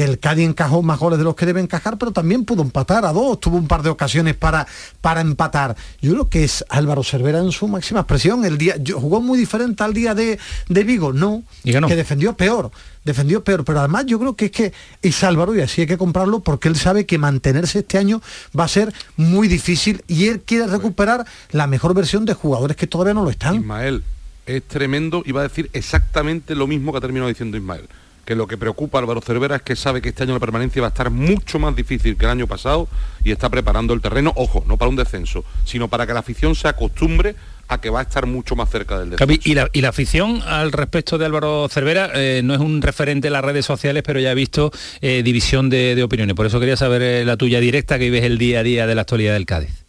que 0.00 0.04
el 0.06 0.18
Cádiz 0.18 0.48
encajó 0.48 0.80
más 0.82 0.98
goles 0.98 1.18
de 1.18 1.26
los 1.26 1.36
que 1.36 1.44
debe 1.44 1.60
encajar, 1.60 1.98
pero 1.98 2.10
también 2.10 2.46
pudo 2.46 2.62
empatar 2.62 3.04
a 3.04 3.12
dos, 3.12 3.38
tuvo 3.38 3.58
un 3.58 3.68
par 3.68 3.82
de 3.82 3.90
ocasiones 3.90 4.34
para, 4.34 4.66
para 5.02 5.20
empatar. 5.20 5.76
Yo 6.00 6.12
creo 6.12 6.28
que 6.30 6.42
es 6.42 6.64
Álvaro 6.70 7.02
Cervera 7.04 7.40
en 7.40 7.52
su 7.52 7.68
máxima 7.68 8.00
expresión. 8.00 8.46
El 8.46 8.56
día, 8.56 8.76
yo- 8.78 8.98
jugó 8.98 9.20
muy 9.20 9.38
diferente 9.38 9.82
al 9.84 9.92
día 9.92 10.14
de, 10.14 10.38
de 10.70 10.84
Vigo, 10.84 11.12
no, 11.12 11.42
Y 11.64 11.72
ganó. 11.72 11.86
que 11.86 11.96
defendió 11.96 12.32
peor, 12.34 12.70
defendió 13.04 13.44
peor, 13.44 13.62
pero 13.62 13.80
además 13.80 14.06
yo 14.06 14.18
creo 14.18 14.34
que 14.36 14.46
es 14.46 14.50
que 14.52 14.72
es 15.02 15.22
Álvaro 15.22 15.54
y 15.54 15.60
así 15.60 15.82
hay 15.82 15.86
que 15.86 15.98
comprarlo 15.98 16.40
porque 16.40 16.68
él 16.68 16.76
sabe 16.76 17.04
que 17.04 17.18
mantenerse 17.18 17.80
este 17.80 17.98
año 17.98 18.22
va 18.58 18.64
a 18.64 18.68
ser 18.68 18.94
muy 19.18 19.48
difícil 19.48 20.02
y 20.08 20.28
él 20.28 20.40
quiere 20.40 20.66
recuperar 20.66 21.26
la 21.50 21.66
mejor 21.66 21.92
versión 21.92 22.24
de 22.24 22.32
jugadores 22.32 22.74
que 22.78 22.86
todavía 22.86 23.12
no 23.12 23.22
lo 23.22 23.28
están. 23.28 23.56
Ismael 23.56 24.02
es 24.46 24.62
tremendo 24.62 25.22
y 25.26 25.32
va 25.32 25.40
a 25.40 25.48
decir 25.48 25.68
exactamente 25.74 26.54
lo 26.54 26.66
mismo 26.66 26.90
que 26.90 26.96
ha 26.96 27.00
terminado 27.02 27.28
diciendo 27.28 27.58
Ismael. 27.58 27.86
Que 28.30 28.36
lo 28.36 28.46
que 28.46 28.56
preocupa 28.56 28.96
a 28.96 29.00
Álvaro 29.00 29.20
Cervera 29.20 29.56
es 29.56 29.62
que 29.62 29.74
sabe 29.74 30.00
que 30.00 30.10
este 30.10 30.22
año 30.22 30.34
la 30.34 30.38
permanencia 30.38 30.80
va 30.80 30.86
a 30.86 30.90
estar 30.90 31.10
mucho 31.10 31.58
más 31.58 31.74
difícil 31.74 32.16
que 32.16 32.26
el 32.26 32.30
año 32.30 32.46
pasado 32.46 32.86
y 33.24 33.32
está 33.32 33.48
preparando 33.48 33.92
el 33.92 34.00
terreno, 34.00 34.32
ojo, 34.36 34.62
no 34.68 34.76
para 34.76 34.88
un 34.88 34.94
descenso, 34.94 35.44
sino 35.64 35.88
para 35.88 36.06
que 36.06 36.12
la 36.12 36.20
afición 36.20 36.54
se 36.54 36.68
acostumbre 36.68 37.34
a 37.66 37.80
que 37.80 37.90
va 37.90 37.98
a 37.98 38.02
estar 38.02 38.26
mucho 38.26 38.54
más 38.54 38.70
cerca 38.70 39.00
del 39.00 39.10
descenso. 39.10 39.34
Y 39.44 39.54
la, 39.54 39.68
y 39.72 39.80
la 39.80 39.88
afición 39.88 40.42
al 40.46 40.70
respecto 40.70 41.18
de 41.18 41.26
Álvaro 41.26 41.68
Cervera 41.68 42.12
eh, 42.14 42.42
no 42.44 42.54
es 42.54 42.60
un 42.60 42.80
referente 42.82 43.26
en 43.26 43.32
las 43.32 43.44
redes 43.44 43.66
sociales, 43.66 44.04
pero 44.06 44.20
ya 44.20 44.30
he 44.30 44.36
visto 44.36 44.70
eh, 45.00 45.24
división 45.24 45.68
de, 45.68 45.96
de 45.96 46.02
opiniones. 46.04 46.36
Por 46.36 46.46
eso 46.46 46.60
quería 46.60 46.76
saber 46.76 47.02
eh, 47.02 47.24
la 47.24 47.36
tuya 47.36 47.58
directa, 47.58 47.98
que 47.98 48.04
vives 48.04 48.22
el 48.22 48.38
día 48.38 48.60
a 48.60 48.62
día 48.62 48.86
de 48.86 48.94
la 48.94 49.00
actualidad 49.00 49.32
del 49.32 49.46
Cádiz. 49.46 49.79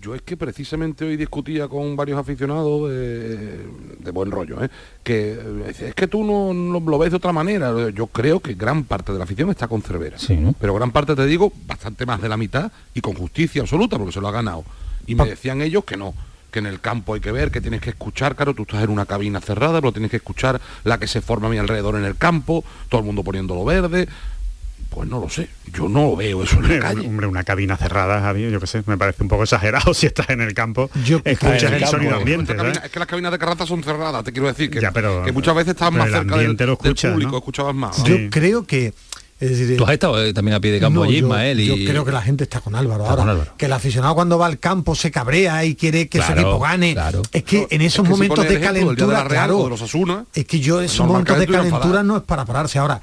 Yo 0.00 0.14
es 0.14 0.22
que 0.22 0.36
precisamente 0.36 1.04
hoy 1.04 1.16
discutía 1.16 1.66
con 1.66 1.96
varios 1.96 2.18
aficionados 2.18 2.90
de, 2.90 3.66
de 3.98 4.10
buen 4.10 4.30
rollo, 4.30 4.62
¿eh? 4.62 4.68
que 5.02 5.32
eh, 5.32 5.74
es 5.88 5.94
que 5.94 6.06
tú 6.06 6.24
no, 6.24 6.54
no 6.54 6.78
lo 6.78 6.98
ves 6.98 7.10
de 7.10 7.16
otra 7.16 7.32
manera. 7.32 7.90
Yo 7.90 8.06
creo 8.06 8.40
que 8.40 8.54
gran 8.54 8.84
parte 8.84 9.12
de 9.12 9.18
la 9.18 9.24
afición 9.24 9.50
está 9.50 9.66
con 9.66 9.82
Cervera. 9.82 10.16
Pero 10.60 10.74
gran 10.74 10.92
parte, 10.92 11.16
te 11.16 11.26
digo, 11.26 11.52
bastante 11.66 12.06
más 12.06 12.22
de 12.22 12.28
la 12.28 12.36
mitad 12.36 12.70
y 12.94 13.00
con 13.00 13.14
justicia 13.14 13.62
absoluta, 13.62 13.98
porque 13.98 14.12
se 14.12 14.20
lo 14.20 14.28
ha 14.28 14.32
ganado. 14.32 14.64
Y 15.06 15.14
me 15.14 15.24
decían 15.24 15.62
ellos 15.62 15.84
que 15.84 15.96
no, 15.96 16.14
que 16.50 16.58
en 16.60 16.66
el 16.66 16.80
campo 16.80 17.14
hay 17.14 17.20
que 17.20 17.32
ver, 17.32 17.50
que 17.50 17.60
tienes 17.60 17.80
que 17.80 17.90
escuchar, 17.90 18.36
claro, 18.36 18.54
tú 18.54 18.62
estás 18.62 18.82
en 18.84 18.90
una 18.90 19.06
cabina 19.06 19.40
cerrada, 19.40 19.80
pero 19.80 19.92
tienes 19.92 20.10
que 20.10 20.18
escuchar 20.18 20.60
la 20.84 20.98
que 20.98 21.06
se 21.06 21.20
forma 21.20 21.48
a 21.48 21.50
mi 21.50 21.58
alrededor 21.58 21.96
en 21.96 22.04
el 22.04 22.16
campo, 22.16 22.64
todo 22.88 23.00
el 23.00 23.06
mundo 23.06 23.22
poniéndolo 23.24 23.64
verde. 23.64 24.08
Pues 24.90 25.08
no 25.08 25.20
lo 25.20 25.28
sé, 25.28 25.48
yo 25.72 25.88
no 25.88 26.16
veo 26.16 26.42
eso 26.42 26.56
en 26.56 26.68
la 26.80 26.88
calle. 26.88 27.06
Hombre, 27.06 27.26
una 27.26 27.44
cabina 27.44 27.76
cerrada, 27.76 28.20
Javi, 28.20 28.50
yo 28.50 28.58
qué 28.58 28.66
sé, 28.66 28.82
me 28.86 28.96
parece 28.98 29.22
un 29.22 29.28
poco 29.28 29.42
exagerado 29.44 29.92
si 29.94 30.06
estás 30.06 30.30
en 30.30 30.40
el 30.40 30.54
campo. 30.54 30.90
Yo 31.04 31.20
escuchas 31.24 31.64
el, 31.64 31.80
campo, 31.80 31.86
sonido 31.86 32.16
ambiente. 32.16 32.56
Es 32.84 32.90
que 32.90 32.98
las 32.98 33.06
cabinas 33.06 33.30
de 33.30 33.38
Carranza 33.38 33.66
son 33.66 33.82
cerradas, 33.84 34.24
te 34.24 34.32
quiero 34.32 34.48
decir 34.48 34.70
que, 34.70 34.80
Ya, 34.80 34.90
pero- 34.90 35.22
que 35.24 35.32
muchas 35.32 35.54
veces 35.54 35.72
estás 35.74 35.92
más 35.92 36.10
cerca 36.10 36.36
del, 36.36 36.46
lo 36.48 36.54
del 36.54 36.70
escuchas, 36.70 37.12
público, 37.12 37.32
¿no? 37.32 37.38
escuchabas 37.38 37.74
más. 37.74 38.02
Yo 38.04 38.16
creo 38.30 38.64
que... 38.66 38.92
Es 39.40 39.50
decir, 39.50 39.76
Tú 39.76 39.84
has 39.84 39.92
estado 39.92 40.20
eh, 40.24 40.34
también 40.34 40.56
a 40.56 40.60
pie 40.60 40.72
de 40.72 40.80
campo 40.80 40.98
No, 40.98 41.04
allí, 41.04 41.20
yo- 41.20 41.26
Ismael, 41.28 41.58
Yo 41.60 41.74
creo 41.76 42.04
que 42.04 42.10
la 42.10 42.22
gente 42.22 42.42
está 42.42 42.60
con 42.60 42.74
Álvaro 42.74 43.02
Está 43.04 43.10
ahora. 43.12 43.22
con 43.22 43.30
Álvaro. 43.30 43.52
Que 43.56 43.66
el 43.66 43.72
aficionado 43.72 44.16
cuando 44.16 44.36
va 44.36 44.46
al 44.46 44.58
campo 44.58 44.96
se 44.96 45.12
cabrea 45.12 45.64
y 45.64 45.76
quiere 45.76 46.08
que 46.08 46.18
su 46.18 46.26
Claro, 46.26 46.40
equipo 46.40 46.58
gane. 46.58 46.92
claro. 46.94 47.22
Es 47.30 47.44
que 47.44 47.68
en 47.70 47.82
esos 47.82 48.02
que 48.04 48.10
momentos 48.10 48.38
de 48.44 48.54
ejemplo 48.56 48.72
del 48.72 48.74
de 48.74 48.84
calentura, 48.86 49.18
la 49.18 49.24
Real 49.28 49.46
claro, 49.46 49.62
de 49.62 49.70
los 49.70 49.82
Asuna, 49.82 50.24
es 50.34 50.44
que 50.44 50.58
yo 50.58 50.80
esos 50.80 50.98
normal 51.06 51.12
momentos 51.22 51.38
de 51.38 51.46
calentura 51.46 52.02
no 52.02 52.16
es 52.16 52.22
para 52.24 52.44
pararse. 52.46 52.80
Ahora, 52.80 53.00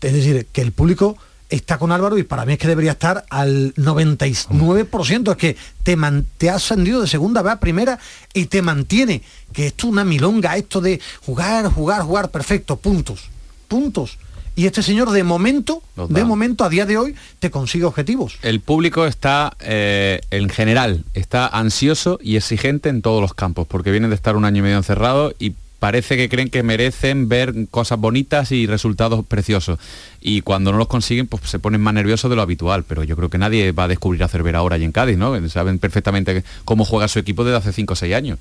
es 0.00 0.12
decir, 0.12 0.46
que 0.52 0.60
el 0.62 0.72
público 0.72 1.16
está 1.48 1.78
con 1.78 1.92
Álvaro 1.92 2.18
y 2.18 2.24
para 2.24 2.44
mí 2.44 2.54
es 2.54 2.58
que 2.58 2.66
debería 2.68 2.92
estar 2.92 3.24
al 3.30 3.72
99%. 3.74 5.30
Es 5.30 5.36
que 5.36 5.56
te, 5.82 5.96
man- 5.96 6.26
te 6.38 6.50
ha 6.50 6.56
ascendido 6.56 7.00
de 7.00 7.06
segunda 7.08 7.42
vez 7.42 7.52
a 7.52 7.60
primera 7.60 7.98
y 8.34 8.46
te 8.46 8.62
mantiene. 8.62 9.22
Que 9.52 9.68
esto 9.68 9.86
es 9.86 9.92
una 9.92 10.04
milonga, 10.04 10.56
esto 10.56 10.80
de 10.80 11.00
jugar, 11.24 11.66
jugar, 11.70 12.02
jugar, 12.02 12.30
perfecto, 12.30 12.76
puntos. 12.76 13.24
Puntos. 13.68 14.18
Y 14.54 14.64
este 14.64 14.82
señor 14.82 15.10
de 15.10 15.22
momento, 15.22 15.82
de 16.08 16.24
momento, 16.24 16.64
a 16.64 16.70
día 16.70 16.86
de 16.86 16.96
hoy, 16.96 17.14
te 17.40 17.50
consigue 17.50 17.84
objetivos. 17.84 18.38
El 18.40 18.60
público 18.60 19.04
está, 19.06 19.54
eh, 19.60 20.20
en 20.30 20.48
general, 20.48 21.04
está 21.12 21.46
ansioso 21.46 22.18
y 22.22 22.36
exigente 22.36 22.88
en 22.88 23.02
todos 23.02 23.20
los 23.20 23.34
campos, 23.34 23.66
porque 23.68 23.90
vienen 23.90 24.08
de 24.08 24.16
estar 24.16 24.34
un 24.34 24.46
año 24.46 24.60
y 24.60 24.62
medio 24.62 24.78
encerrados 24.78 25.34
y 25.38 25.52
parece 25.78 26.16
que 26.16 26.28
creen 26.28 26.50
que 26.50 26.62
merecen 26.62 27.28
ver 27.28 27.54
cosas 27.70 27.98
bonitas 27.98 28.52
y 28.52 28.66
resultados 28.66 29.24
preciosos. 29.24 29.78
Y 30.20 30.40
cuando 30.40 30.72
no 30.72 30.78
los 30.78 30.88
consiguen, 30.88 31.26
pues 31.26 31.42
se 31.44 31.58
ponen 31.58 31.80
más 31.80 31.94
nerviosos 31.94 32.30
de 32.30 32.36
lo 32.36 32.42
habitual. 32.42 32.84
Pero 32.84 33.04
yo 33.04 33.16
creo 33.16 33.28
que 33.28 33.38
nadie 33.38 33.72
va 33.72 33.84
a 33.84 33.88
descubrir 33.88 34.22
a 34.24 34.28
Cervera 34.28 34.58
ahora 34.58 34.78
y 34.78 34.84
en 34.84 34.92
Cádiz, 34.92 35.16
¿no? 35.16 35.48
Saben 35.48 35.78
perfectamente 35.78 36.44
cómo 36.64 36.84
juega 36.84 37.08
su 37.08 37.18
equipo 37.18 37.44
desde 37.44 37.58
hace 37.58 37.72
5 37.72 37.92
o 37.92 37.96
6 37.96 38.14
años. 38.14 38.38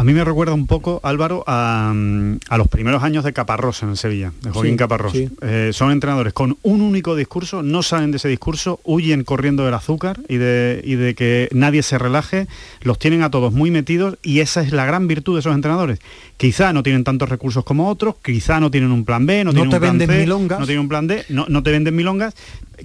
A 0.00 0.04
mí 0.04 0.12
me 0.12 0.22
recuerda 0.22 0.54
un 0.54 0.68
poco, 0.68 1.00
Álvaro, 1.02 1.42
a, 1.48 1.92
mm, 1.92 2.36
a 2.50 2.56
los 2.56 2.68
primeros 2.68 3.02
años 3.02 3.24
de 3.24 3.32
Caparrós 3.32 3.82
en 3.82 3.96
Sevilla, 3.96 4.32
de 4.42 4.50
Joaquín 4.52 4.74
Sí, 4.74 4.76
Caparrós. 4.76 5.10
sí. 5.12 5.28
Eh, 5.42 5.70
son 5.72 5.90
entrenadores 5.90 6.32
con 6.32 6.56
un 6.62 6.82
único 6.82 7.16
discurso, 7.16 7.64
no 7.64 7.82
salen 7.82 8.12
de 8.12 8.18
ese 8.18 8.28
discurso, 8.28 8.78
huyen 8.84 9.24
corriendo 9.24 9.64
del 9.64 9.74
azúcar 9.74 10.20
y 10.28 10.36
de, 10.36 10.80
y 10.84 10.94
de 10.94 11.16
que 11.16 11.48
nadie 11.50 11.82
se 11.82 11.98
relaje, 11.98 12.46
los 12.82 13.00
tienen 13.00 13.22
a 13.24 13.30
todos 13.32 13.52
muy 13.52 13.72
metidos 13.72 14.18
y 14.22 14.38
esa 14.38 14.62
es 14.62 14.70
la 14.70 14.86
gran 14.86 15.08
virtud 15.08 15.34
de 15.34 15.40
esos 15.40 15.52
entrenadores. 15.52 15.98
Quizá 16.36 16.72
no 16.72 16.84
tienen 16.84 17.02
tantos 17.02 17.28
recursos 17.28 17.64
como 17.64 17.88
otros, 17.88 18.14
quizá 18.22 18.60
no 18.60 18.70
tienen 18.70 18.92
un 18.92 19.04
plan 19.04 19.26
B, 19.26 19.42
no, 19.42 19.50
No 19.50 19.52
tienen 19.54 19.70
te 19.70 19.76
un 19.78 19.80
plan 19.80 19.98
venden 19.98 20.16
C, 20.16 20.20
milongas. 20.22 20.60
no 20.60 20.66
tienen 20.66 20.80
un 20.82 20.88
plan 20.88 21.06
D, 21.08 21.24
no, 21.30 21.46
no 21.48 21.62
te 21.64 21.72
venden 21.72 21.96
milongas, 21.96 22.34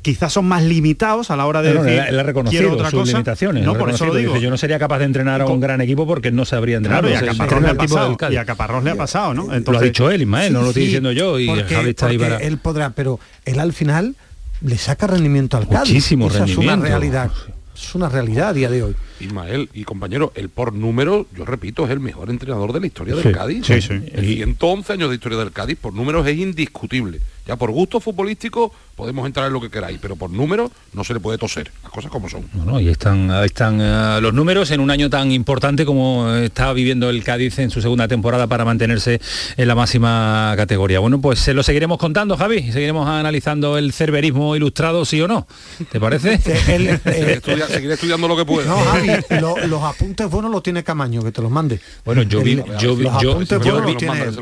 quizás 0.01 0.33
son 0.33 0.45
más 0.45 0.63
limitados 0.63 1.29
a 1.31 1.35
la 1.37 1.45
hora 1.45 1.61
de 1.61 1.73
no, 1.73 1.83
decir 1.83 1.99
él, 1.99 2.07
él 2.09 2.19
ha 2.19 2.23
reconocido 2.23 2.71
otra 2.73 2.89
sus 2.89 2.99
cosa. 3.01 3.11
limitaciones. 3.13 3.63
No, 3.65 3.77
por 3.77 3.89
eso 3.89 4.05
lo 4.05 4.15
digo. 4.15 4.33
dice, 4.33 4.43
yo 4.43 4.49
no 4.49 4.57
sería 4.57 4.79
capaz 4.79 4.99
de 4.99 5.05
entrenar 5.05 5.41
a 5.41 5.45
un 5.45 5.59
gran 5.59 5.81
equipo 5.81 6.05
porque 6.07 6.31
no 6.31 6.45
sabría 6.45 6.77
entrenar. 6.77 7.01
Claro, 7.01 7.13
y 7.13 7.17
a 7.17 7.21
no 7.21 7.37
Caparrós 7.37 7.61
le 7.61 7.67
ha 7.67 7.71
el 7.71 7.77
pasado, 7.77 8.17
y 8.31 8.35
a 8.37 8.45
Caparrós 8.45 8.83
le 8.83 8.89
ha 8.91 8.95
pasado, 8.95 9.33
¿no? 9.33 9.47
lo 9.47 9.77
ha 9.77 9.81
dicho 9.81 10.09
él, 10.09 10.21
Ismael, 10.23 10.51
no 10.53 10.61
lo 10.61 10.67
estoy 10.69 10.81
Sí, 10.83 10.85
diciendo 10.87 11.11
yo 11.11 11.39
y 11.39 11.47
porque- 11.47 11.75
Javi 11.75 11.89
está 11.91 12.07
ahí 12.07 12.17
porque 12.17 12.31
para... 12.33 12.43
él 12.45 12.57
podrá, 12.57 12.89
pero 12.91 13.19
él 13.45 13.59
al 13.59 13.73
final 13.73 14.15
le 14.61 14.77
saca 14.77 15.07
rendimiento 15.07 15.57
al 15.57 15.67
Cádiz. 15.67 15.89
Muchísimo 15.89 16.27
Esa 16.27 16.39
es 16.43 16.49
rendimiento. 16.55 16.75
una 16.79 16.87
realidad. 16.89 17.31
Es 17.75 17.95
una 17.95 18.07
realidad 18.07 18.49
a 18.49 18.53
día 18.53 18.69
de 18.69 18.83
hoy. 18.83 18.95
Ismael 19.19 19.67
y 19.73 19.83
compañero, 19.83 20.31
el 20.35 20.49
por 20.49 20.73
número, 20.73 21.25
yo 21.35 21.43
repito, 21.43 21.85
es 21.85 21.91
el 21.91 21.99
mejor 21.99 22.29
entrenador 22.29 22.71
de 22.71 22.79
la 22.79 22.87
historia 22.87 23.15
Sí, 23.15 23.23
del 23.23 23.33
Cádiz. 23.33 23.65
sí, 23.65 23.81
sí. 23.81 23.93
En 24.13 24.25
111 24.25 24.93
años 24.93 25.09
de 25.09 25.15
historia 25.15 25.37
del 25.39 25.51
Cádiz, 25.51 25.77
por 25.79 25.93
números 25.93 26.25
es 26.27 26.37
indiscutible. 26.37 27.19
Ya 27.47 27.55
por 27.57 27.71
gusto 27.71 27.99
futbolístico 27.99 28.71
podemos 28.95 29.25
entrar 29.25 29.47
en 29.47 29.53
lo 29.53 29.61
que 29.61 29.69
queráis, 29.69 29.97
pero 30.01 30.15
por 30.15 30.29
números 30.29 30.71
no 30.93 31.03
se 31.03 31.13
le 31.13 31.19
puede 31.19 31.37
toser, 31.37 31.71
las 31.81 31.91
cosas 31.91 32.11
como 32.11 32.29
son. 32.29 32.45
No, 32.53 32.63
no, 32.65 32.79
y 32.79 32.89
están, 32.89 33.31
ahí 33.31 33.47
están 33.47 33.79
eh, 33.81 34.19
los 34.21 34.33
números 34.33 34.69
en 34.71 34.79
un 34.79 34.91
año 34.91 35.09
tan 35.09 35.31
importante 35.31 35.85
como 35.85 36.31
está 36.35 36.71
viviendo 36.73 37.09
el 37.09 37.23
Cádiz 37.23 37.57
en 37.59 37.69
su 37.71 37.81
segunda 37.81 38.07
temporada 38.07 38.47
para 38.47 38.65
mantenerse 38.65 39.19
en 39.57 39.67
la 39.67 39.75
máxima 39.75 40.53
categoría. 40.57 40.99
Bueno, 40.99 41.19
pues 41.21 41.39
se 41.39 41.53
lo 41.53 41.63
seguiremos 41.63 41.97
contando, 41.97 42.37
Javi, 42.37 42.71
seguiremos 42.71 43.07
analizando 43.07 43.77
el 43.77 43.93
cerverismo 43.93 44.55
ilustrado, 44.55 45.05
sí 45.05 45.19
o 45.21 45.27
no. 45.27 45.47
¿Te 45.91 45.99
parece? 45.99 46.39
Él, 46.73 46.87
eh, 47.05 47.39
Estudia- 47.41 47.67
seguiré 47.67 47.93
estudiando 47.95 48.27
lo 48.27 48.35
que 48.37 48.45
pueda. 48.45 48.67
no, 48.69 48.77
Javi, 48.77 49.07
lo- 49.41 49.57
los 49.67 49.83
apuntes 49.83 50.29
buenos 50.29 50.51
los 50.51 50.61
tiene 50.63 50.83
Camaño, 50.83 51.23
que 51.23 51.31
te 51.31 51.41
los 51.41 51.49
mande. 51.51 51.79
Bueno, 52.05 52.23
yo 52.23 52.41
vi, 52.41 52.53
El- 52.53 52.63
yo, 52.79 52.95
vi- 52.95 53.05
yo, 53.21 53.41
yo 53.41 53.83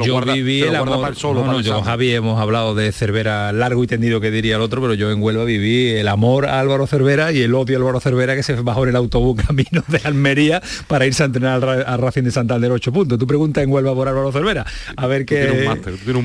yo 0.04 0.22
viví 0.22 0.62
el 0.64 0.76
amor. 0.76 0.97
para 0.99 1.08
el 1.10 1.16
solo, 1.16 1.39
no, 1.41 1.45
para 1.47 1.54
no, 1.54 1.60
el 1.60 1.66
yo. 1.66 1.82
Javi 1.82 2.14
hemos 2.14 2.39
hablado 2.39 2.76
de 2.76 2.91
Cervera 2.91 3.52
largo 3.52 3.84
y 3.84 3.88
tendido 3.88 4.20
que 4.20 4.32
diría 4.41 4.55
el 4.55 4.61
otro, 4.61 4.81
pero 4.81 4.93
yo 4.93 5.11
en 5.11 5.21
Huelva 5.21 5.43
viví 5.45 5.89
el 5.89 6.07
amor 6.07 6.45
a 6.47 6.59
Álvaro 6.59 6.87
Cervera 6.87 7.31
y 7.31 7.41
el 7.41 7.53
odio 7.53 7.77
a 7.77 7.79
Álvaro 7.79 7.99
Cervera 7.99 8.35
que 8.35 8.43
se 8.43 8.53
bajó 8.55 8.83
en 8.83 8.89
el 8.89 8.95
autobús 8.95 9.41
camino 9.47 9.83
de 9.87 10.01
Almería 10.03 10.61
para 10.87 11.05
irse 11.05 11.23
a 11.23 11.27
entrenar 11.27 11.63
al, 11.63 11.85
al 11.85 11.99
Racing 12.01 12.23
de 12.23 12.31
Santander 12.31 12.71
8 12.71 12.91
puntos. 12.91 13.19
Tú 13.19 13.27
preguntas 13.27 13.63
en 13.63 13.71
Huelva 13.71 13.93
por 13.93 14.07
Álvaro 14.07 14.31
Cervera. 14.31 14.65
A 14.97 15.07
ver 15.07 15.25
qué. 15.25 15.41
tienes 15.45 15.59
un 15.61 15.65
máster, 15.67 15.93
tienes 16.03 16.15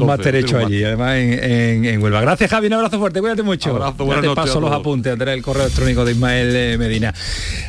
un 0.00 0.06
máster 0.06 0.34
tengo 0.34 0.36
un 0.36 0.44
hecho 0.44 0.56
un 0.58 0.64
allí, 0.64 0.84
además 0.84 1.16
en, 1.16 1.32
en- 1.32 1.84
en 1.86 2.02
Huelva. 2.02 2.20
Gracias 2.20 2.50
Javi, 2.50 2.66
un 2.66 2.72
abrazo 2.74 2.98
fuerte, 2.98 3.20
cuídate 3.20 3.42
mucho. 3.42 3.70
Abrazo, 3.70 4.06
Ya 4.08 4.20
te 4.20 4.26
noches 4.26 4.34
paso 4.34 4.58
a 4.58 4.60
los 4.60 4.72
apuntes 4.72 5.12
a 5.14 5.16
tener 5.16 5.34
el 5.34 5.42
correo 5.42 5.62
electrónico 5.64 6.04
de 6.04 6.12
Ismael 6.12 6.54
eh, 6.54 6.76
Medina. 6.78 7.14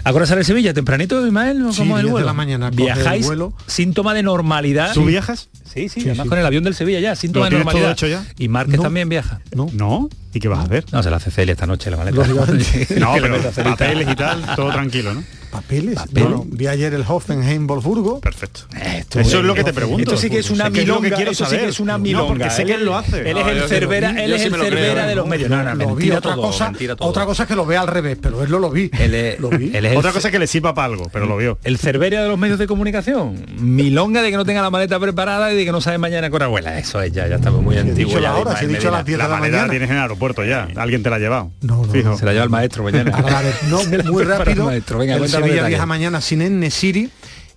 ¿Ahora 0.03 0.25
sale 0.25 0.43
Sevilla 0.43 0.73
tempranito, 0.73 1.25
Ismael? 1.25 1.63
Sí, 1.71 1.77
¿Cómo 1.79 1.97
es 1.97 2.01
el 2.01 2.05
10 2.05 2.05
de 2.05 2.11
vuelo? 2.11 2.25
la 2.27 2.33
mañana 2.33 2.69
¿Viajáis? 2.69 3.25
vuelo. 3.25 3.53
Síntoma 3.67 4.13
de 4.13 4.23
normalidad. 4.23 4.93
¿Tú 4.93 5.05
viajas? 5.05 5.49
Sí, 5.63 5.89
sí, 5.89 6.01
Sí, 6.01 6.09
además 6.09 6.25
sí. 6.25 6.29
con 6.29 6.37
el 6.39 6.45
avión 6.45 6.63
del 6.63 6.75
Sevilla 6.75 6.99
ya, 6.99 7.15
síntoma 7.15 7.45
¿Lo 7.45 7.51
de 7.51 7.57
normalidad. 7.63 7.91
hecho 7.93 8.07
ya? 8.07 8.23
Y 8.37 8.47
Márquez 8.47 8.77
No. 8.77 8.83
también 8.83 9.09
viaja. 9.09 9.41
No, 9.55 9.69
¿No? 9.73 9.92
¿no? 9.93 10.09
¿Y 10.33 10.39
qué 10.39 10.47
vas 10.47 10.59
a 10.59 10.63
hacer? 10.63 10.85
No, 10.91 11.03
se 11.03 11.09
la 11.09 11.17
hace 11.17 11.31
Celia 11.31 11.53
esta 11.53 11.65
noche 11.67 11.89
la 11.91 11.97
maleta. 11.97 12.23
No, 12.99 13.13
pero 13.21 13.37
papeles 13.63 14.07
y 14.09 14.15
tal, 14.15 14.55
todo 14.55 14.71
tranquilo, 14.71 15.13
¿no? 15.13 15.23
papeles. 15.53 15.93
Papel. 15.93 16.23
Bueno, 16.23 16.45
vi 16.47 16.65
ayer 16.65 16.91
el 16.95 17.03
Hoffenheim 17.07 17.67
Wolfsburgo. 17.67 18.19
Perfecto. 18.21 18.61
Esto 18.75 19.19
Eso 19.19 19.37
es 19.37 19.45
lo 19.45 19.53
que 19.53 19.63
te 19.63 19.71
pregunto. 19.71 20.01
Esto 20.01 20.17
sí 20.17 20.27
que 20.27 20.39
es 20.39 20.49
una 20.49 20.71
que 20.71 20.81
es 20.81 20.87
lo 20.87 20.95
que 20.99 21.11
milonga, 21.11 21.31
sí 21.35 21.43
que 21.55 21.67
es 21.67 21.79
una 21.79 21.93
No, 21.93 21.99
milonga. 21.99 22.27
porque 22.27 22.49
sé 22.49 22.65
que 22.65 22.73
él 22.73 22.83
lo 22.83 22.97
hace. 22.97 23.21
Él 23.29 23.37
es 23.37 23.43
No, 23.45 23.49
el 23.51 23.59
lo 23.59 23.67
Cervera, 23.67 24.09
él 24.23 24.33
es 24.33 24.41
el 24.45 24.51
lo 24.51 24.63
Cervera 24.63 25.05
¿eh? 25.05 25.09
de 25.09 25.13
los 25.15 25.27
medios. 25.27 25.51
No, 25.51 25.61
no, 25.61 25.75
lo 25.75 25.85
vi, 25.89 25.93
mentira 26.07 26.17
otra 26.17 26.33
todo, 26.33 26.41
cosa, 26.41 26.71
mentira 26.71 26.95
todo. 26.95 27.07
otra 27.07 27.25
cosa 27.27 27.43
es 27.43 27.49
que 27.49 27.55
lo 27.55 27.67
vea 27.67 27.81
al 27.81 27.87
revés, 27.87 28.17
pero 28.19 28.41
él 28.43 28.49
no 28.49 28.57
lo 28.57 28.71
vi. 28.71 28.89
Él 28.97 29.13
es, 29.13 29.39
lo 29.39 29.51
vi. 29.51 29.69
él 29.75 29.85
es 29.85 29.91
el 29.91 29.97
Otra 29.99 30.11
cosa 30.11 30.29
es 30.29 30.31
que 30.31 30.39
le 30.39 30.47
sirva 30.47 30.73
para 30.73 30.87
algo, 30.87 31.07
pero 31.13 31.27
lo 31.27 31.37
vio. 31.37 31.59
El 31.63 31.77
Cerveria 31.77 32.23
de 32.23 32.29
los 32.29 32.39
medios 32.39 32.57
de 32.57 32.65
comunicación. 32.65 33.45
Milonga 33.59 34.23
de 34.23 34.31
que 34.31 34.37
no 34.37 34.45
tenga 34.45 34.63
la 34.63 34.71
maleta 34.71 34.99
preparada 34.99 35.53
y 35.53 35.55
de 35.55 35.65
que 35.65 35.71
no 35.71 35.81
sabe 35.81 35.99
mañana 35.99 36.31
con 36.31 36.41
abuela. 36.41 36.79
Eso 36.79 36.99
es 36.99 37.11
ya, 37.11 37.27
ya 37.27 37.35
estamos 37.35 37.61
muy 37.61 37.77
antiguos. 37.77 38.07
dicho 38.15 38.19
ya 38.19 38.29
la 38.29 38.35
de 38.37 38.41
hora, 38.41 38.51
si 38.57 38.65
he 38.65 38.67
Ismael 38.69 38.79
dicho 38.79 38.87
a 38.87 38.91
las 38.91 39.05
Medina. 39.05 39.17
10 39.17 39.17
La 39.19 39.23
de 39.25 39.29
la 39.29 39.39
maleta 39.39 39.57
la 39.57 39.67
mañana. 39.67 40.07
Aeropuerto 40.25 40.45
ya. 40.45 40.67
Alguien 40.81 41.03
te 41.03 41.09
la 41.09 41.17
ha 41.17 41.19
llevado. 41.19 41.51
No, 41.61 41.85
no, 41.85 41.91
Fijo. 41.91 42.09
no. 42.09 42.17
Se 42.17 42.25
la 42.25 42.31
lleva 42.33 42.43
el 42.45 42.49
maestro 42.49 42.83
mañana. 42.83 43.11
Ahora, 43.15 43.39
a 43.39 43.41
ver, 43.41 43.53
no, 43.69 43.77
Se 43.83 43.97
la 43.97 44.03
muy 44.11 44.23
rápido. 44.23 44.65
maestro. 44.65 44.99
Venga, 44.99 45.15
el 45.15 45.29
Sevilla 45.29 45.67
viaja 45.67 45.85
mañana 45.85 46.21
sin 46.21 46.41
Enesiri 46.41 47.09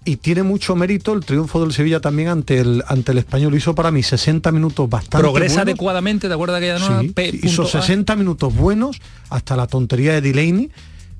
y 0.04 0.16
tiene 0.16 0.42
mucho 0.44 0.76
mérito 0.76 1.12
el 1.14 1.24
triunfo 1.24 1.60
del 1.60 1.72
Sevilla 1.72 2.00
también 2.00 2.28
ante 2.28 2.60
el 2.60 2.82
ante 2.86 3.12
el 3.12 3.18
español. 3.18 3.54
Hizo 3.54 3.74
para 3.74 3.90
mí 3.90 4.02
60 4.02 4.52
minutos 4.52 4.88
bastante 4.88 5.18
Progresa 5.18 5.54
buenos. 5.56 5.62
adecuadamente, 5.72 6.28
¿te 6.28 6.34
acuerdas 6.34 6.60
que 6.60 6.66
ya 6.66 6.78
no? 6.78 7.00
Sí, 7.00 7.12
hizo 7.42 7.66
60 7.66 8.14
minutos 8.16 8.54
buenos 8.54 9.00
hasta 9.30 9.56
la 9.56 9.66
tontería 9.66 10.12
de 10.12 10.20
Delaney, 10.20 10.70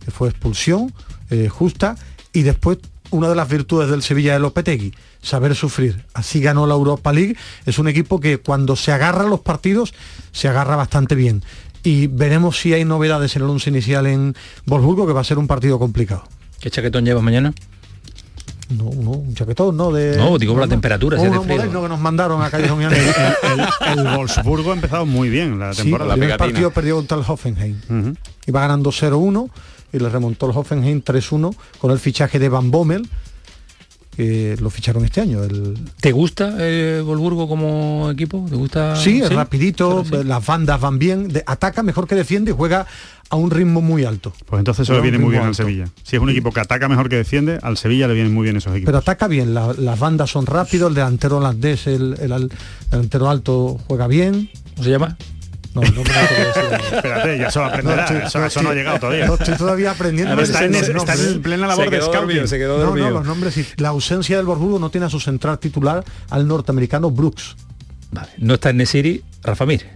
que 0.04 0.10
fue 0.10 0.28
expulsión 0.28 0.92
eh, 1.30 1.48
justa, 1.48 1.96
y 2.32 2.42
después 2.42 2.78
una 3.16 3.28
de 3.28 3.34
las 3.34 3.48
virtudes 3.48 3.88
del 3.90 4.02
Sevilla 4.02 4.32
de 4.34 4.38
Lopetegui, 4.40 4.92
saber 5.22 5.54
sufrir. 5.54 6.04
Así 6.14 6.40
ganó 6.40 6.66
la 6.66 6.74
Europa 6.74 7.12
League. 7.12 7.36
Es 7.64 7.78
un 7.78 7.88
equipo 7.88 8.20
que 8.20 8.38
cuando 8.38 8.76
se 8.76 8.92
agarra 8.92 9.22
a 9.24 9.28
los 9.28 9.40
partidos, 9.40 9.94
se 10.32 10.48
agarra 10.48 10.76
bastante 10.76 11.14
bien. 11.14 11.42
Y 11.82 12.08
veremos 12.08 12.58
si 12.60 12.72
hay 12.74 12.84
novedades 12.84 13.36
en 13.36 13.42
el 13.42 13.48
once 13.50 13.70
inicial 13.70 14.06
en 14.06 14.34
Wolfsburgo, 14.66 15.06
que 15.06 15.12
va 15.12 15.20
a 15.20 15.24
ser 15.24 15.38
un 15.38 15.46
partido 15.46 15.78
complicado. 15.78 16.24
¿Qué 16.60 16.70
chaquetón 16.70 17.04
llevas 17.04 17.22
mañana? 17.22 17.52
No, 18.68 18.90
no, 18.92 19.10
un 19.12 19.32
chaquetón, 19.34 19.76
¿no? 19.76 19.92
De, 19.92 20.16
No, 20.16 20.38
digo 20.38 20.52
por 20.54 20.62
la 20.62 20.68
temperatura, 20.68 21.16
si 21.20 21.24
que 21.24 21.30
nos 21.30 22.00
mandaron 22.00 22.42
a 22.42 22.50
Callejón. 22.50 22.82
El, 22.82 22.92
el 23.98 24.16
Wolfsburgo 24.16 24.72
ha 24.72 24.74
empezado 24.74 25.06
muy 25.06 25.28
bien 25.28 25.60
la 25.60 25.72
Sí, 25.72 25.82
temporada. 25.82 26.14
el 26.14 26.18
primer 26.20 26.36
partido 26.36 26.70
perdió 26.72 26.96
contra 26.96 27.16
el 27.16 27.24
Hoffenheim. 27.26 27.80
Ujú. 27.88 28.14
Iba 28.46 28.60
ganando 28.62 28.90
0-1 28.90 29.48
y 29.96 29.98
le 30.00 30.08
remontó 30.08 30.46
el 30.50 30.56
Hoffenheim 30.56 31.02
3-1 31.02 31.54
con 31.78 31.90
el 31.90 31.98
fichaje 31.98 32.38
de 32.38 32.48
Van 32.48 32.70
Bommel, 32.70 33.08
que 34.16 34.56
lo 34.60 34.70
ficharon 34.70 35.04
este 35.04 35.20
año. 35.20 35.42
El... 35.44 35.78
¿Te 36.00 36.10
gusta 36.12 36.56
el 36.66 37.02
Volburgo 37.02 37.46
como 37.48 38.10
equipo? 38.10 38.46
¿Te 38.48 38.56
gusta? 38.56 38.96
Sí, 38.96 39.20
es 39.20 39.30
rapidito, 39.32 40.04
las 40.24 40.44
bandas 40.46 40.80
van 40.80 40.98
bien, 40.98 41.28
de- 41.28 41.44
ataca 41.46 41.82
mejor 41.82 42.06
que 42.06 42.14
defiende 42.14 42.50
y 42.52 42.54
juega 42.54 42.86
a 43.28 43.36
un 43.36 43.50
ritmo 43.50 43.82
muy 43.82 44.04
alto. 44.04 44.32
Pues 44.46 44.60
entonces 44.60 44.84
eso 44.84 44.94
le 44.94 45.00
viene 45.02 45.18
muy 45.18 45.32
bien 45.32 45.42
al. 45.42 45.54
Sevilla. 45.54 45.86
Si 46.02 46.16
es 46.16 46.22
un 46.22 46.30
equipo 46.30 46.50
que 46.52 46.60
ataca 46.60 46.88
mejor 46.88 47.08
que 47.10 47.16
defiende, 47.16 47.58
al 47.62 47.76
Sevilla 47.76 48.08
le 48.08 48.14
vienen 48.14 48.32
muy 48.32 48.44
bien 48.44 48.56
esos 48.56 48.72
equipos. 48.72 48.86
Pero 48.86 48.98
ataca 48.98 49.28
bien, 49.28 49.52
la- 49.52 49.74
las 49.76 49.98
bandas 49.98 50.30
son 50.30 50.46
rápidos, 50.46 50.88
el 50.90 50.94
delantero 50.94 51.36
holandés, 51.38 51.86
el, 51.86 52.16
el 52.20 52.50
delantero 52.90 53.28
alto 53.28 53.78
juega 53.86 54.06
bien. 54.06 54.48
¿Cómo 54.76 54.84
se 54.84 54.90
llama? 54.90 55.16
No, 55.76 55.82
el 55.82 55.94
nombre 55.94 56.12
no 56.14 56.28
te 56.28 56.34
a 56.34 56.46
decir. 56.46 56.80
Espérate, 56.96 57.38
ya 57.38 57.50
se 57.50 57.58
lo 57.58 57.64
aprenderá. 57.66 58.04
estoy- 58.04 58.26
eso, 58.26 58.44
eso 58.44 58.62
no 58.62 58.70
ha 58.70 58.74
llegado 58.74 58.98
todavía. 58.98 59.26
No, 59.26 59.34
estoy 59.34 59.54
todavía 59.56 59.90
aprendiendo. 59.92 60.40
Está, 60.42 60.64
en, 60.64 60.74
está 60.74 61.14
en 61.14 61.42
plena 61.42 61.66
labor 61.66 61.84
Se 61.84 61.90
de 61.90 61.96
quedó 61.98 62.12
scouting. 62.12 62.48
se 62.48 62.58
quedó 62.58 62.78
No, 62.78 62.84
dormido. 62.86 63.06
no, 63.08 63.14
los 63.14 63.26
nombres 63.26 63.56
y 63.58 63.66
la 63.76 63.88
ausencia 63.88 64.36
del 64.36 64.46
Borbudo 64.46 64.78
no 64.78 64.90
tiene 64.90 65.06
a 65.06 65.10
su 65.10 65.20
central 65.20 65.58
titular 65.58 66.04
al 66.30 66.46
norteamericano 66.48 67.10
Brooks. 67.10 67.56
Vale, 68.12 68.28
No 68.38 68.54
está 68.54 68.70
en 68.70 68.78
Nesiri, 68.78 69.22
Rafa 69.42 69.66
Mir. 69.66 69.86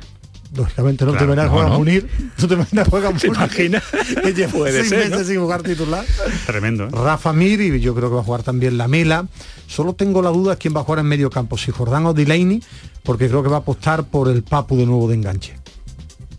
Lógicamente 0.52 1.04
no 1.04 1.12
Claro, 1.12 1.26
te 1.28 1.32
imaginas 1.32 1.46
no, 1.46 1.52
juega 1.52 1.68
no. 1.70 1.78
Munir. 1.78 2.08
No 2.36 2.48
te 2.48 2.54
imaginas 2.54 2.88
juega 2.88 3.10
Munir. 3.12 3.26
imaginas? 3.26 3.84
que 4.24 4.34
lleva 4.34 4.52
Puede 4.52 4.72
seis 4.80 4.88
ser, 4.88 4.98
meses 4.98 5.18
¿no? 5.20 5.24
sin 5.24 5.40
jugar 5.40 5.62
titular. 5.62 6.04
Tremendo. 6.44 6.84
¿eh? 6.86 6.88
Rafa 6.90 7.32
Mir 7.32 7.60
y 7.60 7.80
yo 7.80 7.94
creo 7.94 8.08
que 8.08 8.16
va 8.16 8.20
a 8.22 8.24
jugar 8.24 8.42
también 8.42 8.76
la 8.76 8.88
Mela. 8.88 9.26
Solo 9.68 9.92
tengo 9.94 10.20
la 10.22 10.30
duda 10.30 10.56
quién 10.56 10.74
va 10.74 10.80
a 10.80 10.82
jugar 10.82 10.98
en 10.98 11.06
medio 11.06 11.30
campo, 11.30 11.56
si 11.56 11.70
Jordán 11.70 12.04
o 12.06 12.12
Delaney, 12.14 12.60
porque 13.04 13.28
creo 13.28 13.44
que 13.44 13.48
va 13.48 13.58
a 13.58 13.60
apostar 13.60 14.02
por 14.02 14.28
el 14.28 14.42
Papu 14.42 14.76
de 14.76 14.84
nuevo 14.86 15.06
de 15.08 15.14
enganche. 15.14 15.54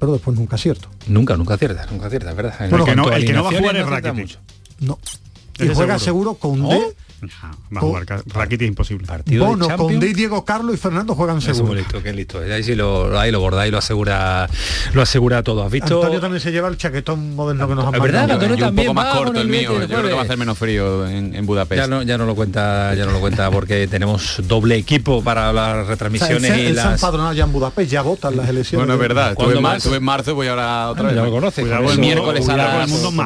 Pero 0.02 0.14
después 0.14 0.36
nunca 0.36 0.56
es 0.56 0.64
cierto. 0.64 0.90
Nunca, 1.06 1.38
nunca 1.38 1.54
acierta, 1.54 1.86
nunca 1.92 2.08
acierta, 2.08 2.32
es 2.32 2.36
verdad. 2.36 2.56
En 2.60 2.72
Bueno, 2.72 2.86
que 2.86 2.96
no- 2.96 3.12
el 3.12 3.24
que 3.24 3.34
no 3.34 3.44
va 3.44 3.52
a 3.52 3.54
jugar 3.58 3.76
es 3.78 3.86
Rakitic. 3.86 4.16
acierta 4.16 4.40
No. 4.80 4.98
Y 5.60 5.68
juega 5.76 6.00
seguro. 6.00 6.34
seguro 6.34 6.34
con 6.34 6.66
¿Oh? 6.66 6.70
D, 6.70 6.96
Va 7.24 7.78
a 7.78 7.82
jugar. 7.82 8.06
Ca- 8.06 8.24
Rakitic 8.28 8.68
imposible. 8.68 9.06
Partido 9.08 9.44
de 9.46 9.50
Bono, 9.52 9.66
con 9.68 9.78
Champions. 9.78 10.02
D, 10.02 10.10
y 10.10 10.14
Diego 10.14 10.44
Carlos 10.46 10.74
y 10.76 10.78
Fernando 10.78 11.14
juegan 11.16 11.42
seguro. 11.42 11.74
listo, 11.76 12.02
qué 12.02 12.14
listo. 12.14 12.40
Ahí 12.40 12.64
sí 12.64 12.76
lo, 12.76 13.20
ahí 13.20 13.32
lo 13.32 13.40
borda, 13.40 13.62
ahí 13.62 13.72
lo 13.72 13.78
asegura, 13.78 14.50
lo 14.94 15.02
asegura 15.02 15.44
todo. 15.44 15.64
¿Has 15.64 15.72
visto? 15.72 15.96
Antonio 15.98 16.20
también 16.20 16.42
se 16.42 16.52
lleva 16.52 16.68
el 16.68 16.78
chaquetón 16.78 17.36
moderno 17.36 17.68
que 17.68 17.76
nos 17.76 17.86
han 17.86 17.92
verdad, 17.92 18.28
mandado. 18.28 18.34
Antonio 18.34 18.56
Yo 18.56 18.66
un 18.66 18.68
también 18.68 18.88
poco 18.88 18.94
más 18.96 19.06
con 19.16 19.24
corto 19.26 19.40
el 19.40 19.46
el 19.46 19.48
mío. 19.52 19.72
El 19.82 19.88
Yo 19.88 19.98
creo 19.98 20.08
que 20.10 20.14
va 20.14 20.22
a 20.22 20.24
hacer 20.24 20.38
menos 20.38 20.58
frío 20.58 21.08
en, 21.08 21.36
en 21.36 21.46
Budapest. 21.46 21.82
Ya 21.82 21.88
no, 21.88 22.02
ya 22.04 22.18
no 22.18 22.26
lo 22.26 22.36
cuenta, 22.36 22.94
ya 22.96 23.06
no 23.06 23.12
lo 23.12 23.20
cuenta 23.20 23.50
porque 23.52 23.88
tenemos 23.88 24.42
doble 24.48 24.76
equipo 24.76 25.24
para 25.24 25.54
las 25.54 25.72
O 25.72 25.82
sea, 25.82 25.90
retransmisiones 25.92 26.52
se- 26.52 26.64
y 26.64 26.68
ha 26.68 26.74
las. 26.74 26.94
empadronado 27.02 27.34
ya 27.34 27.44
en 27.44 27.52
Budapest, 27.52 27.92
ya 27.92 28.02
votan 28.02 28.36
las 28.38 28.50
elecciones. 28.50 28.86
Bueno, 28.88 28.94
es 29.02 29.08
verdad. 29.08 29.32
Estuve 29.32 29.36
¿Cuándo 29.46 29.58
en, 29.60 29.64
mar- 29.64 29.72
más? 29.74 29.78
estuve 29.84 29.98
en 29.98 30.04
marzo, 30.04 30.36
voy 30.36 30.48
ahora 30.48 30.90
otra 30.90 31.04
Ah, 31.04 31.08
vez. 31.08 31.16
ya 31.16 31.24
lo 31.24 31.32
conoces, 31.32 31.66
con 31.68 31.86
el 31.88 32.00
miércoles 32.00 32.44
a 32.44 32.48
con 32.52 32.58
las, 32.58 32.92
el 32.92 33.02
con 33.02 33.20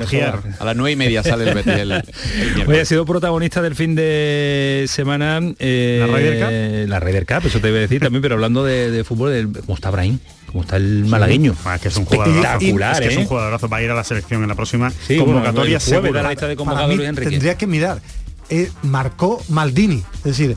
a 0.60 0.66
las 0.66 0.76
nueve 0.76 0.91
y 0.91 0.96
media 0.96 1.24
sale 1.24 1.48
el 1.50 1.56
Betis 1.56 1.74
el, 1.74 1.91
el 1.91 2.04
miércoles. 2.56 2.68
Hoy 2.68 2.78
ha 2.80 2.86
sido 2.86 3.06
protagonista 3.06 3.62
del 3.62 3.76
fin 3.76 3.85
de 3.94 4.86
semana 4.88 5.40
eh, 5.60 6.00
¿La 6.10 6.18
Ryder 6.18 6.40
Cup? 6.40 6.90
La 6.90 7.00
Ryder 7.00 7.26
Cup, 7.28 7.46
eso 7.46 7.60
te 7.60 7.68
iba 7.68 7.78
a 7.78 7.82
decir 7.82 8.02
también, 8.02 8.22
pero 8.24 8.34
hablando 8.36 8.64
de, 8.64 8.90
de 8.90 9.04
fútbol, 9.04 9.32
del- 9.34 9.52
¿cómo 9.62 9.76
está 9.76 9.92
Brahim? 9.92 10.18
¿Cómo 10.48 10.64
está 10.64 10.78
el 10.78 11.06
malagueño? 11.06 11.54
Ah, 11.66 11.76
es 11.76 11.82
que 11.82 11.88
es 11.90 11.98
un 11.98 12.06
jugadorazo. 12.06 12.42
Espectacular, 12.54 12.94
es 12.94 13.00
que 13.02 13.08
es 13.08 13.16
¿eh? 13.18 13.20
un 13.20 13.26
jugadorazo. 13.26 13.68
Va 13.70 13.78
a 13.78 13.84
ir 13.84 13.92
a 13.92 13.96
la 13.96 14.04
selección 14.06 14.42
en 14.42 14.48
la 14.48 14.56
próxima 14.56 14.90
Sí, 14.90 15.18
bueno, 15.18 15.34
convocatoria 15.34 15.78
el 15.78 15.84
jueves 15.84 16.14
la 16.14 16.30
lista 16.30 16.48
de 16.48 16.56
Luis 16.96 17.10
Enrique. 17.10 17.30
tendría 17.32 17.58
que 17.58 17.68
mirar. 17.68 18.02
Eh, 18.50 18.70
marcó 18.84 19.44
Maldini, 19.50 20.02
es 20.20 20.24
decir, 20.24 20.56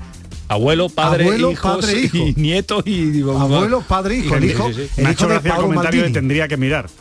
Abuelo, 0.49 0.89
padre, 0.89 1.25
Abuelo, 1.25 1.51
hijos 1.53 1.85
padre, 1.85 2.01
hijo. 2.01 2.17
y 2.17 2.35
nietos 2.37 2.83
y 2.87 3.21
abuelo, 3.23 3.83
padre, 3.87 4.17
hijo, 4.17 4.35
el 4.37 4.45
hijo, 4.47 4.69
sí, 4.69 4.75
sí. 4.75 4.89
el 4.97 5.03
hijo 5.03 5.13
hecho 5.13 5.29
de 5.29 5.51
comentario 5.51 6.03
de 6.05 6.11
tendría 6.11 6.49
que 6.49 6.57
mirar. 6.57 6.87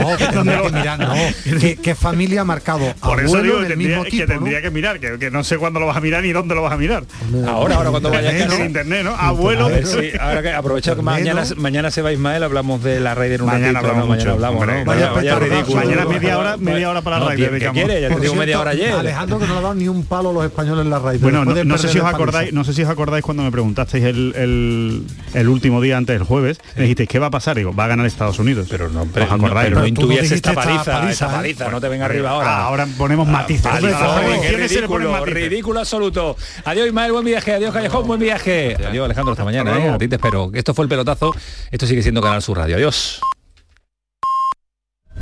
No, 0.00 0.16
que 0.16 0.26
tendría 0.26 0.62
que 0.62 0.70
mirar, 0.72 0.98
no. 0.98 1.14
¿Qué, 1.60 1.76
qué 1.76 1.94
familia 1.94 2.40
ha 2.40 2.44
marcado? 2.44 2.92
Por 3.00 3.20
eso 3.20 3.36
Abuelo 3.36 3.42
digo 3.42 3.56
en 3.60 3.66
que 3.66 3.72
el 3.72 3.78
tendría, 3.78 3.88
mismo 3.98 4.04
que 4.04 4.26
tendría 4.26 4.58
¿no? 4.58 4.62
que 4.62 4.70
mirar, 4.70 5.00
que, 5.00 5.18
que 5.18 5.30
no 5.30 5.44
sé 5.44 5.58
cuándo 5.58 5.78
lo 5.80 5.86
vas 5.86 5.96
a 5.96 6.00
mirar 6.00 6.22
ni 6.22 6.32
dónde 6.32 6.54
lo 6.54 6.62
vas 6.62 6.72
a 6.72 6.76
mirar. 6.76 7.04
Ahora, 7.46 7.76
ahora 7.76 7.90
cuando 7.90 8.10
vayas 8.10 8.32
a 8.34 8.38
Internet, 8.38 8.48
casa. 8.48 8.58
¿no? 8.58 8.64
Internet, 8.66 9.04
¿no? 9.04 9.10
Abuelo. 9.16 9.64
A 9.66 9.68
ver, 9.68 9.86
sí, 9.86 10.10
ahora 10.18 10.42
que 10.42 10.52
aprovecha 10.52 10.96
que 10.96 11.02
mañana, 11.02 11.44
mañana 11.56 11.90
se 11.90 12.02
va 12.02 12.12
Ismael, 12.12 12.42
hablamos 12.42 12.82
de 12.82 12.98
la 13.00 13.14
Raider 13.14 13.42
un 13.42 13.46
Mañana 13.48 13.80
ratito, 13.80 13.90
hablamos. 13.90 14.08
Mañana 14.08 14.32
hablamos. 14.32 14.66
Vaya 14.86 15.38
ridículo. 15.38 15.76
Mañana 15.76 16.04
media 16.06 16.38
hora- 16.38 16.56
media 16.56 16.90
hora 16.90 17.02
para 17.02 17.18
la 17.20 17.26
Raider, 17.26 17.58
¿qué 17.58 17.68
quiere? 17.70 18.00
Ya 18.00 18.08
te 18.08 18.20
digo 18.20 18.34
media 18.34 18.60
hora 18.60 18.70
ayer. 18.72 18.92
Alejandro 18.92 19.38
que 19.38 19.46
no 19.46 19.52
le 19.54 19.58
ha 19.58 19.62
dado 19.62 19.74
ni 19.74 19.88
un 19.88 20.04
palo 20.04 20.30
a 20.30 20.32
los 20.32 20.44
españoles 20.44 20.84
en 20.84 20.90
la 20.90 20.98
raíz. 20.98 21.20
Bueno, 21.20 21.44
no, 21.44 21.78
sé 21.78 21.88
si 21.88 21.98
os 21.98 22.06
acordáis, 22.06 22.52
no 22.52 22.64
sé 22.64 22.71
si 22.72 22.82
os 22.82 22.88
acordáis 22.88 23.24
cuando 23.24 23.42
me 23.42 23.50
preguntasteis 23.50 24.04
el, 24.04 24.32
el, 24.36 25.02
el 25.34 25.48
último 25.48 25.80
día 25.80 25.96
antes 25.96 26.18
del 26.18 26.26
jueves, 26.26 26.58
me 26.76 26.82
dijisteis 26.82 27.08
¿qué 27.08 27.18
va 27.18 27.26
a 27.26 27.30
pasar? 27.30 27.56
Digo, 27.56 27.74
va 27.74 27.84
a 27.84 27.88
ganar 27.88 28.06
Estados 28.06 28.38
Unidos. 28.38 28.66
Pero 28.70 28.88
no, 28.88 29.06
pero, 29.12 29.26
¿Os 29.26 29.32
acordáis? 29.32 29.68
pero 29.70 29.86
no 29.86 29.94
tú 29.94 30.06
no 30.08 30.12
esta 30.12 30.34
esta 30.34 30.52
paliza, 30.54 30.84
paliza, 30.84 31.10
esta 31.10 31.26
¿eh? 31.26 31.30
paliza, 31.32 31.68
no 31.70 31.80
te 31.80 31.88
venga 31.88 32.04
arriba 32.06 32.30
ahora. 32.30 32.48
Ah, 32.48 32.64
ahora 32.64 32.86
ponemos 32.98 33.26
matices. 33.28 33.62
Paliza, 33.66 33.98
A 33.98 34.06
las 34.06 34.20
qué 34.20 34.26
predicciones 34.26 34.70
se 34.72 34.80
le 34.80 34.88
ponen 34.88 35.08
ridículo, 35.08 35.20
matices. 35.20 35.42
ridículo 35.50 35.80
absoluto. 35.80 36.36
Adiós 36.64 36.86
Ismael, 36.86 37.12
buen 37.12 37.24
viaje, 37.24 37.52
adiós 37.54 37.72
Callejón, 37.72 38.06
buen 38.06 38.20
viaje. 38.20 38.76
Adiós 38.86 39.04
Alejandro, 39.04 39.32
hasta 39.32 39.44
mañana, 39.44 39.78
¿eh? 39.78 39.88
A 39.90 39.98
ti 39.98 40.08
te 40.08 40.16
espero. 40.16 40.50
Esto 40.54 40.74
fue 40.74 40.84
el 40.84 40.88
pelotazo, 40.88 41.34
esto 41.70 41.86
sigue 41.86 42.02
siendo 42.02 42.20
Canal 42.20 42.42
Sur 42.42 42.58
Radio. 42.58 42.76
Adiós. 42.76 43.20